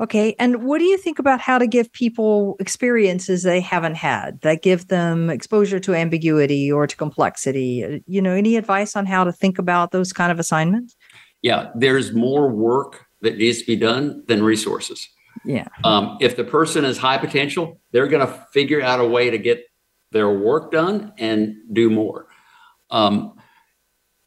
Okay. 0.00 0.34
And 0.38 0.64
what 0.64 0.78
do 0.78 0.84
you 0.84 0.98
think 0.98 1.18
about 1.18 1.40
how 1.40 1.58
to 1.58 1.66
give 1.66 1.92
people 1.92 2.56
experiences 2.58 3.42
they 3.42 3.60
haven't 3.60 3.94
had 3.94 4.40
that 4.40 4.62
give 4.62 4.88
them 4.88 5.30
exposure 5.30 5.80
to 5.80 5.94
ambiguity 5.94 6.72
or 6.72 6.86
to 6.86 6.96
complexity? 6.96 8.02
You 8.06 8.20
know, 8.22 8.32
any 8.32 8.56
advice 8.56 8.96
on 8.96 9.06
how 9.06 9.24
to 9.24 9.32
think 9.32 9.58
about 9.58 9.92
those 9.92 10.12
kind 10.12 10.32
of 10.32 10.38
assignments? 10.38 10.96
Yeah, 11.42 11.70
there's 11.74 12.12
more 12.12 12.50
work 12.50 13.05
that 13.22 13.38
needs 13.38 13.60
to 13.60 13.66
be 13.66 13.76
done 13.76 14.24
than 14.26 14.42
resources. 14.42 15.08
Yeah. 15.44 15.68
Um, 15.84 16.18
if 16.20 16.36
the 16.36 16.44
person 16.44 16.84
is 16.84 16.98
high 16.98 17.18
potential, 17.18 17.80
they're 17.92 18.08
going 18.08 18.26
to 18.26 18.46
figure 18.52 18.82
out 18.82 19.00
a 19.00 19.06
way 19.06 19.30
to 19.30 19.38
get 19.38 19.64
their 20.12 20.30
work 20.30 20.72
done 20.72 21.12
and 21.18 21.54
do 21.72 21.90
more. 21.90 22.26
Um, 22.90 23.34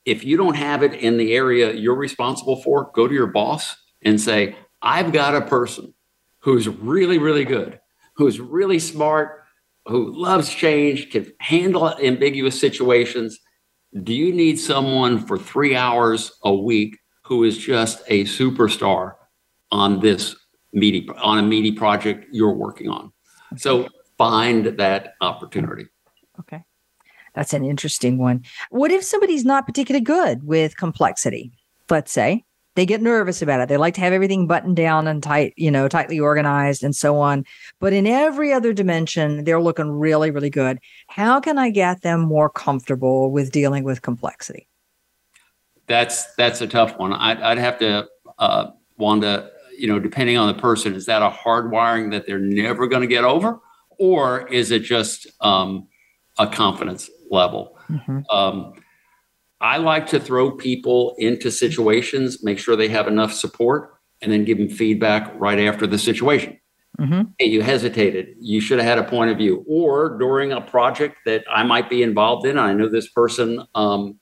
if 0.06 0.24
you 0.24 0.38
don't 0.38 0.56
have 0.56 0.84
it 0.84 0.94
in 0.94 1.18
the 1.18 1.34
area 1.34 1.74
you're 1.74 1.96
responsible 1.96 2.62
for, 2.62 2.92
go 2.94 3.08
to 3.08 3.14
your 3.14 3.28
boss 3.28 3.76
and 4.02 4.20
say, 4.20 4.56
I've 4.82 5.12
got 5.12 5.36
a 5.36 5.42
person 5.42 5.94
who's 6.40 6.68
really, 6.68 7.18
really 7.18 7.46
good, 7.46 7.80
who's 8.16 8.40
really 8.40 8.80
smart, 8.80 9.44
who 9.86 10.14
loves 10.16 10.50
change, 10.50 11.12
can 11.12 11.32
handle 11.40 11.90
ambiguous 11.98 12.60
situations. 12.60 13.40
Do 14.04 14.14
you 14.14 14.34
need 14.34 14.60
someone 14.60 15.26
for 15.26 15.38
three 15.38 15.76
hours 15.76 16.32
a 16.44 16.54
week 16.54 16.98
who 17.30 17.44
is 17.44 17.58
just 17.60 18.02
a 18.08 18.26
superstar 18.26 19.14
on 19.72 20.00
this 20.00 20.36
meaty 20.74 21.08
on 21.22 21.38
a 21.38 21.44
meaty 21.44 21.72
project 21.72 22.26
you're 22.32 22.56
working 22.56 22.90
on? 22.90 23.14
So 23.56 23.88
find 24.18 24.66
that 24.66 25.14
opportunity. 25.22 25.86
Okay. 26.40 26.64
That's 27.36 27.54
an 27.54 27.64
interesting 27.64 28.18
one. 28.18 28.44
What 28.72 28.90
if 28.90 29.04
somebody's 29.04 29.46
not 29.46 29.68
particularly 29.68 30.04
good 30.04 30.44
with 30.44 30.76
complexity? 30.76 31.52
Let's 31.88 32.12
say 32.12 32.46
they 32.76 32.88
get 32.88 33.02
nervous 33.02 33.44
about 33.44 33.62
it. 33.62 33.70
They 33.70 33.78
like 33.78 33.94
to 33.96 34.02
have 34.02 34.14
everything 34.14 34.48
buttoned 34.48 34.78
down 34.78 35.08
and 35.08 35.22
tight, 35.22 35.54
you 35.56 35.70
know, 35.70 35.88
tightly 35.88 36.20
organized 36.20 36.84
and 36.84 36.96
so 36.96 37.18
on. 37.18 37.46
But 37.80 37.94
in 37.94 38.08
every 38.08 38.54
other 38.54 38.74
dimension, 38.74 39.44
they're 39.44 39.62
looking 39.62 39.92
really, 39.92 40.32
really 40.32 40.50
good. 40.50 40.80
How 41.10 41.40
can 41.40 41.60
I 41.60 41.70
get 41.70 42.02
them 42.02 42.22
more 42.22 42.50
comfortable 42.50 43.32
with 43.32 43.52
dealing 43.52 43.84
with 43.84 44.02
complexity? 44.02 44.69
That's 45.90 46.34
that's 46.36 46.62
a 46.62 46.68
tough 46.68 46.98
one. 46.98 47.12
I'd, 47.12 47.42
I'd 47.42 47.58
have 47.58 47.80
to, 47.80 48.08
uh, 48.38 48.68
Wanda, 48.98 49.50
you 49.78 49.88
know, 49.88 50.00
depending 50.00 50.38
on 50.38 50.48
the 50.48 50.62
person, 50.62 50.94
is 50.94 51.08
that 51.08 51.22
a 51.22 51.30
hard 51.30 51.72
wiring 51.72 52.12
that 52.12 52.28
they're 52.28 52.40
never 52.40 52.88
going 52.88 53.02
to 53.02 53.08
get 53.08 53.24
over, 53.24 53.60
or 53.98 54.48
is 54.48 54.72
it 54.72 54.84
just 54.84 55.28
um, 55.42 55.88
a 56.38 56.46
confidence 56.46 57.10
level? 57.32 57.78
Mm-hmm. 57.90 58.20
Um, 58.30 58.74
I 59.62 59.78
like 59.78 60.08
to 60.08 60.20
throw 60.20 60.52
people 60.52 61.16
into 61.18 61.52
situations, 61.52 62.44
make 62.44 62.60
sure 62.60 62.76
they 62.76 62.88
have 62.90 63.08
enough 63.08 63.34
support, 63.34 63.96
and 64.22 64.32
then 64.32 64.46
give 64.46 64.58
them 64.58 64.70
feedback 64.70 65.34
right 65.36 65.60
after 65.60 65.88
the 65.88 65.98
situation. 65.98 66.60
Mm-hmm. 67.00 67.32
Hey, 67.40 67.48
you 67.48 67.62
hesitated. 67.62 68.36
You 68.40 68.62
should 68.62 68.80
have 68.80 68.88
had 68.88 69.00
a 69.00 69.10
point 69.10 69.32
of 69.32 69.38
view. 69.38 69.66
Or 69.68 70.18
during 70.18 70.52
a 70.52 70.62
project 70.62 71.18
that 71.26 71.46
I 71.50 71.64
might 71.64 71.90
be 71.90 72.04
involved 72.04 72.46
in, 72.46 72.58
I 72.58 72.74
know 72.74 72.90
this 72.90 73.10
person 73.10 73.66
um, 73.76 74.20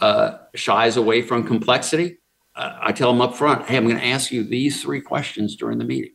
uh, 0.00 0.38
shies 0.54 0.96
away 0.96 1.22
from 1.22 1.46
complexity. 1.46 2.18
Uh, 2.54 2.78
I 2.80 2.92
tell 2.92 3.12
them 3.12 3.20
up 3.20 3.34
front, 3.34 3.66
hey, 3.66 3.76
I'm 3.76 3.84
going 3.84 3.98
to 3.98 4.06
ask 4.06 4.30
you 4.30 4.42
these 4.42 4.82
three 4.82 5.00
questions 5.00 5.56
during 5.56 5.78
the 5.78 5.84
meeting. 5.84 6.12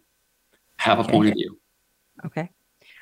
Have 0.78 0.98
a 0.98 1.02
okay. 1.02 1.12
point 1.12 1.30
of 1.30 1.36
view. 1.36 1.60
Okay. 2.26 2.50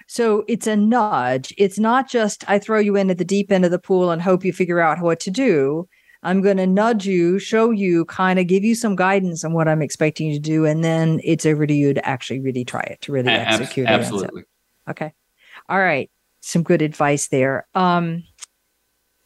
So 0.07 0.43
it's 0.47 0.67
a 0.67 0.75
nudge. 0.75 1.53
It's 1.57 1.79
not 1.79 2.09
just 2.09 2.43
I 2.49 2.59
throw 2.59 2.79
you 2.79 2.95
into 2.95 3.13
the 3.13 3.23
deep 3.23 3.51
end 3.51 3.63
of 3.63 3.71
the 3.71 3.79
pool 3.79 4.11
and 4.11 4.21
hope 4.21 4.43
you 4.43 4.51
figure 4.51 4.79
out 4.79 5.01
what 5.01 5.19
to 5.21 5.31
do. 5.31 5.87
I'm 6.23 6.41
going 6.41 6.57
to 6.57 6.67
nudge 6.67 7.05
you, 7.05 7.39
show 7.39 7.71
you, 7.71 8.03
kind 8.05 8.39
of 8.39 8.47
give 8.47 8.65
you 8.65 8.75
some 8.75 8.95
guidance 8.95 9.45
on 9.45 9.53
what 9.53 9.69
I'm 9.69 9.81
expecting 9.81 10.27
you 10.27 10.33
to 10.33 10.39
do. 10.39 10.65
And 10.65 10.83
then 10.83 11.21
it's 11.23 11.45
over 11.45 11.65
to 11.65 11.73
you 11.73 11.93
to 11.93 12.05
actually 12.05 12.39
really 12.39 12.65
try 12.65 12.81
it, 12.81 12.99
to 13.01 13.11
really 13.13 13.29
execute 13.29 13.87
it. 13.87 13.91
Absolutely. 13.91 14.43
Okay. 14.89 15.13
All 15.69 15.79
right. 15.79 16.09
Some 16.41 16.63
good 16.63 16.81
advice 16.81 17.27
there. 17.27 17.67
Um, 17.73 18.23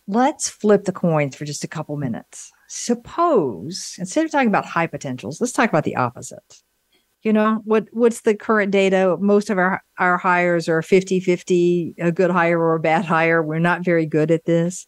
let's 0.07 0.49
flip 0.49 0.85
the 0.85 0.91
coins 0.91 1.35
for 1.35 1.45
just 1.45 1.63
a 1.63 1.67
couple 1.67 1.95
minutes. 1.97 2.51
Suppose 2.67 3.95
instead 3.99 4.25
of 4.25 4.31
talking 4.31 4.47
about 4.47 4.65
high 4.65 4.87
potentials, 4.87 5.39
let's 5.39 5.53
talk 5.53 5.69
about 5.69 5.83
the 5.83 5.95
opposite. 5.95 6.61
You 7.21 7.31
know 7.31 7.61
what 7.63 7.87
what's 7.91 8.21
the 8.21 8.35
current 8.35 8.71
data? 8.71 9.15
Most 9.19 9.49
of 9.49 9.57
our 9.57 9.81
our 9.97 10.17
hires 10.17 10.67
are 10.67 10.81
50 10.81 11.21
50 11.21 11.95
a 11.99 12.11
good 12.11 12.31
hire 12.31 12.59
or 12.59 12.75
a 12.75 12.79
bad 12.79 13.05
hire. 13.05 13.41
We're 13.41 13.59
not 13.59 13.85
very 13.85 14.05
good 14.05 14.29
at 14.31 14.45
this. 14.45 14.87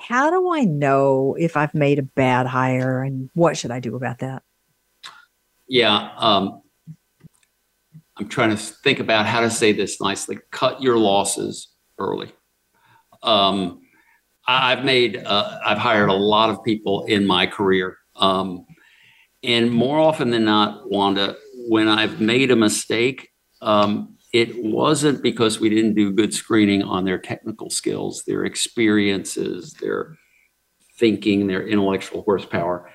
How 0.00 0.30
do 0.30 0.52
i 0.52 0.62
know 0.62 1.36
if 1.38 1.56
i've 1.56 1.74
made 1.74 1.98
a 1.98 2.04
bad 2.04 2.46
hire 2.46 3.02
and 3.02 3.30
what 3.34 3.56
should 3.56 3.72
i 3.72 3.80
do 3.80 3.96
about 3.96 4.20
that? 4.20 4.42
Yeah 5.68 6.10
um, 6.16 6.62
i'm 8.16 8.28
trying 8.28 8.50
to 8.50 8.56
think 8.56 9.00
about 9.00 9.26
how 9.26 9.40
to 9.40 9.50
say 9.50 9.72
this 9.72 10.00
nicely. 10.00 10.38
Cut 10.50 10.82
your 10.82 10.98
losses 10.98 11.68
early. 11.98 12.32
Um, 13.22 13.82
i've 14.48 14.84
made 14.84 15.16
uh, 15.24 15.58
i've 15.64 15.78
hired 15.78 16.08
a 16.08 16.14
lot 16.14 16.50
of 16.50 16.62
people 16.64 17.04
in 17.04 17.24
my 17.24 17.46
career 17.46 17.98
um, 18.16 18.66
and 19.44 19.70
more 19.70 20.00
often 20.00 20.30
than 20.30 20.44
not 20.44 20.90
wanda 20.90 21.36
when 21.68 21.86
I've 21.86 22.20
made 22.20 22.50
a 22.50 22.56
mistake, 22.56 23.30
um, 23.60 24.16
it 24.32 24.64
wasn't 24.64 25.22
because 25.22 25.60
we 25.60 25.68
didn't 25.68 25.94
do 25.94 26.12
good 26.12 26.32
screening 26.32 26.82
on 26.82 27.04
their 27.04 27.18
technical 27.18 27.70
skills, 27.70 28.24
their 28.26 28.44
experiences, 28.44 29.74
their 29.74 30.16
thinking, 30.98 31.46
their 31.46 31.66
intellectual 31.66 32.22
horsepower. 32.22 32.90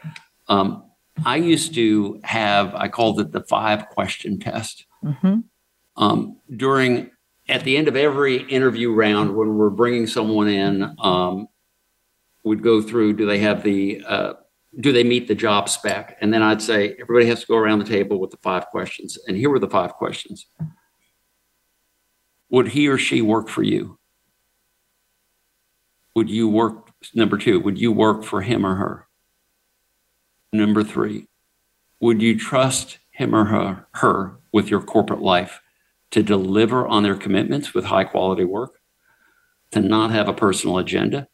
Um, 0.48 0.90
I 1.26 1.38
used 1.38 1.76
to 1.76 2.20
have, 2.24 2.74
I 2.74 2.88
called 2.88 3.20
it 3.20 3.32
the 3.32 3.44
five 3.44 3.90
question 3.90 4.40
test. 4.40 4.86
Mm-hmm. 5.04 5.40
Um, 5.96 6.38
during, 6.56 7.12
at 7.54 7.64
the 7.64 7.78
end 7.78 7.88
of 7.88 7.96
every 7.96 8.38
interview 8.38 8.92
round, 8.92 9.36
when 9.36 9.56
we're 9.56 9.70
bringing 9.70 10.08
someone 10.08 10.48
in, 10.48 10.96
um, 11.00 11.48
we'd 12.44 12.64
go 12.64 12.82
through 12.82 13.14
do 13.14 13.26
they 13.26 13.40
have 13.40 13.64
the 13.64 14.04
uh, 14.06 14.34
do 14.80 14.92
they 14.92 15.04
meet 15.04 15.28
the 15.28 15.36
job 15.36 15.70
spec? 15.70 16.18
And 16.20 16.34
then 16.34 16.42
I'd 16.42 16.62
say 16.62 16.96
everybody 17.00 17.28
has 17.28 17.42
to 17.42 17.48
go 17.48 17.56
around 17.56 17.80
the 17.80 17.86
table 17.86 18.20
with 18.20 18.32
the 18.32 18.38
five 18.38 18.66
questions. 18.68 19.20
And 19.28 19.38
here 19.38 19.52
were 19.52 19.60
the 19.60 19.70
five 19.70 19.94
questions 19.94 20.48
Would 22.50 22.70
he 22.70 22.90
or 22.90 22.98
she 22.98 23.22
work 23.22 23.48
for 23.48 23.64
you? 23.64 24.00
would 26.16 26.30
you 26.30 26.48
work? 26.48 26.92
Number 27.14 27.38
two, 27.38 27.60
would 27.60 27.80
you 27.80 27.92
work 27.92 28.24
for 28.24 28.42
him 28.42 28.66
or 28.66 28.76
her? 28.76 29.08
Number 30.52 30.84
three, 30.84 31.28
would 32.00 32.22
you 32.22 32.38
trust 32.38 33.00
him 33.12 33.36
or 33.36 33.46
her, 33.46 33.88
her 33.96 34.38
with 34.52 34.70
your 34.70 34.82
corporate 34.82 35.22
life 35.22 35.60
to 36.14 36.22
deliver 36.22 36.88
on 36.88 37.02
their 37.02 37.16
commitments 37.16 37.74
with 37.74 37.86
high 37.86 38.04
quality 38.04 38.44
work, 38.44 38.80
to 39.72 39.80
not 39.80 40.12
have 40.12 40.28
a 40.28 40.34
personal 40.34 40.78
agenda, 40.78 41.28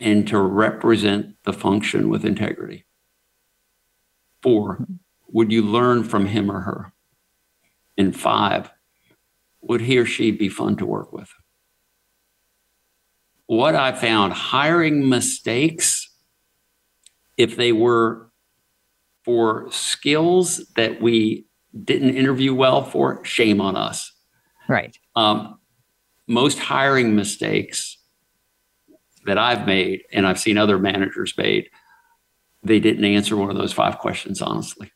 and 0.00 0.26
to 0.26 0.36
represent 0.40 1.36
the 1.44 1.52
function 1.52 2.08
with 2.08 2.24
integrity? 2.24 2.84
Four, 4.42 4.84
would 5.28 5.52
you 5.52 5.62
learn 5.62 6.02
from 6.02 6.26
him 6.26 6.50
or 6.50 6.62
her? 6.62 6.92
And 7.96 8.16
five, 8.16 8.72
would 9.60 9.82
he 9.82 9.96
or 9.96 10.04
she 10.04 10.32
be 10.32 10.48
fun 10.48 10.74
to 10.78 10.86
work 10.86 11.12
with? 11.12 11.32
What 13.46 13.76
I 13.76 13.92
found 13.92 14.32
hiring 14.32 15.08
mistakes, 15.08 16.10
if 17.36 17.54
they 17.54 17.70
were 17.70 18.32
for 19.24 19.70
skills 19.70 20.66
that 20.74 21.00
we 21.00 21.46
didn't 21.84 22.16
interview 22.16 22.52
well 22.52 22.82
for, 22.82 23.24
shame 23.24 23.60
on 23.60 23.76
us. 23.76 24.15
Right. 24.68 24.98
Um, 25.14 25.58
most 26.26 26.58
hiring 26.58 27.14
mistakes 27.14 27.98
that 29.26 29.38
I've 29.38 29.66
made 29.66 30.02
and 30.12 30.26
I've 30.26 30.38
seen 30.38 30.58
other 30.58 30.78
managers 30.78 31.34
made, 31.36 31.68
they 32.62 32.80
didn't 32.80 33.04
answer 33.04 33.36
one 33.36 33.50
of 33.50 33.56
those 33.56 33.72
five 33.72 33.98
questions 33.98 34.42
honestly. 34.42 34.90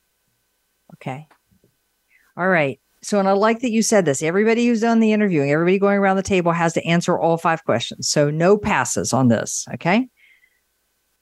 Okay. 0.94 1.28
All 2.36 2.48
right. 2.48 2.80
So, 3.02 3.18
and 3.18 3.28
I 3.28 3.32
like 3.32 3.60
that 3.60 3.70
you 3.70 3.82
said 3.82 4.04
this. 4.04 4.22
Everybody 4.22 4.66
who's 4.66 4.82
done 4.82 5.00
the 5.00 5.12
interviewing, 5.12 5.50
everybody 5.50 5.78
going 5.78 5.98
around 5.98 6.16
the 6.16 6.22
table 6.22 6.52
has 6.52 6.74
to 6.74 6.84
answer 6.84 7.18
all 7.18 7.38
five 7.38 7.64
questions. 7.64 8.08
So, 8.08 8.30
no 8.30 8.58
passes 8.58 9.12
on 9.12 9.28
this. 9.28 9.66
Okay. 9.74 10.08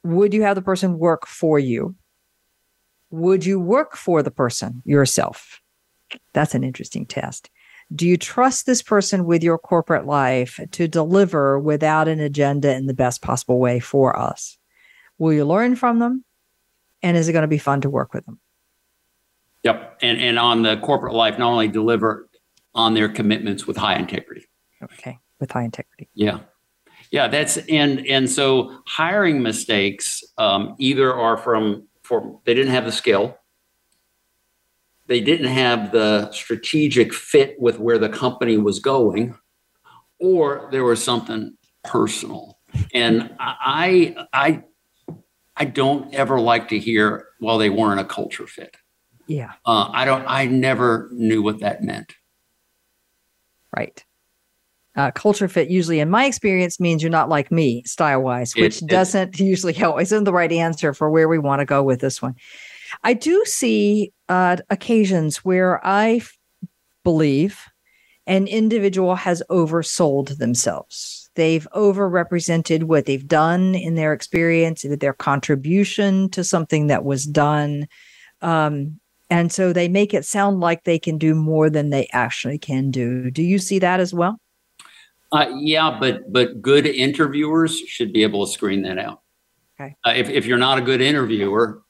Would 0.05 0.35
you 0.35 0.43
have 0.43 0.57
the 0.57 0.63
person 0.63 0.99
work 0.99 1.27
for 1.27 1.59
you? 1.59 1.95
Would 3.11 3.47
you 3.47 3.61
work 3.61 3.97
for 3.97 4.23
the 4.23 4.31
person 4.31 4.83
yourself? 4.85 5.61
That's 6.35 6.55
an 6.55 6.65
interesting 6.65 7.07
test. 7.07 7.51
Do 7.95 8.07
you 8.07 8.17
trust 8.17 8.67
this 8.67 8.83
person 8.83 9.25
with 9.25 9.43
your 9.43 9.59
corporate 9.59 10.07
life 10.07 10.61
to 10.73 10.89
deliver 10.89 11.59
without 11.59 12.07
an 12.07 12.21
agenda 12.21 12.75
in 12.75 12.87
the 12.87 12.95
best 12.95 13.23
possible 13.23 13.59
way 13.59 13.81
for 13.81 14.19
us? 14.19 14.59
Will 15.17 15.33
you 15.33 15.45
learn 15.45 15.75
from 15.75 15.99
them? 15.99 16.25
And 17.03 17.17
is 17.17 17.29
it 17.29 17.33
going 17.33 17.43
to 17.43 17.49
be 17.49 17.59
fun 17.59 17.81
to 17.83 17.91
work 17.91 18.13
with 18.13 18.27
them? 18.27 18.41
Yep. 19.65 19.99
And 20.03 20.21
and 20.21 20.39
on 20.39 20.63
the 20.63 20.77
corporate 20.79 21.15
life, 21.15 21.39
not 21.39 21.51
only 21.51 21.69
deliver 21.69 22.29
on 22.75 22.95
their 22.95 23.09
commitments 23.09 23.67
with 23.67 23.77
high 23.77 23.97
integrity. 23.97 24.47
Okay. 24.83 25.19
With 25.41 25.51
high 25.51 25.65
integrity. 25.65 26.09
Yeah. 26.15 26.41
Yeah, 27.11 27.29
that's 27.29 27.57
and 27.57 28.07
and 28.07 28.29
so 28.29 28.83
hiring 28.87 29.43
mistakes 29.43 30.23
um, 30.37 30.77
either 30.79 31.13
are 31.15 31.37
from 31.37 31.89
for 32.03 32.41
they 32.45 32.55
didn't 32.55 32.73
have 32.73 32.85
the 32.85 32.93
skill, 32.93 33.39
they 35.09 35.21
didn't 35.21 35.47
have 35.47 35.91
the 35.91 36.31
strategic 36.33 37.13
fit 37.13 37.57
with 37.59 37.79
where 37.79 37.99
the 37.99 38.09
company 38.09 38.57
was 38.59 38.79
going, 38.79 39.35
or 40.21 40.69
there 40.71 40.85
was 40.85 41.03
something 41.03 41.57
personal. 41.83 42.59
And 42.95 43.35
I 43.41 44.27
I 44.33 44.63
I 45.57 45.65
don't 45.65 46.15
ever 46.15 46.39
like 46.39 46.69
to 46.69 46.79
hear 46.79 47.27
well 47.41 47.59
they 47.59 47.71
weren't 47.71 48.01
a 48.01 48.05
culture 48.05 48.47
fit. 48.47 48.77
Yeah. 49.27 49.53
Uh, 49.65 49.91
I 49.93 50.05
don't. 50.05 50.25
I 50.27 50.47
never 50.47 51.09
knew 51.13 51.43
what 51.43 51.61
that 51.61 51.83
meant. 51.83 52.15
Right. 53.77 54.03
Uh, 54.97 55.13
culture 55.13 55.47
fit 55.47 55.71
usually, 55.71 56.01
in 56.01 56.11
my 56.11 56.25
experience, 56.25 56.81
means 56.81 57.03
you're 57.03 57.11
not 57.11 57.29
like 57.29 57.53
me 57.53 57.85
style 57.85 58.21
wise, 58.21 58.57
which 58.57 58.83
it, 58.83 58.89
doesn't 58.89 59.39
usually 59.41 59.75
help. 59.75 60.01
Isn't 60.01 60.25
the 60.25 60.33
right 60.33 60.51
answer 60.51 60.93
for 60.93 61.11
where 61.11 61.29
we 61.29 61.39
want 61.39 61.61
to 61.61 61.67
go 61.67 61.83
with 61.83 62.01
this 62.01 62.21
one. 62.21 62.35
I 63.03 63.15
do 63.15 63.45
see 63.45 64.13
uh, 64.29 64.57
occasions 64.71 65.39
where 65.39 65.85
I 65.87 66.17
f- 66.17 66.37
believe 67.05 67.65
an 68.27 68.47
individual 68.47 69.15
has 69.15 69.43
oversold 69.51 70.39
themselves. 70.39 71.31
They've 71.35 71.67
overrepresented 71.75 72.85
what 72.85 73.07
they've 73.07 73.27
done 73.27 73.75
in 73.75 73.95
their 73.95 74.13
experience, 74.13 74.85
their 74.87 75.15
contribution 75.15 76.29
to 76.31 76.45
something 76.45 76.89
that 76.89 77.05
was 77.05 77.25
done. 77.25 77.87
Um, 78.43 79.01
and 79.31 79.53
so 79.53 79.73
they 79.73 79.89
make 79.89 80.15
it 80.15 80.25
sound 80.25 80.61
like 80.61 80.85
they 80.85 80.99
can 80.99 81.17
do 81.17 81.35
more 81.35 81.71
than 81.71 81.91
they 81.91 82.09
actually 82.13 82.59
can 82.59 82.91
do. 82.91 83.31
Do 83.31 83.43
you 83.43 83.59
see 83.59 83.79
that 83.79 84.01
as 84.01 84.13
well? 84.13 84.41
Uh, 85.31 85.47
yeah, 85.57 85.97
but 86.01 86.33
but 86.33 86.63
good 86.63 86.87
interviewers 86.87 87.79
should 87.79 88.13
be 88.13 88.23
able 88.23 88.47
to 88.47 88.53
screen 88.53 88.83
that 88.83 88.99
out. 88.99 89.21
Okay. 89.79 89.95
Uh, 90.05 90.15
if 90.17 90.31
if 90.31 90.47
you're 90.47 90.59
not 90.59 90.79
a 90.79 90.81
good 90.81 91.01
interviewer, 91.01 91.83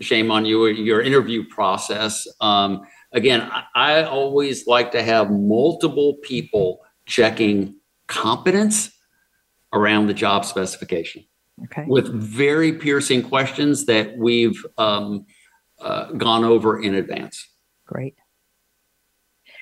shame 0.00 0.30
on 0.30 0.44
you. 0.44 0.66
Your 0.66 1.00
interview 1.00 1.44
process. 1.48 2.26
Um, 2.40 2.82
again, 3.12 3.42
I, 3.42 3.64
I 3.74 4.02
always 4.04 4.66
like 4.66 4.92
to 4.92 5.02
have 5.02 5.30
multiple 5.30 6.14
people 6.22 6.80
checking 7.06 7.74
competence 8.06 8.90
around 9.72 10.06
the 10.06 10.14
job 10.14 10.44
specification. 10.44 11.24
Okay. 11.64 11.84
With 11.88 12.08
very 12.12 12.72
piercing 12.72 13.22
questions 13.22 13.86
that 13.86 14.16
we've 14.16 14.64
um, 14.76 15.26
uh, 15.80 16.12
gone 16.12 16.44
over 16.44 16.80
in 16.80 16.94
advance. 16.94 17.48
Great. 17.86 18.14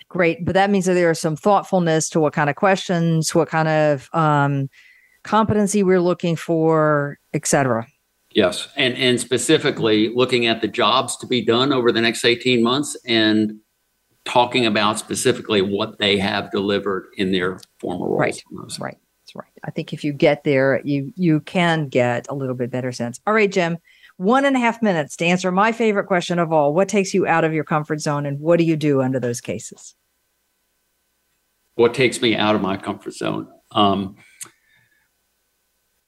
Great. 0.09 0.45
But 0.45 0.55
that 0.55 0.70
means 0.70 0.84
that 0.84 0.95
there 0.95 1.11
is 1.11 1.20
some 1.20 1.37
thoughtfulness 1.37 2.09
to 2.11 2.20
what 2.20 2.32
kind 2.32 2.51
of 2.51 2.57
questions, 2.57 3.34
what 3.34 3.49
kind 3.49 3.66
of 3.66 4.09
um, 4.12 4.68
competency 5.24 5.82
we're 5.82 6.01
looking 6.01 6.37
for, 6.37 7.18
et 7.32 7.47
cetera. 7.47 7.87
Yes. 8.37 8.68
And, 8.76 8.95
and 8.99 9.18
specifically 9.18 10.11
looking 10.14 10.47
at 10.47 10.61
the 10.61 10.68
jobs 10.68 11.16
to 11.18 11.26
be 11.26 11.43
done 11.43 11.72
over 11.72 11.91
the 11.91 12.03
next 12.03 12.22
18 12.22 12.62
months 12.62 12.95
and 13.07 13.59
talking 14.26 14.66
about 14.66 14.99
specifically 14.99 15.62
what 15.62 15.99
they 15.99 16.18
have 16.18 16.51
delivered 16.51 17.07
in 17.16 17.32
their 17.32 17.61
former 17.80 18.07
roles. 18.07 18.20
Right. 18.20 18.43
Right. 18.78 18.99
That's 19.22 19.34
right. 19.34 19.53
I 19.64 19.70
think 19.70 19.95
if 19.95 20.05
you 20.05 20.12
get 20.12 20.45
there, 20.45 20.82
you 20.84 21.12
you 21.16 21.41
can 21.41 21.89
get 21.89 22.26
a 22.28 22.34
little 22.34 22.55
bit 22.55 22.70
better 22.70 22.93
sense. 22.93 23.18
All 23.26 23.34
right, 23.34 23.51
Jim 23.51 23.78
one 24.16 24.45
and 24.47 24.57
a 24.57 24.59
half 24.59 24.80
minutes 24.82 25.16
to 25.16 25.26
answer 25.26 25.53
my 25.53 25.72
favorite 25.72 26.07
question 26.07 26.39
of 26.39 26.53
all 26.53 26.72
what 26.72 26.89
takes 26.89 27.12
you 27.12 27.26
out 27.26 27.45
of 27.45 27.53
your 27.53 27.64
comfort 27.64 28.01
zone 28.01 28.24
and 28.24 28.41
what 28.41 28.59
do 28.59 28.64
you 28.64 28.76
do 28.76 29.03
under 29.03 29.20
those 29.20 29.41
cases 29.41 29.95
what 31.74 31.93
takes 31.93 32.22
me 32.22 32.34
out 32.34 32.55
of 32.55 32.62
my 32.62 32.76
comfort 32.76 33.12
zone 33.12 33.47
um, 33.72 34.16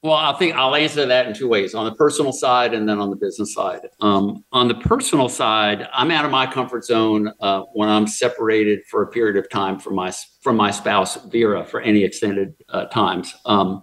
well 0.03 0.13
i 0.13 0.33
think 0.33 0.55
i'll 0.55 0.75
answer 0.75 1.05
that 1.05 1.27
in 1.27 1.33
two 1.33 1.47
ways 1.47 1.73
on 1.73 1.85
the 1.85 1.95
personal 1.95 2.31
side 2.31 2.73
and 2.73 2.87
then 2.87 2.99
on 2.99 3.09
the 3.09 3.15
business 3.15 3.53
side 3.53 3.81
um, 4.01 4.43
on 4.51 4.67
the 4.67 4.75
personal 4.75 5.29
side 5.29 5.87
i'm 5.93 6.11
out 6.11 6.25
of 6.25 6.31
my 6.31 6.45
comfort 6.45 6.83
zone 6.83 7.31
uh, 7.41 7.61
when 7.73 7.89
i'm 7.89 8.07
separated 8.07 8.79
for 8.89 9.03
a 9.03 9.07
period 9.07 9.37
of 9.37 9.49
time 9.49 9.79
from 9.79 9.95
my 9.95 10.11
from 10.41 10.55
my 10.55 10.71
spouse 10.71 11.15
vera 11.25 11.65
for 11.65 11.81
any 11.81 12.03
extended 12.03 12.53
uh, 12.69 12.85
times 12.85 13.35
um, 13.45 13.81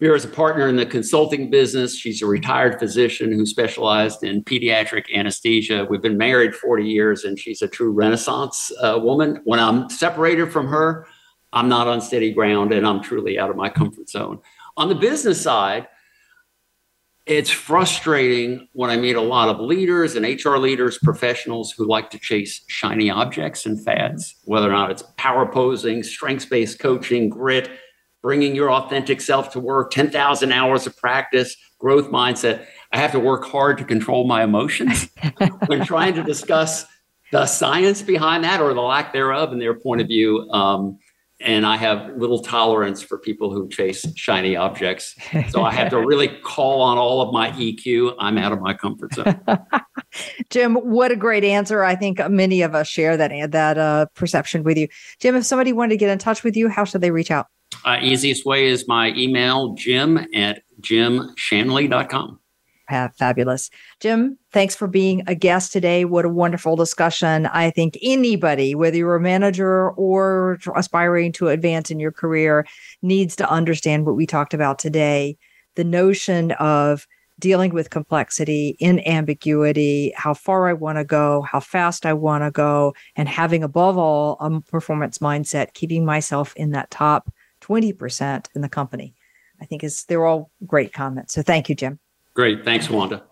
Vera 0.00 0.16
is 0.16 0.24
a 0.24 0.28
partner 0.28 0.68
in 0.68 0.74
the 0.76 0.84
consulting 0.84 1.50
business. 1.50 1.96
She's 1.96 2.20
a 2.20 2.26
retired 2.26 2.80
physician 2.80 3.32
who 3.32 3.46
specialized 3.46 4.24
in 4.24 4.42
pediatric 4.42 5.04
anesthesia. 5.14 5.86
We've 5.88 6.02
been 6.02 6.18
married 6.18 6.54
40 6.54 6.84
years, 6.84 7.24
and 7.24 7.38
she's 7.38 7.62
a 7.62 7.68
true 7.68 7.92
Renaissance 7.92 8.72
uh, 8.82 8.98
woman. 9.00 9.40
When 9.44 9.60
I'm 9.60 9.88
separated 9.88 10.52
from 10.52 10.66
her, 10.66 11.06
I'm 11.54 11.68
not 11.68 11.86
on 11.86 12.00
steady 12.00 12.32
ground 12.32 12.72
and 12.72 12.86
I'm 12.86 13.00
truly 13.00 13.38
out 13.38 13.48
of 13.48 13.56
my 13.56 13.68
comfort 13.68 14.10
zone. 14.10 14.40
On 14.76 14.88
the 14.88 14.94
business 14.94 15.40
side, 15.40 15.88
it's 17.26 17.50
frustrating 17.50 18.68
when 18.72 18.90
I 18.90 18.96
meet 18.96 19.16
a 19.16 19.20
lot 19.20 19.48
of 19.48 19.60
leaders 19.60 20.14
and 20.14 20.26
HR 20.26 20.56
leaders, 20.56 20.98
professionals 20.98 21.72
who 21.72 21.86
like 21.86 22.10
to 22.10 22.18
chase 22.18 22.62
shiny 22.66 23.10
objects 23.10 23.64
and 23.64 23.82
fads, 23.82 24.36
whether 24.44 24.68
or 24.68 24.72
not 24.72 24.90
it's 24.90 25.04
power 25.16 25.46
posing, 25.46 26.02
strengths 26.02 26.44
based 26.44 26.78
coaching, 26.78 27.28
grit 27.28 27.70
bringing 28.24 28.54
your 28.54 28.72
authentic 28.72 29.20
self 29.20 29.52
to 29.52 29.60
work, 29.60 29.90
10,000 29.90 30.50
hours 30.50 30.86
of 30.86 30.96
practice, 30.96 31.54
growth 31.78 32.06
mindset. 32.06 32.64
I 32.90 32.96
have 32.96 33.12
to 33.12 33.20
work 33.20 33.44
hard 33.44 33.76
to 33.76 33.84
control 33.84 34.26
my 34.26 34.42
emotions 34.42 35.10
when 35.66 35.84
trying 35.84 36.14
to 36.14 36.22
discuss 36.22 36.86
the 37.32 37.44
science 37.44 38.00
behind 38.00 38.42
that 38.44 38.62
or 38.62 38.72
the 38.72 38.80
lack 38.80 39.12
thereof 39.12 39.52
in 39.52 39.58
their 39.58 39.74
point 39.74 40.00
of 40.00 40.06
view. 40.06 40.48
Um, 40.50 40.98
and 41.40 41.66
I 41.66 41.76
have 41.76 42.16
little 42.16 42.40
tolerance 42.40 43.02
for 43.02 43.18
people 43.18 43.52
who 43.52 43.68
chase 43.68 44.06
shiny 44.16 44.56
objects. 44.56 45.16
So 45.50 45.62
I 45.62 45.72
have 45.72 45.90
to 45.90 45.98
really 46.06 46.28
call 46.28 46.80
on 46.80 46.96
all 46.96 47.20
of 47.20 47.32
my 47.32 47.50
EQ. 47.52 48.14
I'm 48.18 48.38
out 48.38 48.52
of 48.52 48.60
my 48.60 48.74
comfort 48.74 49.14
zone. 49.14 49.40
Jim, 50.50 50.76
what 50.76 51.10
a 51.10 51.16
great 51.16 51.44
answer. 51.44 51.82
I 51.82 51.96
think 51.96 52.20
many 52.30 52.62
of 52.62 52.74
us 52.74 52.88
share 52.88 53.16
that 53.16 53.32
that 53.50 53.78
uh, 53.78 54.06
perception 54.14 54.62
with 54.62 54.78
you. 54.78 54.88
Jim, 55.20 55.34
if 55.34 55.44
somebody 55.44 55.72
wanted 55.72 55.90
to 55.90 55.96
get 55.96 56.10
in 56.10 56.18
touch 56.18 56.44
with 56.44 56.56
you, 56.56 56.68
how 56.68 56.84
should 56.84 57.00
they 57.00 57.10
reach 57.10 57.30
out? 57.30 57.46
Uh, 57.84 57.98
easiest 58.00 58.44
way 58.46 58.66
is 58.66 58.86
my 58.86 59.08
email, 59.16 59.74
jim 59.74 60.26
at 60.34 60.62
jimshanley.com. 60.80 62.38
fabulous. 62.88 63.70
Jim, 64.00 64.38
thanks 64.52 64.74
for 64.74 64.86
being 64.86 65.22
a 65.26 65.34
guest 65.34 65.72
today. 65.72 66.04
What 66.04 66.24
a 66.24 66.28
wonderful 66.28 66.76
discussion. 66.76 67.46
I 67.46 67.70
think 67.70 67.98
anybody, 68.02 68.74
whether 68.74 68.96
you're 68.96 69.16
a 69.16 69.20
manager 69.20 69.90
or 69.92 70.58
aspiring 70.74 71.32
to 71.32 71.48
advance 71.48 71.90
in 71.90 71.98
your 72.00 72.12
career, 72.12 72.66
needs 73.02 73.36
to 73.36 73.50
understand 73.50 74.06
what 74.06 74.16
we 74.16 74.26
talked 74.26 74.54
about 74.54 74.78
today. 74.78 75.36
The 75.76 75.84
notion 75.84 76.52
of 76.52 77.06
dealing 77.40 77.74
with 77.74 77.90
complexity 77.90 78.76
in 78.78 79.00
ambiguity, 79.00 80.12
how 80.16 80.34
far 80.34 80.68
I 80.68 80.72
want 80.72 80.98
to 80.98 81.04
go, 81.04 81.42
how 81.42 81.60
fast 81.60 82.06
I 82.06 82.12
want 82.12 82.44
to 82.44 82.50
go, 82.50 82.94
and 83.16 83.28
having 83.28 83.64
above 83.64 83.98
all 83.98 84.36
a 84.40 84.60
performance 84.60 85.18
mindset, 85.18 85.74
keeping 85.74 86.04
myself 86.04 86.54
in 86.54 86.70
that 86.70 86.90
top 86.90 87.32
20% 87.60 88.46
in 88.54 88.60
the 88.60 88.68
company. 88.68 89.14
I 89.60 89.66
think 89.66 89.82
is 89.84 90.04
they're 90.04 90.26
all 90.26 90.50
great 90.66 90.92
comments. 90.92 91.34
So 91.34 91.42
thank 91.42 91.68
you, 91.68 91.74
Jim. 91.74 91.98
Great. 92.34 92.64
Thanks, 92.64 92.90
Wanda. 92.90 93.22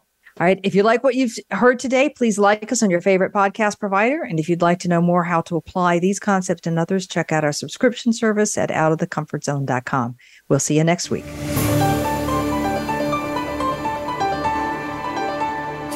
All 0.41 0.47
right. 0.47 0.59
If 0.63 0.75
you 0.75 0.83
like 0.83 1.05
what 1.05 1.15
you've 1.15 1.37
heard 1.51 1.79
today, 1.79 2.09
please 2.09 2.39
like 2.39 2.73
us 2.73 2.83
on 2.83 2.91
your 2.91 3.03
favorite 3.03 3.35
podcast 3.35 3.79
provider. 3.79 4.23
And 4.23 4.41
if 4.41 4.49
you'd 4.49 4.63
like 4.63 4.79
to 4.81 4.89
know 4.89 5.03
more 5.03 5.25
how 5.25 5.43
to 5.43 5.57
apply 5.57 5.99
these 5.99 6.19
concepts 6.19 6.67
and 6.67 6.79
others, 6.79 7.07
check 7.07 7.33
out 7.33 7.45
our 7.45 7.53
subscription 7.53 8.15
service 8.15 8.57
at 8.57 8.71
outofthecomfortzone.com. 8.71 10.17
We'll 10.49 10.59
see 10.59 10.79
you 10.79 10.85
next 10.85 11.11
week. 11.11 11.25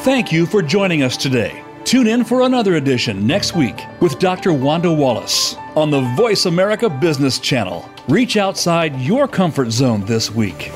Thank 0.03 0.31
you 0.31 0.45
for 0.45 0.61
joining 0.61 1.01
us 1.01 1.17
today. 1.17 1.63
Tune 1.83 2.07
in 2.07 2.23
for 2.23 2.41
another 2.43 2.75
edition 2.75 3.25
next 3.25 3.55
week 3.55 3.81
with 4.01 4.19
Dr. 4.19 4.53
Wanda 4.53 4.93
Wallace 4.93 5.55
on 5.75 5.89
the 5.89 6.01
VoiceAmerica 6.01 6.99
Business 7.01 7.39
Channel. 7.39 7.89
Reach 8.07 8.37
outside 8.37 8.95
your 9.01 9.27
comfort 9.27 9.71
zone 9.71 10.05
this 10.05 10.29
week. 10.29 10.71